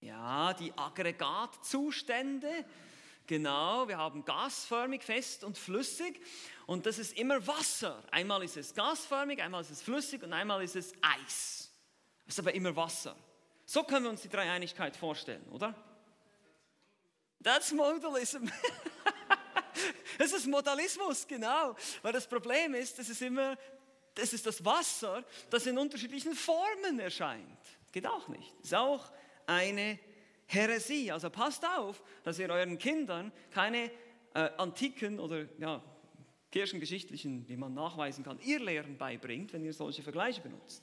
Ja, 0.00 0.54
die 0.54 0.72
Aggregatzustände. 0.76 2.64
Genau, 3.28 3.86
wir 3.86 3.98
haben 3.98 4.24
gasförmig, 4.24 5.02
fest 5.02 5.44
und 5.44 5.58
flüssig 5.58 6.18
und 6.66 6.86
das 6.86 6.98
ist 6.98 7.12
immer 7.18 7.46
Wasser. 7.46 8.02
Einmal 8.10 8.42
ist 8.42 8.56
es 8.56 8.74
gasförmig, 8.74 9.42
einmal 9.42 9.60
ist 9.60 9.70
es 9.70 9.82
flüssig 9.82 10.22
und 10.22 10.32
einmal 10.32 10.64
ist 10.64 10.74
es 10.74 10.94
Eis. 11.02 11.70
Es 12.26 12.34
ist 12.34 12.38
aber 12.38 12.54
immer 12.54 12.74
Wasser. 12.74 13.14
So 13.66 13.84
können 13.84 14.04
wir 14.04 14.10
uns 14.10 14.22
die 14.22 14.30
Dreieinigkeit 14.30 14.96
vorstellen, 14.96 15.46
oder? 15.50 15.74
That's 17.42 17.70
modalism. 17.70 18.46
das 20.18 20.32
ist 20.32 20.46
Modalismus, 20.46 21.26
genau. 21.26 21.76
Weil 22.00 22.14
das 22.14 22.26
Problem 22.26 22.72
ist, 22.72 22.98
das 22.98 23.10
ist 23.10 23.20
immer, 23.20 23.58
das 24.14 24.32
ist 24.32 24.46
das 24.46 24.64
Wasser, 24.64 25.22
das 25.50 25.66
in 25.66 25.76
unterschiedlichen 25.76 26.34
Formen 26.34 26.98
erscheint. 26.98 27.58
Geht 27.92 28.06
auch 28.06 28.26
nicht. 28.28 28.54
Ist 28.62 28.74
auch 28.74 29.12
eine 29.46 29.98
Häresie. 30.48 31.12
Also 31.12 31.30
passt 31.30 31.64
auf, 31.64 32.02
dass 32.24 32.38
ihr 32.38 32.50
euren 32.50 32.78
Kindern 32.78 33.30
keine 33.50 33.90
äh, 34.34 34.50
antiken 34.56 35.20
oder 35.20 35.46
ja, 35.58 35.82
kirchengeschichtlichen, 36.50 37.48
wie 37.48 37.56
man 37.56 37.74
nachweisen 37.74 38.24
kann, 38.24 38.38
Irrlehren 38.40 38.96
beibringt, 38.96 39.52
wenn 39.52 39.64
ihr 39.64 39.72
solche 39.72 40.02
Vergleiche 40.02 40.40
benutzt. 40.40 40.82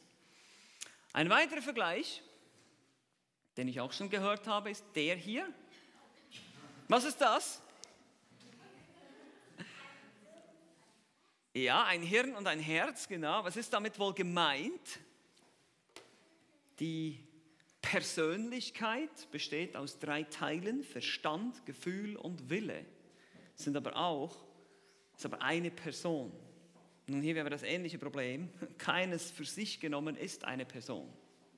Ein 1.14 1.30
weiterer 1.30 1.62
Vergleich, 1.62 2.22
den 3.58 3.68
ich 3.68 3.80
auch 3.82 3.92
schon 3.92 4.10
gehört 4.10 4.48
habe, 4.48 4.70
ist 4.70 4.86
der 4.96 5.16
hier. 5.16 5.52
Was 6.88 7.04
ist 7.04 7.20
das? 7.20 7.62
Ja, 11.54 11.86
ein 11.86 12.04
Hirn 12.04 12.36
und 12.36 12.48
ein 12.48 12.60
Herz, 12.60 13.08
genau. 13.08 13.44
Was 13.46 13.56
ist 13.56 13.72
damit 13.72 13.98
wohl 13.98 14.14
gemeint? 14.14 15.00
Die 16.80 17.25
Persönlichkeit 17.86 19.32
besteht 19.32 19.76
aus 19.76 20.00
drei 20.00 20.24
Teilen, 20.24 20.84
Verstand, 20.84 21.66
Gefühl 21.68 22.16
und 22.16 22.50
Wille. 22.50 22.84
Sind 23.54 23.78
aber 23.78 23.96
auch, 23.96 24.44
ist 25.16 25.26
aber 25.26 25.42
eine 25.42 25.70
Person. 25.70 26.32
Nun 27.06 27.22
hier 27.22 27.36
wäre 27.36 27.50
das 27.52 27.62
ähnliche 27.62 28.00
Problem. 28.00 28.50
Keines 28.80 29.30
für 29.30 29.46
sich 29.46 29.80
genommen 29.80 30.16
ist 30.16 30.46
eine 30.46 30.66
Person. 30.66 31.14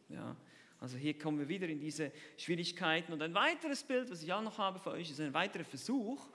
Ja, 0.09 0.35
also 0.81 0.97
hier 0.97 1.17
kommen 1.17 1.39
wir 1.39 1.47
wieder 1.47 1.67
in 1.67 1.79
diese 1.79 2.11
Schwierigkeiten. 2.35 3.13
Und 3.13 3.21
ein 3.21 3.33
weiteres 3.33 3.81
Bild, 3.83 4.11
was 4.11 4.21
ich 4.21 4.31
auch 4.33 4.41
noch 4.41 4.57
habe 4.57 4.79
für 4.79 4.91
euch, 4.91 5.09
ist 5.09 5.21
ein 5.21 5.33
weiterer 5.33 5.63
Versuch. 5.63 6.27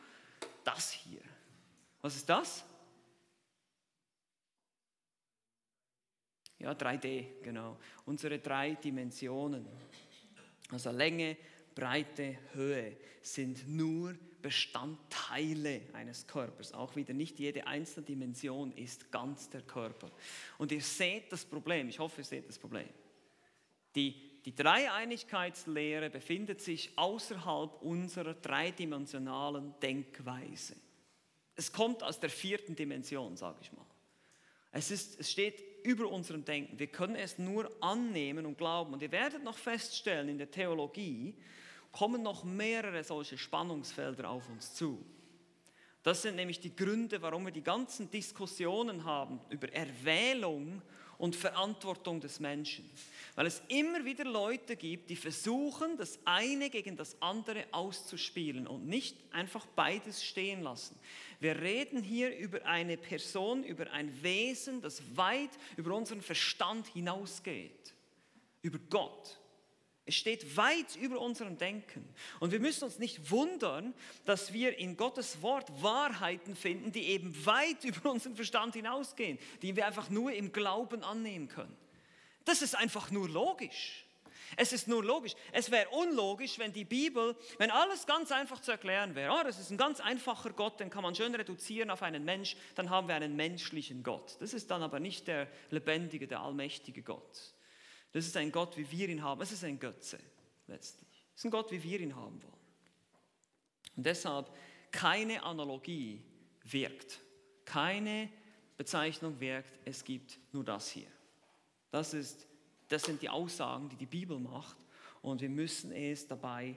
Das 0.65 0.91
hier. 0.91 1.21
Was 2.01 2.17
ist 2.17 2.29
das? 2.29 2.65
Ja, 6.63 6.73
3D, 6.73 7.43
genau. 7.43 7.77
Unsere 8.07 8.39
drei 8.39 8.75
Dimensionen. 8.75 9.67
Also 10.71 10.91
Länge, 10.91 11.37
Breite, 11.75 12.39
Höhe 12.55 12.97
sind 13.21 13.69
nur 13.69 14.15
Bestandteile 14.41 15.83
eines 15.93 16.27
Körpers. 16.27 16.73
Auch 16.73 16.97
wieder 16.97 17.15
nicht 17.15 17.39
jede 17.39 17.67
einzelne 17.67 18.07
Dimension 18.07 18.73
ist 18.73 19.11
ganz 19.13 19.51
der 19.51 19.63
Körper. 19.63 20.11
Und 20.59 20.73
ihr 20.73 20.81
seht 20.81 21.31
das 21.31 21.45
Problem, 21.45 21.89
ich 21.89 21.99
hoffe, 21.99 22.23
ihr 22.23 22.25
seht 22.25 22.49
das 22.49 22.59
Problem. 22.59 22.89
Die 23.95 24.33
die 24.45 24.55
Dreieinigkeitslehre 24.55 26.11
befindet 26.11 26.61
sich 26.61 26.91
außerhalb 26.97 27.81
unserer 27.83 28.35
dreidimensionalen 28.35 29.75
Denkweise. 29.81 30.75
Es 31.55 31.73
kommt 31.73 32.03
aus 32.03 32.19
der 32.19 32.31
vierten 32.31 32.75
Dimension, 32.75 33.37
sage 33.37 33.59
ich 33.63 33.73
mal. 33.73 33.87
Es, 34.73 34.91
ist, 34.91 35.21
es 35.21 35.31
steht 35.31 35.63
über 35.85 36.09
unserem 36.09 36.45
Denken. 36.45 36.79
Wir 36.79 36.87
können 36.87 37.17
es 37.17 37.39
nur 37.39 37.71
annehmen 37.81 38.47
und 38.47 38.59
glauben. 38.59 38.93
Und 38.93 39.03
ihr 39.03 39.13
werdet 39.13 39.43
noch 39.43 39.57
feststellen, 39.57 40.29
in 40.29 40.39
der 40.39 40.51
Theologie 40.51 41.35
kommen 41.93 42.23
noch 42.23 42.45
mehrere 42.45 43.05
solche 43.05 43.37
Spannungsfelder 43.37 44.29
auf 44.29 44.49
uns 44.49 44.75
zu. 44.75 45.05
Das 46.03 46.23
sind 46.23 46.37
nämlich 46.37 46.59
die 46.59 46.75
Gründe, 46.75 47.23
warum 47.23 47.45
wir 47.45 47.53
die 47.53 47.63
ganzen 47.63 48.11
Diskussionen 48.11 49.05
haben 49.05 49.41
über 49.51 49.73
Erwählung 49.73 50.83
und 51.19 51.37
Verantwortung 51.37 52.21
des 52.21 52.41
Menschen. 52.41 52.89
Weil 53.35 53.47
es 53.47 53.63
immer 53.69 54.05
wieder 54.05 54.25
Leute 54.25 54.77
gibt, 54.77 55.09
die 55.11 55.17
versuchen, 55.17 55.97
das 55.97 56.19
eine 56.25 56.69
gegen 56.69 56.97
das 56.97 57.21
andere 57.21 57.65
auszuspielen 57.73 58.67
und 58.67 58.87
nicht 58.87 59.17
einfach 59.33 59.65
beides 59.67 60.25
stehen 60.25 60.63
lassen. 60.63 60.99
Wir 61.41 61.61
reden 61.61 62.03
hier 62.03 62.37
über 62.37 62.65
eine 62.67 62.97
Person, 62.97 63.65
über 63.65 63.91
ein 63.91 64.23
Wesen, 64.23 64.83
das 64.83 65.03
weit 65.17 65.51
über 65.77 65.95
unseren 65.95 66.23
Verstand 66.23 66.87
hinausgeht. 66.89 67.95
Über 68.61 68.79
Gott. 68.91 69.39
Es 70.05 70.17
steht 70.17 70.57
weit 70.57 70.97
über 70.97 71.21
unserem 71.21 71.59
Denken. 71.59 72.13
Und 72.41 72.51
wir 72.51 72.59
müssen 72.59 72.85
uns 72.85 72.99
nicht 72.99 73.31
wundern, 73.31 73.95
dass 74.25 74.53
wir 74.53 74.77
in 74.77 74.97
Gottes 74.97 75.43
Wort 75.43 75.71
Wahrheiten 75.81 76.57
finden, 76.57 76.91
die 76.91 77.07
eben 77.09 77.47
weit 77.47 77.85
über 77.85 78.11
unseren 78.11 78.35
Verstand 78.35 78.75
hinausgehen, 78.75 79.39
die 79.63 79.77
wir 79.77 79.87
einfach 79.87 80.11
nur 80.11 80.33
im 80.33 80.53
Glauben 80.53 81.05
annehmen 81.05 81.49
können. 81.49 81.77
Das 82.45 82.63
ist 82.63 82.75
einfach 82.75 83.13
nur 83.13 83.29
logisch. 83.29 84.05
Es 84.57 84.73
ist 84.73 84.89
nur 84.89 85.05
logisch. 85.05 85.35
Es 85.53 85.71
wäre 85.71 85.89
unlogisch, 85.91 86.59
wenn 86.59 86.73
die 86.73 86.85
Bibel, 86.85 87.37
wenn 87.59 87.71
alles 87.71 88.07
ganz 88.07 88.33
einfach 88.33 88.61
zu 88.61 88.73
erklären 88.73 89.15
wäre. 89.15 89.33
Oh, 89.33 89.45
das 89.45 89.59
ist 89.59 89.71
ein 89.71 89.79
ganz 89.79 90.01
einfacher 90.01 90.51
Gott, 90.51 90.81
den 90.81 90.91
kann 90.91 91.03
man 91.03 91.15
schön 91.15 91.35
reduzieren 91.35 91.91
auf 91.91 92.03
einen 92.03 92.25
Mensch, 92.25 92.57
dann 92.75 92.91
haben 92.91 93.09
wir 93.09 93.15
einen 93.15 93.37
menschlichen 93.37 94.03
Gott. 94.03 94.37
Das 94.41 94.53
ist 94.53 94.71
dann 94.71 94.83
aber 94.83 95.01
nicht 95.01 95.27
der 95.29 95.49
lebendige, 95.71 96.27
der 96.27 96.41
allmächtige 96.41 97.03
Gott. 97.03 97.55
Das 98.13 98.27
ist 98.27 98.37
ein 98.37 98.53
Gott, 98.53 98.77
wie 98.77 98.91
wir 98.91 99.09
ihn 99.09 99.23
haben. 99.23 99.41
Es 99.41 99.53
ist 99.53 99.65
ein 99.65 99.79
Götze 99.79 100.19
letztlich. 100.67 101.25
Es 101.35 101.41
ist 101.41 101.45
ein 101.47 101.51
Gott, 101.51 101.71
wie 101.73 101.83
wir 101.83 102.01
ihn 102.01 102.15
haben 102.15 102.43
wollen. 102.43 102.53
Und 103.97 104.07
deshalb 104.07 104.51
keine 104.91 105.43
Analogie 105.43 106.23
wirkt. 106.65 107.21
Keine 107.65 108.29
Bezeichnung 108.77 109.41
wirkt. 109.41 109.79
Es 109.85 110.05
gibt 110.05 110.39
nur 110.53 110.65
das 110.65 110.91
hier. 110.91 111.09
Das, 111.91 112.15
ist, 112.15 112.47
das 112.89 113.03
sind 113.03 113.23
die 113.23 113.29
Aussagen, 113.29 113.89
die 113.89 113.97
die 113.97 114.07
Bibel 114.07 114.39
macht 114.39 114.77
und 115.23 115.41
wir 115.41 115.49
müssen 115.49 115.93
es 115.93 116.27
dabei 116.27 116.77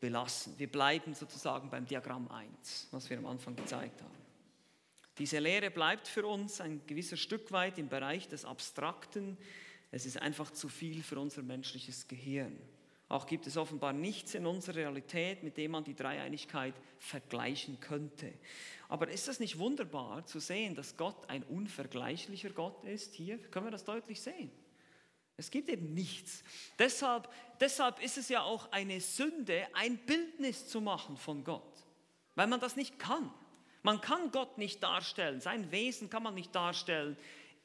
belassen. 0.00 0.54
Wir 0.58 0.70
bleiben 0.70 1.14
sozusagen 1.14 1.70
beim 1.70 1.86
Diagramm 1.86 2.28
1, 2.28 2.88
was 2.90 3.10
wir 3.10 3.18
am 3.18 3.26
Anfang 3.26 3.56
gezeigt 3.56 4.00
haben. 4.02 4.18
Diese 5.18 5.40
Lehre 5.40 5.70
bleibt 5.70 6.06
für 6.06 6.24
uns 6.26 6.60
ein 6.60 6.80
gewisser 6.86 7.16
Stück 7.16 7.50
weit 7.50 7.78
im 7.78 7.88
Bereich 7.88 8.28
des 8.28 8.44
Abstrakten. 8.44 9.36
Es 9.90 10.06
ist 10.06 10.20
einfach 10.20 10.50
zu 10.50 10.68
viel 10.68 11.02
für 11.02 11.18
unser 11.18 11.42
menschliches 11.42 12.08
Gehirn. 12.08 12.58
Auch 13.08 13.26
gibt 13.26 13.46
es 13.46 13.56
offenbar 13.56 13.94
nichts 13.94 14.34
in 14.34 14.46
unserer 14.46 14.76
Realität, 14.76 15.42
mit 15.42 15.56
dem 15.56 15.70
man 15.70 15.84
die 15.84 15.94
Dreieinigkeit 15.94 16.74
vergleichen 16.98 17.80
könnte. 17.80 18.32
Aber 18.88 19.08
ist 19.08 19.28
das 19.28 19.40
nicht 19.40 19.58
wunderbar 19.58 20.26
zu 20.26 20.40
sehen, 20.40 20.74
dass 20.74 20.96
Gott 20.96 21.28
ein 21.28 21.42
unvergleichlicher 21.42 22.50
Gott 22.50 22.84
ist? 22.84 23.14
Hier 23.14 23.38
können 23.38 23.66
wir 23.66 23.70
das 23.70 23.84
deutlich 23.84 24.20
sehen. 24.20 24.50
Es 25.38 25.50
gibt 25.50 25.68
eben 25.70 25.94
nichts. 25.94 26.42
Deshalb, 26.78 27.30
deshalb 27.60 28.02
ist 28.02 28.18
es 28.18 28.28
ja 28.28 28.42
auch 28.42 28.70
eine 28.72 29.00
Sünde, 29.00 29.66
ein 29.72 29.96
Bildnis 29.98 30.68
zu 30.68 30.80
machen 30.80 31.16
von 31.16 31.44
Gott, 31.44 31.86
weil 32.34 32.48
man 32.48 32.60
das 32.60 32.76
nicht 32.76 32.98
kann. 32.98 33.32
Man 33.82 34.00
kann 34.00 34.32
Gott 34.32 34.58
nicht 34.58 34.82
darstellen, 34.82 35.40
sein 35.40 35.70
Wesen 35.70 36.10
kann 36.10 36.24
man 36.24 36.34
nicht 36.34 36.54
darstellen 36.54 37.16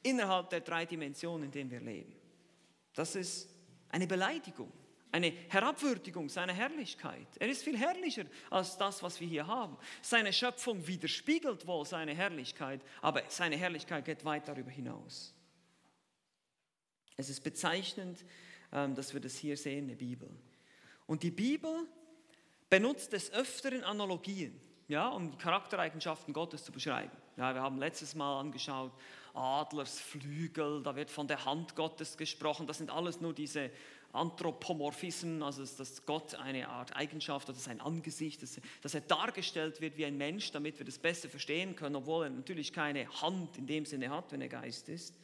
innerhalb 0.04 0.50
der 0.50 0.60
drei 0.60 0.86
Dimensionen, 0.86 1.46
in 1.46 1.50
denen 1.50 1.70
wir 1.70 1.80
leben. 1.80 2.14
Das 2.94 3.16
ist 3.16 3.48
eine 3.88 4.06
Beleidigung, 4.06 4.72
eine 5.10 5.32
Herabwürdigung 5.48 6.28
seiner 6.28 6.52
Herrlichkeit. 6.52 7.26
Er 7.38 7.48
ist 7.48 7.64
viel 7.64 7.76
herrlicher 7.76 8.24
als 8.50 8.76
das, 8.76 9.02
was 9.02 9.20
wir 9.20 9.26
hier 9.26 9.46
haben. 9.46 9.76
Seine 10.02 10.32
Schöpfung 10.32 10.86
widerspiegelt 10.86 11.66
wohl 11.66 11.84
seine 11.84 12.14
Herrlichkeit, 12.14 12.80
aber 13.02 13.22
seine 13.28 13.56
Herrlichkeit 13.56 14.04
geht 14.04 14.24
weit 14.24 14.46
darüber 14.46 14.70
hinaus. 14.70 15.34
Es 17.16 17.28
ist 17.28 17.42
bezeichnend, 17.42 18.24
ähm, 18.72 18.94
dass 18.94 19.14
wir 19.14 19.20
das 19.20 19.36
hier 19.36 19.56
sehen 19.56 19.84
in 19.84 19.88
der 19.88 19.96
Bibel. 19.96 20.28
Und 21.06 21.22
die 21.22 21.30
Bibel 21.30 21.86
benutzt 22.68 23.12
des 23.12 23.32
Öfteren 23.32 23.84
Analogien, 23.84 24.60
ja, 24.88 25.08
um 25.08 25.30
die 25.30 25.38
Charaktereigenschaften 25.38 26.34
Gottes 26.34 26.64
zu 26.64 26.72
beschreiben. 26.72 27.16
Ja, 27.36 27.54
wir 27.54 27.62
haben 27.62 27.78
letztes 27.78 28.14
Mal 28.14 28.40
angeschaut, 28.40 28.92
Adlersflügel, 29.34 30.82
da 30.82 30.96
wird 30.96 31.10
von 31.10 31.28
der 31.28 31.44
Hand 31.44 31.76
Gottes 31.76 32.16
gesprochen. 32.16 32.66
Das 32.66 32.78
sind 32.78 32.90
alles 32.90 33.20
nur 33.20 33.34
diese 33.34 33.70
Anthropomorphismen, 34.12 35.42
also 35.42 35.64
dass 35.64 36.06
Gott 36.06 36.36
eine 36.36 36.68
Art 36.68 36.94
Eigenschaft 36.94 37.48
oder 37.48 37.58
sein 37.58 37.80
Angesicht, 37.80 38.42
dass, 38.42 38.94
er 38.94 39.00
dargestellt 39.00 39.80
wird 39.80 39.96
wie 39.96 40.06
ein 40.06 40.16
Mensch, 40.16 40.52
damit 40.52 40.78
wir 40.78 40.86
das 40.86 40.98
besser 40.98 41.28
verstehen 41.28 41.74
können, 41.74 41.96
obwohl 41.96 42.26
er 42.26 42.30
natürlich 42.30 42.72
keine 42.72 43.08
Hand 43.20 43.58
in 43.58 43.66
dem 43.66 43.84
Sinne 43.84 44.10
hat, 44.10 44.30
wenn 44.30 44.40
er 44.40 44.48
Geist 44.48 44.88
ist. 44.88 45.18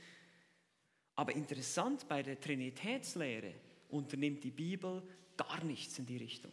Aber 1.14 1.32
interessant 1.32 2.08
bei 2.08 2.22
der 2.22 2.40
Trinitätslehre 2.40 3.54
unternimmt 3.90 4.42
die 4.42 4.50
Bibel 4.50 5.02
gar 5.36 5.62
nichts 5.64 5.98
in 5.98 6.06
die 6.06 6.16
Richtung. 6.16 6.52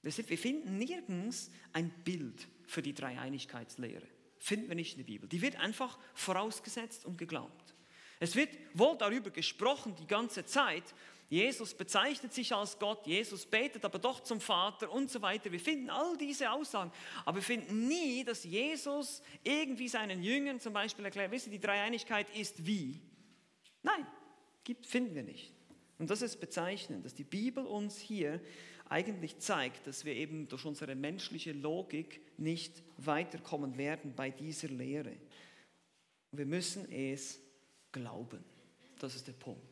Wir 0.00 0.12
finden 0.12 0.78
nirgends 0.78 1.50
ein 1.72 1.90
Bild 2.04 2.46
für 2.66 2.82
die 2.82 2.94
Dreieinigkeitslehre. 2.94 4.06
Finden 4.44 4.68
wir 4.68 4.74
nicht 4.74 4.92
in 4.92 4.98
der 4.98 5.06
Bibel. 5.06 5.26
Die 5.26 5.40
wird 5.40 5.56
einfach 5.56 5.98
vorausgesetzt 6.12 7.06
und 7.06 7.16
geglaubt. 7.16 7.74
Es 8.20 8.36
wird 8.36 8.50
wohl 8.74 8.94
darüber 8.98 9.30
gesprochen 9.30 9.96
die 9.98 10.06
ganze 10.06 10.44
Zeit. 10.44 10.82
Jesus 11.30 11.72
bezeichnet 11.72 12.34
sich 12.34 12.54
als 12.54 12.78
Gott, 12.78 13.06
Jesus 13.06 13.46
betet 13.46 13.86
aber 13.86 13.98
doch 13.98 14.20
zum 14.20 14.42
Vater 14.42 14.92
und 14.92 15.10
so 15.10 15.22
weiter. 15.22 15.50
Wir 15.50 15.58
finden 15.58 15.88
all 15.88 16.18
diese 16.18 16.50
Aussagen, 16.50 16.92
aber 17.24 17.36
wir 17.36 17.42
finden 17.42 17.88
nie, 17.88 18.22
dass 18.22 18.44
Jesus 18.44 19.22
irgendwie 19.42 19.88
seinen 19.88 20.22
Jüngern 20.22 20.60
zum 20.60 20.74
Beispiel 20.74 21.06
erklärt, 21.06 21.30
wisst 21.30 21.46
ihr, 21.46 21.52
die 21.52 21.58
Dreieinigkeit 21.60 22.26
ist 22.36 22.66
wie. 22.66 23.00
Nein, 23.82 24.06
finden 24.82 25.14
wir 25.14 25.22
nicht. 25.22 25.54
Und 25.98 26.10
das 26.10 26.20
ist 26.20 26.38
bezeichnend, 26.38 27.06
dass 27.06 27.14
die 27.14 27.24
Bibel 27.24 27.64
uns 27.64 27.98
hier 27.98 28.42
eigentlich 28.94 29.40
zeigt, 29.40 29.88
dass 29.88 30.04
wir 30.04 30.14
eben 30.14 30.46
durch 30.46 30.64
unsere 30.64 30.94
menschliche 30.94 31.50
Logik 31.50 32.20
nicht 32.38 32.80
weiterkommen 32.96 33.76
werden 33.76 34.14
bei 34.14 34.30
dieser 34.30 34.68
Lehre. 34.68 35.16
Wir 36.30 36.46
müssen 36.46 36.90
es 36.92 37.40
glauben. 37.90 38.44
Das 39.00 39.16
ist 39.16 39.26
der 39.26 39.32
Punkt. 39.32 39.66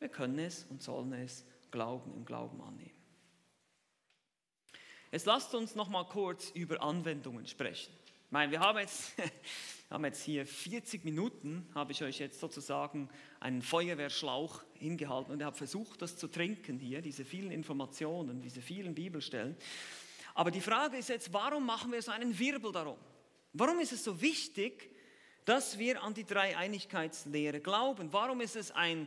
Wir 0.00 0.08
können 0.08 0.40
es 0.40 0.64
und 0.64 0.82
sollen 0.82 1.12
es 1.12 1.44
glauben, 1.70 2.12
im 2.14 2.24
Glauben 2.24 2.60
annehmen. 2.62 2.90
Jetzt 5.12 5.26
lasst 5.26 5.54
uns 5.54 5.76
noch 5.76 5.88
mal 5.88 6.08
kurz 6.08 6.50
über 6.50 6.82
Anwendungen 6.82 7.46
sprechen. 7.46 7.92
Meine, 8.34 8.50
wir 8.50 8.58
haben 8.58 8.80
jetzt 8.80 9.12
haben 9.90 10.04
jetzt 10.06 10.24
hier 10.24 10.44
40 10.44 11.04
Minuten, 11.04 11.68
habe 11.72 11.92
ich 11.92 12.02
euch 12.02 12.18
jetzt 12.18 12.40
sozusagen 12.40 13.08
einen 13.38 13.62
Feuerwehrschlauch 13.62 14.64
hingehalten 14.72 15.32
und 15.32 15.44
habe 15.44 15.56
versucht, 15.56 16.02
das 16.02 16.16
zu 16.16 16.26
trinken 16.26 16.80
hier, 16.80 17.00
diese 17.00 17.24
vielen 17.24 17.52
Informationen, 17.52 18.42
diese 18.42 18.60
vielen 18.60 18.92
Bibelstellen. 18.92 19.56
Aber 20.34 20.50
die 20.50 20.60
Frage 20.60 20.96
ist 20.96 21.10
jetzt, 21.10 21.32
warum 21.32 21.64
machen 21.64 21.92
wir 21.92 22.02
so 22.02 22.10
einen 22.10 22.36
Wirbel 22.36 22.72
darum? 22.72 22.98
Warum 23.52 23.78
ist 23.78 23.92
es 23.92 24.02
so 24.02 24.20
wichtig, 24.20 24.90
dass 25.44 25.78
wir 25.78 26.02
an 26.02 26.12
die 26.12 26.24
Dreieinigkeitslehre 26.24 27.60
glauben? 27.60 28.12
Warum 28.12 28.40
ist 28.40 28.56
es 28.56 28.72
ein, 28.72 29.06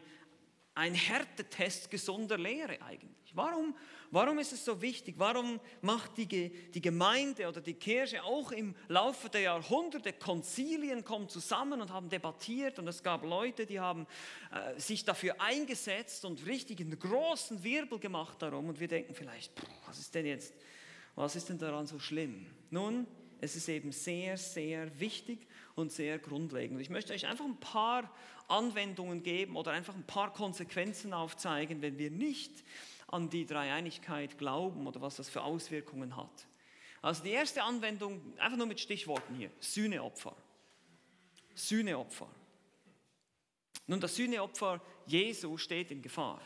ein 0.77 0.93
Härtetest 0.93 1.89
gesunder 1.89 2.37
Lehre 2.37 2.81
eigentlich? 2.81 3.35
Warum, 3.35 3.75
warum 4.11 4.37
ist 4.39 4.53
es 4.53 4.63
so 4.63 4.81
wichtig? 4.81 5.15
Warum 5.17 5.59
macht 5.81 6.17
die, 6.17 6.27
die 6.27 6.81
Gemeinde 6.81 7.47
oder 7.47 7.61
die 7.61 7.73
Kirche 7.73 8.23
auch 8.23 8.51
im 8.51 8.75
Laufe 8.87 9.27
der 9.29 9.41
Jahrhunderte 9.41 10.13
Konzilien, 10.13 11.03
kommen 11.03 11.29
zusammen 11.29 11.81
und 11.81 11.91
haben 11.91 12.09
debattiert 12.09 12.77
und 12.77 12.87
es 12.87 13.01
gab 13.01 13.23
Leute, 13.23 13.65
die 13.65 13.79
haben 13.79 14.05
äh, 14.51 14.79
sich 14.79 15.03
dafür 15.03 15.41
eingesetzt 15.41 16.25
und 16.25 16.45
richtig 16.45 16.79
einen 16.79 16.97
großen 16.97 17.63
Wirbel 17.63 17.99
gemacht 17.99 18.41
darum 18.41 18.69
und 18.69 18.79
wir 18.79 18.87
denken 18.87 19.15
vielleicht, 19.15 19.51
was 19.87 19.97
ist 19.97 20.13
denn 20.13 20.27
jetzt, 20.27 20.53
was 21.15 21.35
ist 21.35 21.49
denn 21.49 21.57
daran 21.57 21.87
so 21.87 21.97
schlimm? 21.99 22.45
Nun, 22.69 23.07
es 23.41 23.55
ist 23.55 23.67
eben 23.67 23.91
sehr, 23.91 24.37
sehr 24.37 24.99
wichtig 24.99 25.46
und 25.77 25.91
sehr 25.91 26.17
grundlegend. 26.17 26.81
Ich 26.81 26.89
möchte 26.89 27.13
euch 27.13 27.27
einfach 27.27 27.45
ein 27.45 27.59
paar 27.59 28.11
Anwendungen 28.47 29.21
geben 29.21 29.55
oder 29.55 29.71
einfach 29.71 29.93
ein 29.93 30.05
paar 30.05 30.33
Konsequenzen 30.33 31.13
aufzeigen, 31.13 31.81
wenn 31.81 31.99
wir 31.99 32.09
nicht 32.09 32.63
an 33.07 33.29
die 33.29 33.45
Dreieinigkeit 33.45 34.37
glauben 34.37 34.87
oder 34.87 35.01
was 35.01 35.17
das 35.17 35.29
für 35.29 35.43
Auswirkungen 35.43 36.17
hat. 36.17 36.47
Also 37.01 37.23
die 37.23 37.29
erste 37.29 37.61
Anwendung, 37.61 38.21
einfach 38.39 38.57
nur 38.57 38.65
mit 38.65 38.79
Stichworten 38.79 39.35
hier, 39.35 39.51
Sühneopfer. 39.59 40.35
Sühneopfer. 41.53 42.27
Nun, 43.85 44.01
das 44.01 44.15
Sühneopfer 44.15 44.81
Jesu 45.05 45.57
steht 45.57 45.91
in 45.91 46.01
Gefahr. 46.01 46.41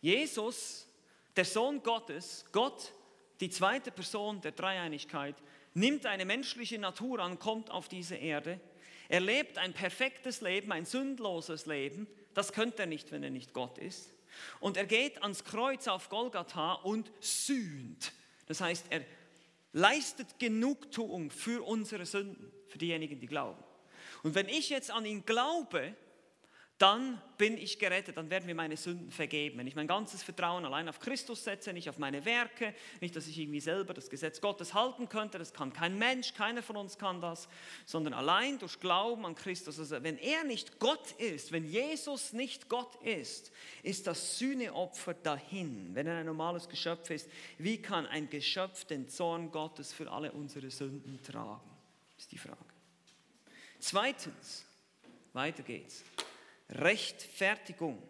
Jesus, 0.00 0.88
der 1.36 1.44
Sohn 1.44 1.82
Gottes, 1.82 2.46
Gott, 2.52 2.92
die 3.40 3.50
zweite 3.50 3.90
Person 3.90 4.40
der 4.40 4.52
Dreieinigkeit, 4.52 5.36
nimmt 5.74 6.06
eine 6.06 6.24
menschliche 6.24 6.78
Natur 6.78 7.20
an, 7.20 7.38
kommt 7.38 7.70
auf 7.70 7.88
diese 7.88 8.16
Erde. 8.16 8.60
Er 9.08 9.20
lebt 9.20 9.58
ein 9.58 9.72
perfektes 9.72 10.40
Leben, 10.40 10.72
ein 10.72 10.86
sündloses 10.86 11.66
Leben. 11.66 12.06
Das 12.34 12.52
könnte 12.52 12.82
er 12.82 12.86
nicht, 12.86 13.12
wenn 13.12 13.22
er 13.22 13.30
nicht 13.30 13.52
Gott 13.52 13.78
ist. 13.78 14.14
Und 14.60 14.76
er 14.76 14.86
geht 14.86 15.22
ans 15.22 15.44
Kreuz 15.44 15.88
auf 15.88 16.08
Golgatha 16.08 16.74
und 16.74 17.12
sühnt. 17.20 18.12
Das 18.46 18.60
heißt, 18.60 18.86
er 18.90 19.04
leistet 19.72 20.38
Genugtuung 20.38 21.30
für 21.30 21.62
unsere 21.66 22.06
Sünden, 22.06 22.50
für 22.68 22.78
diejenigen, 22.78 23.20
die 23.20 23.26
glauben. 23.26 23.62
Und 24.22 24.34
wenn 24.34 24.48
ich 24.48 24.70
jetzt 24.70 24.90
an 24.90 25.04
ihn 25.04 25.24
glaube, 25.24 25.94
dann 26.82 27.22
bin 27.38 27.56
ich 27.56 27.78
gerettet, 27.78 28.16
dann 28.16 28.28
werden 28.28 28.46
mir 28.46 28.56
meine 28.56 28.76
Sünden 28.76 29.12
vergeben. 29.12 29.58
Wenn 29.58 29.68
ich 29.68 29.76
mein 29.76 29.86
ganzes 29.86 30.24
Vertrauen 30.24 30.64
allein 30.64 30.88
auf 30.88 30.98
Christus 30.98 31.44
setze, 31.44 31.72
nicht 31.72 31.88
auf 31.88 31.96
meine 31.96 32.24
Werke, 32.24 32.74
nicht, 33.00 33.14
dass 33.14 33.28
ich 33.28 33.38
irgendwie 33.38 33.60
selber 33.60 33.94
das 33.94 34.10
Gesetz 34.10 34.40
Gottes 34.40 34.74
halten 34.74 35.08
könnte, 35.08 35.38
das 35.38 35.52
kann 35.52 35.72
kein 35.72 35.96
Mensch, 35.96 36.34
keiner 36.34 36.60
von 36.60 36.76
uns 36.76 36.98
kann 36.98 37.20
das, 37.20 37.48
sondern 37.86 38.14
allein 38.14 38.58
durch 38.58 38.80
Glauben 38.80 39.24
an 39.24 39.36
Christus. 39.36 39.78
Also 39.78 40.02
wenn 40.02 40.18
er 40.18 40.42
nicht 40.42 40.80
Gott 40.80 41.12
ist, 41.18 41.52
wenn 41.52 41.64
Jesus 41.64 42.32
nicht 42.32 42.68
Gott 42.68 42.96
ist, 43.04 43.52
ist 43.84 44.08
das 44.08 44.38
Sühneopfer 44.40 45.14
dahin. 45.14 45.94
Wenn 45.94 46.08
er 46.08 46.16
ein 46.16 46.26
normales 46.26 46.68
Geschöpf 46.68 47.10
ist, 47.10 47.30
wie 47.58 47.80
kann 47.80 48.06
ein 48.06 48.28
Geschöpf 48.28 48.86
den 48.86 49.08
Zorn 49.08 49.52
Gottes 49.52 49.92
für 49.92 50.10
alle 50.10 50.32
unsere 50.32 50.68
Sünden 50.68 51.22
tragen? 51.22 51.70
Ist 52.18 52.32
die 52.32 52.38
Frage. 52.38 52.58
Zweitens, 53.78 54.64
weiter 55.32 55.62
geht's. 55.62 56.02
Rechtfertigung. 56.72 58.02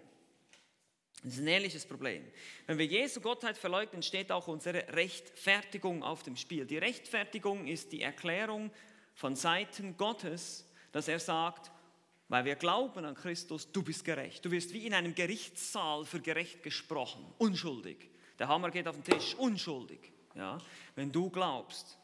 Das 1.22 1.34
ist 1.34 1.40
ein 1.40 1.46
ähnliches 1.46 1.86
Problem. 1.86 2.24
Wenn 2.66 2.78
wir 2.78 2.86
Jesu 2.86 3.20
Gottheit 3.20 3.56
verleugnen, 3.56 4.02
steht 4.02 4.32
auch 4.32 4.48
unsere 4.48 4.88
Rechtfertigung 4.94 6.02
auf 6.02 6.22
dem 6.22 6.36
Spiel. 6.36 6.66
Die 6.66 6.78
Rechtfertigung 6.78 7.68
ist 7.68 7.92
die 7.92 8.02
Erklärung 8.02 8.72
von 9.14 9.36
Seiten 9.36 9.96
Gottes, 9.96 10.66
dass 10.90 11.06
er 11.06 11.20
sagt, 11.20 11.70
weil 12.28 12.44
wir 12.44 12.56
glauben 12.56 13.04
an 13.04 13.14
Christus, 13.14 13.70
du 13.70 13.82
bist 13.82 14.04
gerecht. 14.04 14.44
Du 14.44 14.50
wirst 14.50 14.72
wie 14.72 14.86
in 14.86 14.94
einem 14.94 15.14
Gerichtssaal 15.14 16.04
für 16.04 16.20
gerecht 16.20 16.62
gesprochen, 16.62 17.24
unschuldig. 17.38 18.10
Der 18.38 18.48
Hammer 18.48 18.70
geht 18.70 18.88
auf 18.88 18.96
den 18.96 19.04
Tisch, 19.04 19.34
unschuldig. 19.34 20.00
Ja, 20.34 20.58
wenn 20.96 21.12
du 21.12 21.30
glaubst. 21.30 21.98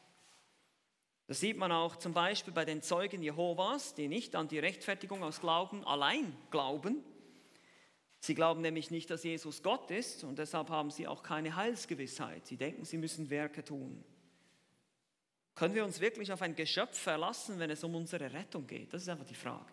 Das 1.29 1.41
sieht 1.41 1.57
man 1.57 1.71
auch 1.71 1.95
zum 1.95 2.11
Beispiel 2.11 2.51
bei 2.51 2.65
den 2.65 2.81
Zeugen 2.81 3.21
Jehovas, 3.21 3.93
die 3.93 4.07
nicht 4.07 4.35
an 4.35 4.47
die 4.47 4.57
Rechtfertigung 4.57 5.21
aus 5.21 5.39
Glauben 5.39 5.85
allein 5.85 6.35
glauben. 6.49 7.03
Sie 8.19 8.33
glauben 8.33 8.61
nämlich 8.61 8.89
nicht, 8.89 9.11
dass 9.11 9.23
Jesus 9.23 9.61
Gott 9.61 9.91
ist 9.91 10.23
und 10.23 10.39
deshalb 10.39 10.71
haben 10.71 10.89
sie 10.89 11.05
auch 11.05 11.21
keine 11.21 11.55
Heilsgewissheit. 11.55 12.47
Sie 12.47 12.57
denken, 12.57 12.83
sie 12.83 12.97
müssen 12.97 13.29
Werke 13.29 13.63
tun. 13.63 14.03
Können 15.53 15.75
wir 15.75 15.85
uns 15.85 15.99
wirklich 15.99 16.31
auf 16.31 16.41
ein 16.41 16.55
Geschöpf 16.55 16.97
verlassen, 16.97 17.59
wenn 17.59 17.69
es 17.69 17.83
um 17.83 17.93
unsere 17.93 18.33
Rettung 18.33 18.65
geht? 18.65 18.91
Das 18.91 19.03
ist 19.03 19.09
einfach 19.09 19.27
die 19.27 19.35
Frage. 19.35 19.71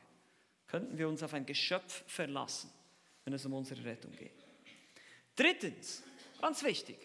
Könnten 0.66 0.98
wir 0.98 1.09
uns 1.09 1.22
auf 1.22 1.32
ein 1.32 1.46
Geschöpf 1.46 2.04
verlassen, 2.07 2.70
wenn 3.24 3.32
es 3.32 3.46
um 3.46 3.54
unsere 3.54 3.82
Rettung 3.82 4.12
geht? 4.12 4.44
Drittens, 5.34 6.02
ganz 6.38 6.62
wichtig, 6.62 6.98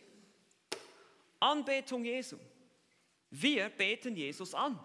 Anbetung 1.40 2.04
Jesu. 2.04 2.36
Wir 3.32 3.70
beten 3.70 4.16
Jesus 4.16 4.54
an. 4.54 4.78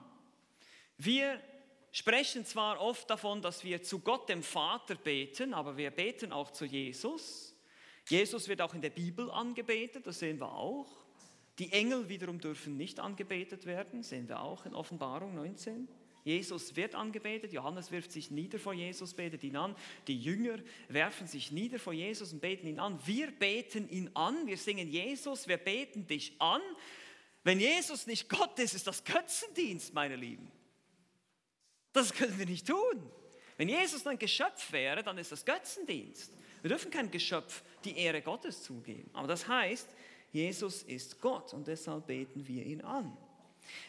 Wir 0.96 1.40
sprechen 1.92 2.44
zwar 2.44 2.80
oft 2.80 3.10
davon, 3.10 3.42
dass 3.42 3.64
wir 3.64 3.82
zu 3.82 3.98
Gott 3.98 4.28
dem 4.28 4.42
Vater 4.42 4.94
beten, 4.94 5.52
aber 5.52 5.76
wir 5.76 5.90
beten 5.90 6.32
auch 6.32 6.50
zu 6.50 6.64
Jesus. 6.64 7.54
Jesus 8.08 8.48
wird 8.48 8.62
auch 8.62 8.72
in 8.74 8.80
der 8.80 8.90
Bibel 8.90 9.30
angebetet, 9.30 10.06
das 10.06 10.20
sehen 10.20 10.38
wir 10.38 10.52
auch. 10.52 10.86
Die 11.58 11.72
Engel 11.72 12.08
wiederum 12.08 12.38
dürfen 12.38 12.76
nicht 12.76 13.00
angebetet 13.00 13.66
werden, 13.66 14.02
sehen 14.02 14.28
wir 14.28 14.40
auch 14.40 14.64
in 14.64 14.74
Offenbarung 14.74 15.34
19. 15.34 15.88
Jesus 16.22 16.74
wird 16.74 16.94
angebetet, 16.94 17.52
Johannes 17.52 17.90
wirft 17.92 18.12
sich 18.12 18.30
nieder 18.30 18.58
vor 18.58 18.74
Jesus, 18.74 19.14
betet 19.14 19.44
ihn 19.44 19.56
an. 19.56 19.76
Die 20.08 20.20
Jünger 20.20 20.58
werfen 20.88 21.26
sich 21.26 21.52
nieder 21.52 21.78
vor 21.78 21.92
Jesus 21.92 22.32
und 22.32 22.40
beten 22.40 22.66
ihn 22.66 22.80
an. 22.80 22.98
Wir 23.06 23.30
beten 23.30 23.88
ihn 23.88 24.10
an, 24.14 24.46
wir 24.46 24.56
singen 24.56 24.88
Jesus, 24.88 25.46
wir 25.46 25.56
beten 25.56 26.06
dich 26.06 26.34
an. 26.40 26.60
Wenn 27.46 27.60
Jesus 27.60 28.08
nicht 28.08 28.28
Gott 28.28 28.58
ist, 28.58 28.74
ist 28.74 28.88
das 28.88 29.04
Götzendienst, 29.04 29.94
meine 29.94 30.16
Lieben. 30.16 30.50
Das 31.92 32.12
können 32.12 32.36
wir 32.36 32.44
nicht 32.44 32.66
tun. 32.66 33.08
Wenn 33.56 33.68
Jesus 33.68 34.04
ein 34.04 34.18
Geschöpf 34.18 34.72
wäre, 34.72 35.04
dann 35.04 35.16
ist 35.16 35.30
das 35.30 35.44
Götzendienst. 35.44 36.32
Wir 36.62 36.70
dürfen 36.70 36.90
kein 36.90 37.08
Geschöpf 37.08 37.62
die 37.84 37.96
Ehre 37.96 38.20
Gottes 38.20 38.64
zugeben. 38.64 39.08
Aber 39.12 39.28
das 39.28 39.46
heißt, 39.46 39.88
Jesus 40.32 40.82
ist 40.82 41.20
Gott 41.20 41.54
und 41.54 41.68
deshalb 41.68 42.08
beten 42.08 42.48
wir 42.48 42.66
ihn 42.66 42.80
an. 42.80 43.16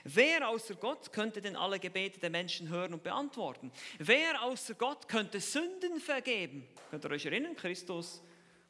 Wer 0.04 0.48
außer 0.48 0.76
Gott 0.76 1.12
könnte 1.12 1.42
denn 1.42 1.56
alle 1.56 1.80
Gebete 1.80 2.20
der 2.20 2.30
Menschen 2.30 2.70
hören 2.70 2.94
und 2.94 3.02
beantworten? 3.02 3.72
Wer 3.98 4.44
außer 4.44 4.76
Gott 4.76 5.08
könnte 5.08 5.40
Sünden 5.40 6.00
vergeben? 6.00 6.68
Könnt 6.92 7.06
ihr 7.06 7.10
euch 7.10 7.26
erinnern? 7.26 7.56
Christus 7.56 8.22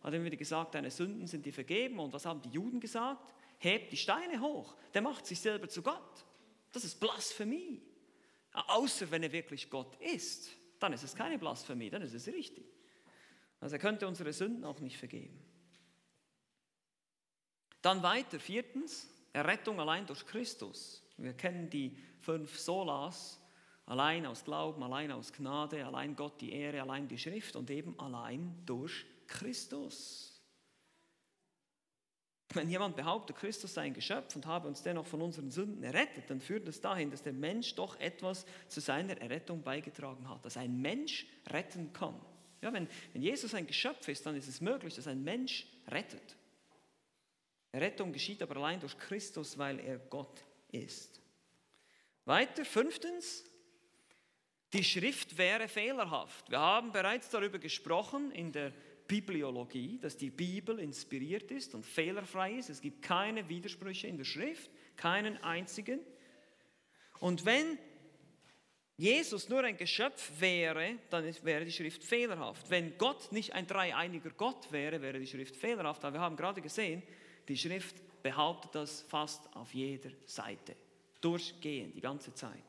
hat 0.02 0.14
immer 0.14 0.24
wieder 0.24 0.38
gesagt, 0.38 0.76
deine 0.76 0.92
Sünden 0.92 1.28
sind 1.28 1.46
dir 1.46 1.52
vergeben. 1.52 2.00
Und 2.00 2.14
was 2.14 2.26
haben 2.26 2.42
die 2.42 2.52
Juden 2.52 2.80
gesagt? 2.80 3.34
Hebt 3.60 3.92
die 3.92 3.98
Steine 3.98 4.40
hoch. 4.42 4.76
Der 4.94 5.02
macht 5.02 5.26
sich 5.26 5.40
selber 5.40 5.68
zu 5.68 5.82
Gott. 5.82 6.26
Das 6.72 6.84
ist 6.84 7.00
Blasphemie. 7.00 7.82
Außer 8.54 9.10
wenn 9.12 9.24
er 9.24 9.32
wirklich 9.32 9.70
Gott 9.70 9.96
ist, 10.02 10.50
dann 10.80 10.94
ist 10.94 11.04
es 11.04 11.16
keine 11.16 11.38
Blasphemie, 11.38 11.90
dann 11.90 12.02
ist 12.02 12.14
es 12.14 12.28
richtig. 12.28 12.66
Also 13.60 13.76
er 13.76 13.80
könnte 13.80 14.08
unsere 14.08 14.34
Sünden 14.34 14.64
auch 14.64 14.80
nicht 14.80 14.98
vergeben. 14.98 15.44
Dann 17.82 18.04
weiter, 18.04 18.40
viertens, 18.40 19.10
Errettung 19.34 19.80
allein 19.80 20.06
durch 20.06 20.26
Christus. 20.26 21.04
Wir 21.18 21.34
kennen 21.34 21.70
die 21.70 21.98
fünf 22.20 22.58
Solas, 22.60 23.40
allein 23.86 24.26
aus 24.26 24.44
Glauben, 24.44 24.84
allein 24.84 25.12
aus 25.12 25.32
Gnade, 25.32 25.86
allein 25.86 26.16
Gott 26.16 26.42
die 26.42 26.52
Ehre, 26.52 26.82
allein 26.82 27.08
die 27.08 27.18
Schrift 27.18 27.56
und 27.56 27.70
eben 27.70 27.98
allein 28.00 28.56
durch 28.66 29.06
Christus. 29.28 30.27
Wenn 32.54 32.70
jemand 32.70 32.96
behauptet, 32.96 33.36
Christus 33.36 33.74
sei 33.74 33.84
ein 33.84 33.94
Geschöpf 33.94 34.36
und 34.36 34.46
habe 34.46 34.68
uns 34.68 34.82
dennoch 34.82 35.06
von 35.06 35.22
unseren 35.22 35.52
Sünden 35.52 35.84
errettet, 35.84 36.30
dann 36.30 36.40
führt 36.40 36.68
das 36.68 36.80
dahin, 36.80 37.12
dass 37.12 37.22
der 37.22 37.34
Mensch 37.34 37.76
doch 37.76 38.00
etwas 38.00 38.46
zu 38.70 38.80
seiner 38.80 39.20
Errettung 39.20 39.62
beigetragen 39.62 40.30
hat, 40.30 40.46
dass 40.46 40.56
ein 40.56 40.82
Mensch 40.82 41.26
retten 41.48 41.92
kann. 41.92 42.20
Ja, 42.62 42.72
wenn, 42.72 42.88
wenn 43.14 43.22
Jesus 43.22 43.54
ein 43.54 43.68
Geschöpf 43.68 44.08
ist, 44.08 44.26
dann 44.26 44.36
ist 44.36 44.48
es 44.48 44.62
möglich, 44.62 44.96
dass 44.96 45.08
ein 45.08 45.24
Mensch 45.24 45.68
rettet. 45.90 46.38
Rettung 47.74 48.14
geschieht 48.14 48.42
aber 48.42 48.56
allein 48.56 48.80
durch 48.80 48.98
Christus, 48.98 49.58
weil 49.58 49.80
er 49.80 50.00
Gott 50.00 50.44
ist. 50.72 51.22
Weiter, 52.26 52.66
fünftens, 52.66 53.44
die 54.74 54.84
Schrift 54.84 55.38
wäre 55.38 55.68
fehlerhaft. 55.68 56.50
Wir 56.50 56.60
haben 56.60 56.92
bereits 56.92 57.30
darüber 57.30 57.60
gesprochen 57.60 58.32
in 58.32 58.52
der 58.52 58.74
Bibliologie, 59.08 59.98
dass 60.00 60.18
die 60.18 60.30
Bibel 60.30 60.80
inspiriert 60.80 61.52
ist 61.52 61.76
und 61.76 61.86
fehlerfrei 61.86 62.54
ist. 62.54 62.70
Es 62.70 62.82
gibt 62.82 63.02
keine 63.02 63.48
Widersprüche 63.48 64.08
in 64.08 64.18
der 64.18 64.26
Schrift, 64.26 64.70
keinen 64.96 65.38
einzigen. 65.44 66.00
Und 67.20 67.46
wenn 67.46 67.78
Jesus 68.98 69.48
nur 69.48 69.64
ein 69.64 69.78
Geschöpf 69.78 70.32
wäre, 70.40 70.96
dann 71.10 71.24
wäre 71.44 71.66
die 71.66 71.72
Schrift 71.72 72.04
fehlerhaft. 72.04 72.70
Wenn 72.70 72.98
Gott 72.98 73.32
nicht 73.32 73.54
ein 73.54 73.68
dreieiniger 73.68 74.32
Gott 74.32 74.72
wäre, 74.72 75.02
wäre 75.02 75.20
die 75.20 75.28
Schrift 75.28 75.56
fehlerhaft. 75.56 76.04
Aber 76.04 76.16
wir 76.16 76.22
haben 76.22 76.36
gerade 76.36 76.62
gesehen, 76.62 77.04
die 77.48 77.58
Schrift 77.58 77.96
behauptet 78.24 78.74
das 78.74 79.04
fast 79.04 79.56
auf 79.56 79.74
jeder 79.74 80.10
Seite, 80.26 80.76
durchgehend, 81.22 81.96
die 81.96 82.02
ganze 82.02 82.34
Zeit. 82.34 82.64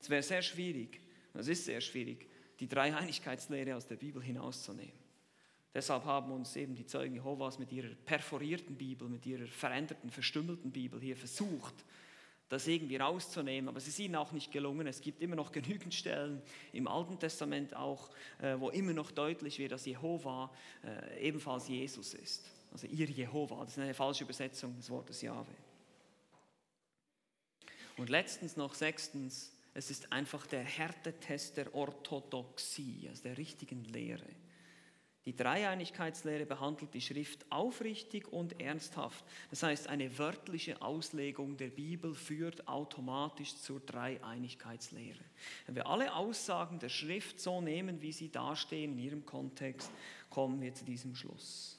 Es 0.00 0.08
wäre 0.08 0.22
sehr 0.22 0.42
schwierig, 0.42 1.00
es 1.34 1.48
ist 1.48 1.66
sehr 1.66 1.80
schwierig, 1.80 2.26
die 2.58 2.66
Dreieinigkeitslehre 2.66 3.76
aus 3.76 3.86
der 3.86 3.96
Bibel 3.96 4.22
hinauszunehmen. 4.22 5.01
Deshalb 5.74 6.04
haben 6.04 6.30
uns 6.32 6.54
eben 6.56 6.74
die 6.74 6.86
Zeugen 6.86 7.14
Jehovas 7.14 7.58
mit 7.58 7.72
ihrer 7.72 7.94
perforierten 8.04 8.76
Bibel, 8.76 9.08
mit 9.08 9.24
ihrer 9.24 9.46
veränderten, 9.46 10.10
verstümmelten 10.10 10.70
Bibel 10.70 11.00
hier 11.00 11.16
versucht, 11.16 11.74
das 12.50 12.66
irgendwie 12.66 12.96
rauszunehmen. 12.96 13.68
Aber 13.68 13.78
es 13.78 13.88
ist 13.88 13.98
ihnen 13.98 14.16
auch 14.16 14.32
nicht 14.32 14.52
gelungen. 14.52 14.86
Es 14.86 15.00
gibt 15.00 15.22
immer 15.22 15.36
noch 15.36 15.50
genügend 15.50 15.94
Stellen 15.94 16.42
im 16.74 16.86
Alten 16.86 17.18
Testament 17.18 17.74
auch, 17.74 18.10
äh, 18.42 18.60
wo 18.60 18.68
immer 18.68 18.92
noch 18.92 19.10
deutlich 19.10 19.58
wird, 19.58 19.72
dass 19.72 19.86
Jehova 19.86 20.50
äh, 20.84 21.26
ebenfalls 21.26 21.68
Jesus 21.68 22.12
ist. 22.12 22.50
Also 22.70 22.86
ihr 22.86 23.06
Jehova, 23.06 23.60
das 23.64 23.72
ist 23.72 23.78
eine 23.78 23.94
falsche 23.94 24.24
Übersetzung 24.24 24.76
des 24.76 24.90
Wortes 24.90 25.22
Jahwe. 25.22 25.52
Und 27.96 28.10
letztens 28.10 28.56
noch 28.56 28.74
sechstens, 28.74 29.52
es 29.74 29.90
ist 29.90 30.12
einfach 30.12 30.46
der 30.46 30.62
Härtetest 30.62 31.56
der 31.56 31.74
Orthodoxie, 31.74 33.06
also 33.08 33.22
der 33.22 33.38
richtigen 33.38 33.84
Lehre. 33.84 34.26
Die 35.24 35.36
Dreieinigkeitslehre 35.36 36.46
behandelt 36.46 36.94
die 36.94 37.00
Schrift 37.00 37.46
aufrichtig 37.48 38.26
und 38.32 38.60
ernsthaft. 38.60 39.24
Das 39.50 39.62
heißt, 39.62 39.86
eine 39.86 40.18
wörtliche 40.18 40.82
Auslegung 40.82 41.56
der 41.56 41.68
Bibel 41.68 42.14
führt 42.14 42.66
automatisch 42.66 43.54
zur 43.56 43.78
Dreieinigkeitslehre. 43.80 45.22
Wenn 45.66 45.76
wir 45.76 45.86
alle 45.86 46.12
Aussagen 46.14 46.80
der 46.80 46.88
Schrift 46.88 47.38
so 47.38 47.60
nehmen, 47.60 48.02
wie 48.02 48.12
sie 48.12 48.30
dastehen 48.30 48.92
in 48.92 48.98
ihrem 48.98 49.24
Kontext, 49.24 49.92
kommen 50.28 50.60
wir 50.60 50.74
zu 50.74 50.84
diesem 50.84 51.14
Schluss. 51.14 51.78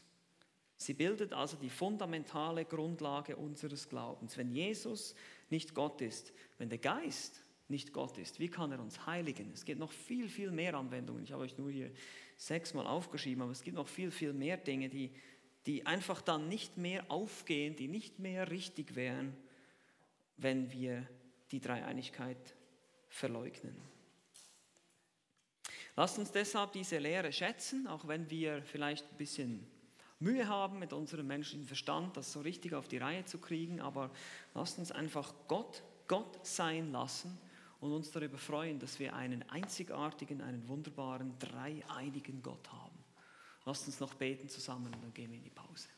Sie 0.78 0.94
bildet 0.94 1.34
also 1.34 1.58
die 1.58 1.70
fundamentale 1.70 2.64
Grundlage 2.64 3.36
unseres 3.36 3.90
Glaubens. 3.90 4.38
Wenn 4.38 4.52
Jesus 4.52 5.16
nicht 5.50 5.74
Gott 5.74 6.00
ist, 6.02 6.34
wenn 6.58 6.70
der 6.70 6.78
Geist 6.78 7.42
nicht 7.70 7.94
Gott 7.94 8.18
ist, 8.18 8.40
wie 8.40 8.50
kann 8.50 8.72
er 8.72 8.80
uns 8.80 9.06
heiligen? 9.06 9.52
Es 9.54 9.66
gibt 9.66 9.80
noch 9.80 9.92
viel, 9.92 10.30
viel 10.30 10.52
mehr 10.52 10.76
Anwendungen. 10.76 11.24
Ich 11.24 11.32
habe 11.32 11.44
euch 11.44 11.58
nur 11.58 11.72
hier 11.72 11.92
sechsmal 12.48 12.88
aufgeschrieben, 12.88 13.42
aber 13.42 13.52
es 13.52 13.64
gibt 13.64 13.78
noch 13.78 13.88
viel, 13.88 14.12
viel 14.12 14.34
mehr 14.34 14.58
Dinge, 14.58 14.90
die, 14.90 15.12
die 15.66 15.86
einfach 15.86 16.22
dann 16.22 16.48
nicht 16.48 16.78
mehr 16.78 17.10
aufgehen, 17.10 17.76
die 17.76 17.88
nicht 17.88 18.20
mehr 18.20 18.52
richtig 18.52 18.96
wären, 18.96 19.36
wenn 20.38 20.72
wir 20.72 21.08
die 21.52 21.60
Dreieinigkeit 21.60 22.56
verleugnen. 23.08 23.76
Lasst 25.96 26.18
uns 26.18 26.32
deshalb 26.32 26.74
diese 26.74 26.98
Lehre 26.98 27.32
schätzen, 27.32 27.88
auch 27.88 28.08
wenn 28.08 28.30
wir 28.30 28.64
vielleicht 28.64 29.10
ein 29.12 29.18
bisschen 29.18 29.68
Mühe 30.20 30.48
haben 30.48 30.80
mit 30.80 30.92
unserem 30.92 31.28
menschlichen 31.28 31.68
Verstand, 31.68 32.18
das 32.18 32.32
so 32.32 32.42
richtig 32.42 32.74
auf 32.74 32.88
die 32.88 32.98
Reihe 32.98 33.26
zu 33.26 33.38
kriegen, 33.38 33.80
aber 33.80 34.10
lasst 34.54 34.80
uns 34.80 34.92
einfach 34.92 35.34
Gott 35.48 35.84
Gott 36.08 36.46
sein 36.46 36.92
lassen 36.92 37.38
und 37.84 37.92
uns 37.92 38.12
darüber 38.12 38.38
freuen, 38.38 38.80
dass 38.80 38.98
wir 38.98 39.14
einen 39.14 39.44
einzigartigen, 39.50 40.40
einen 40.40 40.66
wunderbaren, 40.70 41.38
dreieinigen 41.38 42.42
Gott 42.42 42.72
haben. 42.72 42.98
Lasst 43.66 43.88
uns 43.88 44.00
noch 44.00 44.14
beten 44.14 44.48
zusammen 44.48 44.86
und 44.86 45.04
dann 45.04 45.14
gehen 45.14 45.30
wir 45.30 45.38
in 45.38 45.44
die 45.44 45.50
Pause. 45.50 45.90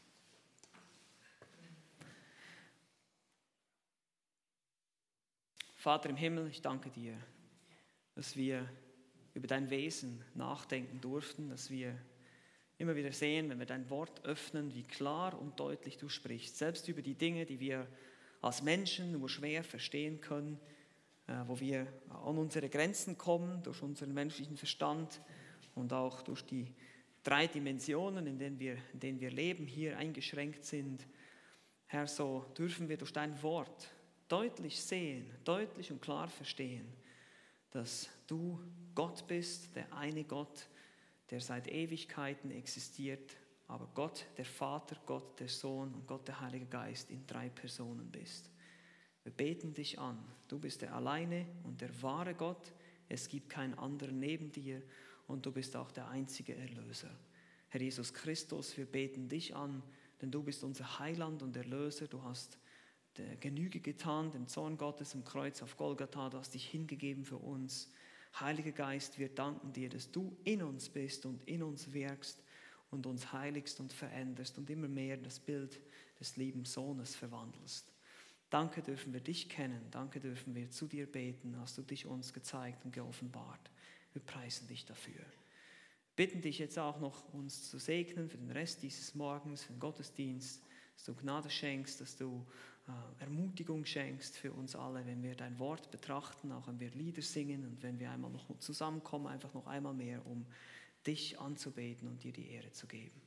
Vater 5.76 6.10
im 6.10 6.16
Himmel, 6.16 6.48
ich 6.48 6.64
danke 6.64 6.90
dir, 6.90 7.16
dass 8.16 8.36
wir 8.36 8.68
über 9.36 9.46
dein 9.46 9.70
Wesen 9.70 10.24
nachdenken 10.34 11.00
durften, 11.02 11.50
dass 11.50 11.70
wir 11.70 11.96
immer 12.80 12.96
wieder 12.96 13.12
sehen, 13.12 13.48
wenn 13.50 13.60
wir 13.60 13.68
dein 13.68 13.92
Wort 13.92 14.26
öffnen, 14.26 14.74
wie 14.74 14.82
klar 14.82 15.40
und 15.40 15.60
deutlich 15.60 16.00
du 16.00 16.10
sprichst, 16.10 16.58
selbst 16.58 16.88
über 16.88 17.04
die 17.04 17.14
Dinge, 17.14 17.46
die 17.46 17.60
wir 17.60 17.88
als 18.42 18.64
Menschen 18.64 19.12
nur 19.12 19.30
schwer 19.30 19.64
verstehen 19.64 20.20
können, 20.20 20.60
wo 21.48 21.60
wir 21.60 21.88
an 22.10 22.38
unsere 22.38 22.70
Grenzen 22.70 23.18
kommen 23.18 23.64
durch 23.64 23.82
unseren 23.82 24.14
menschlichen 24.14 24.58
Verstand 24.58 25.22
und 25.74 25.92
auch 25.92 26.22
durch 26.22 26.44
die 26.44 26.74
drei 27.24 27.48
Dimensionen, 27.48 28.28
in 28.28 28.38
denen 28.38 28.60
wir, 28.60 28.78
in 28.94 29.00
denen 29.00 29.20
wir 29.20 29.32
leben, 29.32 29.66
hier 29.66 29.98
eingeschränkt 29.98 30.64
sind. 30.64 31.06
Herr, 31.88 32.08
so 32.08 32.46
dürfen 32.58 32.88
wir 32.88 32.98
durch 32.98 33.14
dein 33.14 33.42
Wort 33.42 33.90
deutlich 34.28 34.82
sehen, 34.82 35.30
deutlich 35.44 35.92
und 35.92 36.02
klar 36.02 36.28
verstehen, 36.28 36.88
dass 37.72 38.10
du 38.28 38.60
Gott 38.94 39.28
bist, 39.28 39.76
der 39.76 39.92
eine 39.94 40.24
Gott, 40.24 40.68
der 41.30 41.42
seit 41.42 41.68
Ewigkeiten 41.68 42.52
existiert, 42.52 43.36
aber 43.68 43.90
Gott 43.94 44.26
der 44.38 44.46
Vater, 44.46 44.96
Gott 45.06 45.40
der 45.40 45.50
Sohn 45.50 45.94
und 45.94 46.08
Gott 46.08 46.28
der 46.28 46.40
Heilige 46.40 46.68
Geist 46.68 47.10
in 47.10 47.26
drei 47.26 47.50
Personen 47.50 48.12
bist. 48.12 48.52
Wir 49.26 49.34
beten 49.34 49.74
dich 49.74 49.98
an. 49.98 50.24
Du 50.48 50.60
bist 50.60 50.84
der 50.84 50.94
alleine 50.94 51.48
und 51.64 51.82
der 51.82 52.02
wahre 52.04 52.36
Gott. 52.36 52.72
Es 53.10 53.28
gibt 53.28 53.50
keinen 53.50 53.74
anderen 53.74 54.20
neben 54.20 54.52
dir 54.52 54.82
und 55.28 55.48
du 55.48 55.52
bist 55.52 55.76
auch 55.76 55.92
der 55.92 56.08
einzige 56.08 56.56
Erlöser. 56.56 57.10
Herr 57.70 57.82
Jesus 57.82 58.14
Christus, 58.14 58.78
wir 58.78 58.86
beten 58.86 59.28
dich 59.28 59.56
an, 59.56 59.82
denn 60.22 60.30
du 60.30 60.44
bist 60.44 60.64
unser 60.64 61.00
Heiland 61.00 61.42
und 61.42 61.58
Erlöser. 61.58 62.08
Du 62.08 62.22
hast 62.22 62.60
Genüge 63.40 63.80
getan, 63.80 64.32
dem 64.32 64.48
Zorn 64.48 64.78
Gottes 64.78 65.16
im 65.16 65.26
Kreuz 65.26 65.64
auf 65.64 65.76
Golgatha. 65.76 66.30
Du 66.30 66.38
hast 66.38 66.54
dich 66.54 66.68
hingegeben 66.68 67.26
für 67.26 67.38
uns. 67.38 67.92
Heiliger 68.40 68.74
Geist, 68.74 69.18
wir 69.18 69.30
danken 69.30 69.74
dir, 69.74 69.90
dass 69.90 70.12
du 70.12 70.38
in 70.44 70.62
uns 70.62 70.88
bist 70.88 71.26
und 71.26 71.44
in 71.46 71.64
uns 71.64 71.94
wirkst 71.94 72.44
und 72.92 73.08
uns 73.08 73.34
heiligst 73.34 73.80
und 73.80 73.92
veränderst 73.92 74.60
und 74.60 74.70
immer 74.70 74.88
mehr 74.88 75.18
das 75.18 75.40
Bild 75.40 75.82
des 76.20 76.38
lieben 76.38 76.64
Sohnes 76.64 77.16
verwandelst. 77.16 77.95
Danke 78.50 78.82
dürfen 78.82 79.14
wir 79.14 79.22
dich 79.22 79.50
kennen. 79.50 79.88
Danke 79.92 80.20
dürfen 80.20 80.56
wir 80.56 80.70
zu 80.70 80.88
dir 80.88 81.12
beten. 81.12 81.58
Hast 81.60 81.78
du 81.78 81.82
dich 81.82 82.06
uns 82.06 82.34
gezeigt 82.34 82.86
und 82.86 82.92
geoffenbart. 82.92 83.72
Wir 84.14 84.22
preisen 84.22 84.68
dich 84.68 84.86
dafür. 84.86 85.26
Bitten 86.16 86.42
dich 86.42 86.60
jetzt 86.60 86.80
auch 86.80 87.00
noch, 87.00 87.34
uns 87.34 87.70
zu 87.70 87.78
segnen 87.78 88.30
für 88.30 88.38
den 88.38 88.52
Rest 88.52 88.82
dieses 88.82 89.16
Morgens, 89.16 89.64
für 89.64 89.74
den 89.74 89.80
Gottesdienst, 89.80 90.64
dass 90.94 91.04
du 91.04 91.14
Gnade 91.14 91.50
schenkst, 91.50 92.00
dass 92.00 92.16
du 92.16 92.46
äh, 92.88 93.24
Ermutigung 93.24 93.84
schenkst 93.84 94.38
für 94.38 94.54
uns 94.54 94.76
alle, 94.76 95.06
wenn 95.06 95.22
wir 95.22 95.36
dein 95.36 95.60
Wort 95.60 95.92
betrachten, 95.92 96.54
auch 96.54 96.68
wenn 96.68 96.80
wir 96.80 96.92
Lieder 96.92 97.22
singen 97.22 97.66
und 97.66 97.84
wenn 97.84 98.00
wir 98.00 98.12
einmal 98.12 98.32
noch 98.32 98.58
zusammenkommen, 98.60 99.28
einfach 99.28 99.54
noch 99.54 99.68
einmal 99.68 99.94
mehr, 99.94 100.26
um 100.26 100.46
dich 101.06 101.38
anzubeten 101.40 102.08
und 102.08 102.24
dir 102.24 102.32
die 102.32 102.50
Ehre 102.50 102.72
zu 102.72 102.88
geben. 102.88 103.22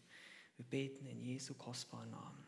Wir 0.57 0.65
beten 0.65 1.07
in 1.07 1.21
Jesu 1.21 1.55
kostbaren 1.55 2.11
Namen. 2.11 2.48